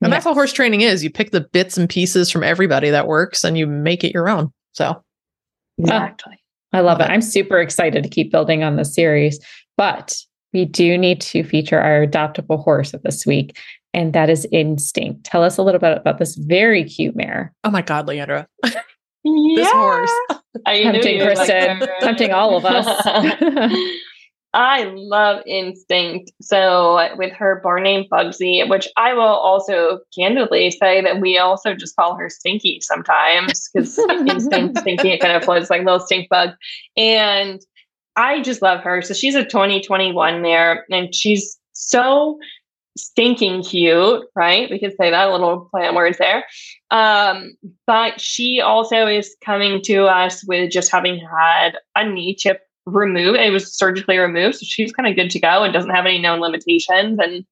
[0.01, 1.03] And that's how horse training is.
[1.03, 4.29] You pick the bits and pieces from everybody that works and you make it your
[4.29, 4.53] own.
[4.71, 5.03] So
[5.77, 6.37] exactly.
[6.71, 7.09] Oh, I love it.
[7.09, 10.15] I'm super excited to keep building on the series, but
[10.53, 13.57] we do need to feature our adoptable horse of this week
[13.93, 15.23] and that is Instinct.
[15.23, 17.53] Tell us a little bit about this very cute mare.
[17.63, 18.45] Oh my God, Leandra.
[18.63, 18.73] this
[19.23, 19.71] yeah.
[19.71, 20.11] horse.
[20.65, 22.85] tempting Kristen, like tempting all of us.
[24.53, 26.31] I love Instinct.
[26.41, 31.75] So with her bar name Bugsy, which I will also candidly say that we also
[31.75, 35.99] just call her Stinky sometimes because Instinct, Stinky, it kind of flows like a little
[35.99, 36.51] stink bug.
[36.97, 37.61] And
[38.15, 39.03] I just love her.
[39.03, 42.39] So she's a 2021 there and she's so
[42.99, 44.69] stinking cute, right?
[44.69, 46.45] We could say that little play on words there.
[46.91, 47.53] Um,
[47.87, 53.37] but she also is coming to us with just having had a knee chip removed.
[53.37, 54.55] It was surgically removed.
[54.55, 57.19] So she's kind of good to go and doesn't have any known limitations.
[57.19, 57.45] And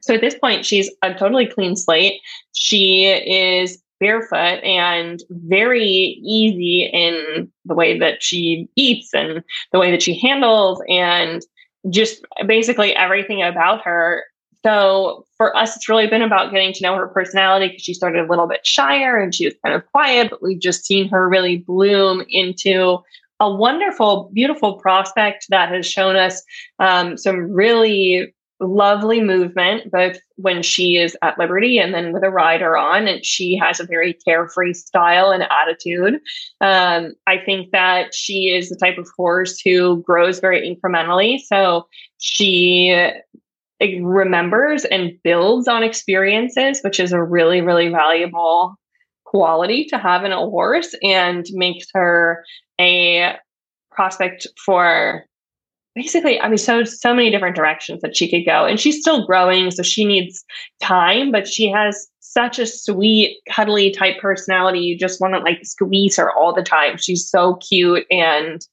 [0.00, 2.20] so at this point, she's a totally clean slate.
[2.52, 9.42] She is barefoot and very easy in the way that she eats and
[9.72, 11.42] the way that she handles and
[11.90, 14.24] just basically everything about her.
[14.68, 18.22] So for us, it's really been about getting to know her personality because she started
[18.22, 21.26] a little bit shyer and she was kind of quiet, but we've just seen her
[21.26, 22.98] really bloom into
[23.40, 26.42] a wonderful, beautiful prospect that has shown us
[26.80, 32.30] um, some really lovely movement, both when she is at liberty and then with a
[32.30, 33.06] rider on.
[33.06, 36.20] And she has a very carefree style and attitude.
[36.60, 41.38] Um, I think that she is the type of horse who grows very incrementally.
[41.40, 41.86] So
[42.18, 42.90] she
[43.80, 48.76] remembers and builds on experiences, which is a really, really valuable
[49.24, 52.44] quality to have in a horse and makes her
[52.80, 53.36] a
[53.90, 55.24] prospect for
[55.94, 58.64] basically i mean so so many different directions that she could go.
[58.64, 60.44] And she's still growing so she needs
[60.80, 64.80] time but she has such a sweet cuddly type personality.
[64.80, 66.98] You just want to like squeeze her all the time.
[66.98, 68.66] She's so cute and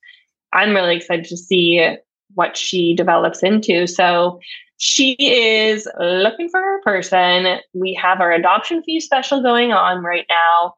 [0.54, 1.98] i'm really excited to see
[2.36, 3.88] what she develops into.
[3.88, 4.40] So
[4.78, 10.26] she is looking for her person we have our adoption fee special going on right
[10.30, 10.74] now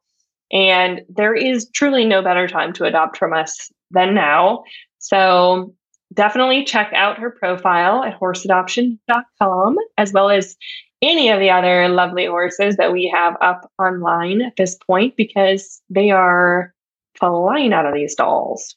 [0.51, 4.63] and there is truly no better time to adopt from us than now
[4.99, 5.73] so
[6.13, 10.55] definitely check out her profile at horseadoption.com, as well as
[11.01, 15.81] any of the other lovely horses that we have up online at this point, because
[15.89, 16.73] they are
[17.15, 18.75] flying out of these stalls.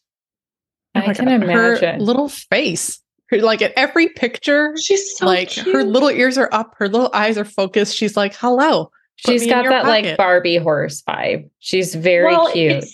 [0.95, 1.43] Oh I can God.
[1.43, 1.95] imagine.
[1.95, 3.01] Her little face.
[3.31, 5.75] Her, like at every picture, she's so like cute.
[5.75, 7.97] her little ears are up, her little eyes are focused.
[7.97, 8.91] She's like, hello.
[9.17, 10.07] She's got that pocket.
[10.09, 11.51] like Barbie horse vibe.
[11.59, 12.85] She's very well, cute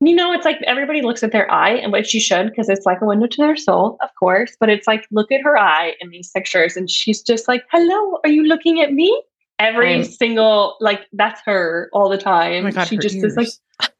[0.00, 2.84] you know, it's like everybody looks at their eye, and what she should, because it's
[2.84, 4.54] like a window to their soul, of course.
[4.60, 8.18] But it's like, look at her eye in these pictures, and she's just like, "Hello,
[8.22, 9.22] are you looking at me?"
[9.58, 12.66] Every single like that's her all the time.
[12.66, 13.32] Oh God, she just ears.
[13.32, 13.48] is like,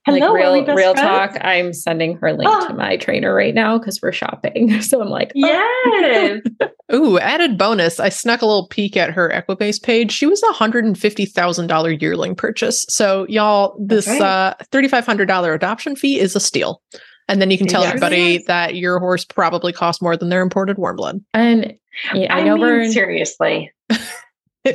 [0.06, 1.36] Hello, like real, real talk.
[1.40, 2.68] I'm sending her link oh.
[2.68, 4.80] to my trainer right now because we're shopping.
[4.86, 5.38] So I'm like, oh.
[5.38, 6.40] yes.
[6.94, 7.98] Ooh, added bonus.
[7.98, 10.12] I snuck a little peek at her Equibase page.
[10.12, 12.86] She was a $150,000 yearling purchase.
[12.88, 14.20] So, y'all, this okay.
[14.20, 16.82] uh, $3,500 adoption fee is a steal.
[17.28, 17.88] And then you can tell yes.
[17.88, 21.20] everybody that your horse probably costs more than their imported warm blood.
[21.34, 21.74] And
[22.14, 23.72] yeah, I, I know mean, we're seriously.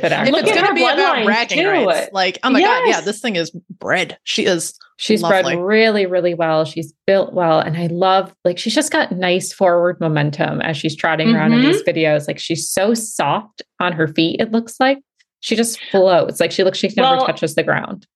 [0.00, 2.68] But if it's going to be about bragging rights, like, oh my yes.
[2.68, 4.18] god, yeah, this thing is bred.
[4.24, 4.78] She is.
[4.96, 5.54] She's lovely.
[5.54, 6.64] bred really, really well.
[6.64, 10.94] She's built well, and I love like she's just got nice forward momentum as she's
[10.94, 11.36] trotting mm-hmm.
[11.36, 11.90] around in these mm-hmm.
[11.90, 12.28] videos.
[12.28, 14.40] Like she's so soft on her feet.
[14.40, 14.98] It looks like
[15.40, 16.40] she just floats.
[16.40, 18.06] Like she looks, she never well, touches the ground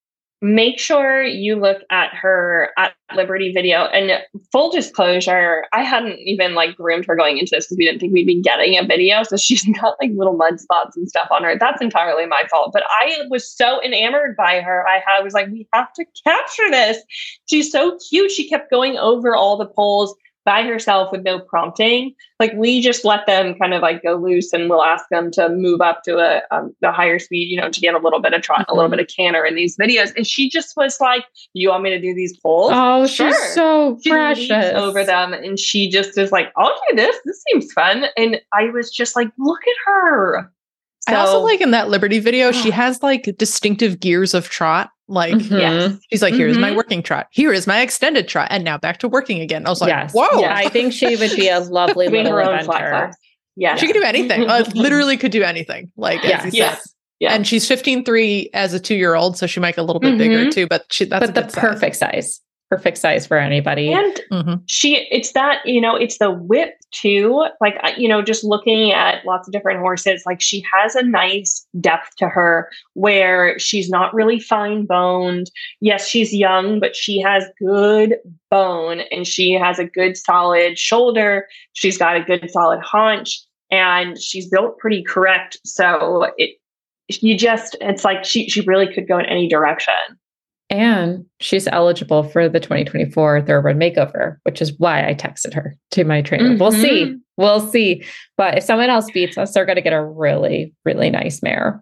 [0.41, 3.85] make sure you look at her at Liberty video.
[3.85, 7.99] And full disclosure, I hadn't even like groomed her going into this because we didn't
[7.99, 9.23] think we'd be getting a video.
[9.23, 11.57] So she's got like little mud spots and stuff on her.
[11.57, 12.71] That's entirely my fault.
[12.73, 14.85] But I was so enamored by her.
[14.87, 17.01] I, was like, we have to capture this.
[17.47, 18.31] She's so cute.
[18.31, 20.15] She kept going over all the poles
[20.47, 22.15] by herself with no prompting.
[22.39, 25.49] Like we just let them kind of like go loose and we'll ask them to
[25.49, 28.33] move up to a, um, the higher speed, you know, to get a little bit
[28.33, 28.71] of trot, mm-hmm.
[28.71, 28.95] a little mm-hmm.
[28.95, 30.15] bit of canter in these videos.
[30.15, 32.71] And she just was like, you want me to do these poles?
[32.73, 33.29] Oh, sure.
[33.29, 35.33] she's so she precious over them.
[35.33, 37.17] And she just is like, I'll do this.
[37.25, 38.05] This seems fun.
[38.15, 40.49] And I was just like, look at her.
[41.07, 44.91] So, I also like in that Liberty video, she has like distinctive gears of trot.
[45.09, 45.55] Like, mm-hmm.
[45.55, 45.97] yes.
[46.11, 46.61] she's like, here's mm-hmm.
[46.61, 47.27] my working trot.
[47.31, 48.49] Here is my extended trot.
[48.51, 49.65] And now back to working again.
[49.65, 50.11] I was like, yes.
[50.13, 50.41] whoa.
[50.41, 53.13] Yeah, I think she would be a lovely little adventure.
[53.55, 53.75] Yeah.
[53.75, 54.49] She could do anything.
[54.49, 55.91] uh, literally could do anything.
[55.95, 56.47] Like, yes.
[56.47, 56.93] as yes.
[57.19, 57.33] Yeah.
[57.33, 59.37] And she's 15 3 as a two year old.
[59.37, 60.17] So she might get a little bit mm-hmm.
[60.17, 63.93] bigger too, but she, that's but the perfect size perfect size for anybody.
[63.93, 64.53] And mm-hmm.
[64.65, 67.47] she, it's that, you know, it's the whip too.
[67.61, 71.65] Like, you know, just looking at lots of different horses, like she has a nice
[71.79, 75.49] depth to her where she's not really fine boned.
[75.79, 78.17] Yes, she's young, but she has good
[78.51, 81.47] bone and she has a good solid shoulder.
[81.73, 83.41] She's got a good solid haunch
[83.71, 85.57] and she's built pretty correct.
[85.63, 86.57] So it,
[87.07, 89.93] you just, it's like she, she really could go in any direction.
[90.69, 96.03] And she's eligible for the 2024 Thoroughbred Makeover, which is why I texted her to
[96.03, 96.49] my trainer.
[96.49, 96.59] Mm-hmm.
[96.59, 97.17] We'll see.
[97.37, 98.03] We'll see.
[98.35, 101.81] But if someone else beats us, they're going to get a really, really nice mare.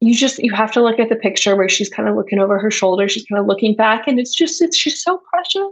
[0.00, 2.58] You just you have to look at the picture where she's kind of looking over
[2.58, 3.08] her shoulder.
[3.08, 5.70] She's kind of looking back, and it's just it's she's so precious.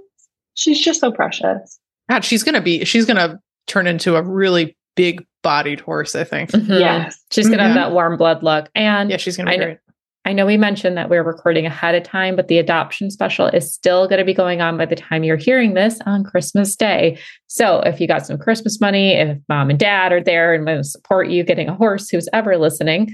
[0.55, 1.79] She's just so precious.
[2.09, 6.15] God, she's gonna be she's gonna turn into a really big bodied horse.
[6.15, 6.51] I think.
[6.51, 6.73] Mm-hmm.
[6.73, 7.75] Yes, she's gonna mm-hmm.
[7.75, 9.79] have that warm blood look, and yeah, she's gonna be I great.
[10.25, 13.73] I know we mentioned that we're recording ahead of time, but the adoption special is
[13.73, 17.19] still going to be going on by the time you're hearing this on Christmas Day.
[17.49, 20.79] So if you got some Christmas money, if mom and dad are there and want
[20.79, 23.13] to support you getting a horse, who's ever listening,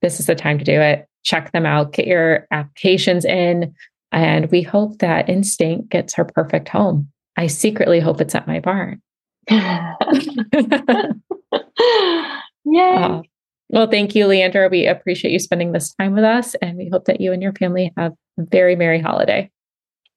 [0.00, 1.06] this is the time to do it.
[1.22, 3.74] check them out, get your applications in.
[4.10, 7.10] And we hope that Instinct gets her perfect home.
[7.36, 9.02] I secretly hope it's at my barn.
[12.64, 13.22] Yay.
[13.22, 13.22] Uh,
[13.72, 14.70] well, thank you, Leandra.
[14.70, 17.52] We appreciate you spending this time with us, and we hope that you and your
[17.52, 19.50] family have a very merry holiday.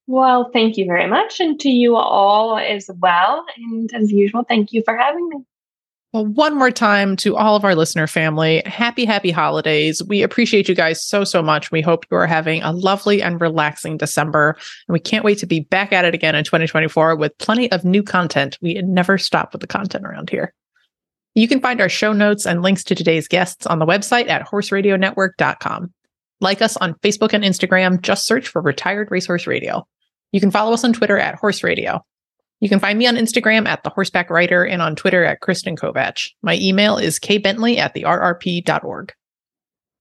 [0.07, 3.45] Well, thank you very much, and to you all as well.
[3.57, 5.37] And as usual, thank you for having me.
[6.13, 10.03] Well, one more time to all of our listener family, happy, happy holidays.
[10.03, 11.71] We appreciate you guys so, so much.
[11.71, 14.55] We hope you are having a lovely and relaxing December.
[14.87, 17.83] And we can't wait to be back at it again in 2024 with plenty of
[17.83, 18.59] new content.
[18.61, 20.53] We never stop with the content around here.
[21.35, 24.45] You can find our show notes and links to today's guests on the website at
[24.47, 25.93] horseradionetwork.com.
[26.41, 29.87] Like us on Facebook and Instagram, just search for Retired Racehorse Radio.
[30.31, 32.01] You can follow us on Twitter at Horse Radio.
[32.59, 35.75] You can find me on Instagram at the Horseback Writer and on Twitter at Kristen
[35.75, 36.29] Kovatch.
[36.41, 39.13] My email is kbentley at the rrp.org.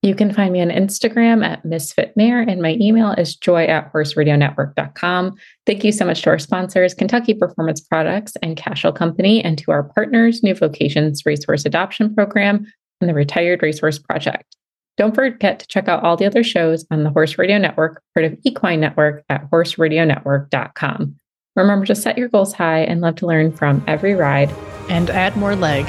[0.03, 3.91] You can find me on Instagram at Misfit Mare, and my email is joy at
[3.93, 5.33] horseradionetwork.com.
[5.65, 9.71] Thank you so much to our sponsors, Kentucky Performance Products and Cashel Company, and to
[9.71, 12.65] our partners, New Vocations Racehorse Adoption Program
[12.99, 14.57] and the Retired Racehorse Project.
[14.97, 18.25] Don't forget to check out all the other shows on the Horse Radio Network, part
[18.25, 21.15] of Equine Network at horseradionetwork.com.
[21.55, 24.51] Remember to set your goals high and love to learn from every ride
[24.89, 25.85] and add more leg.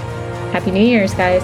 [0.53, 1.43] Happy New Year's, guys.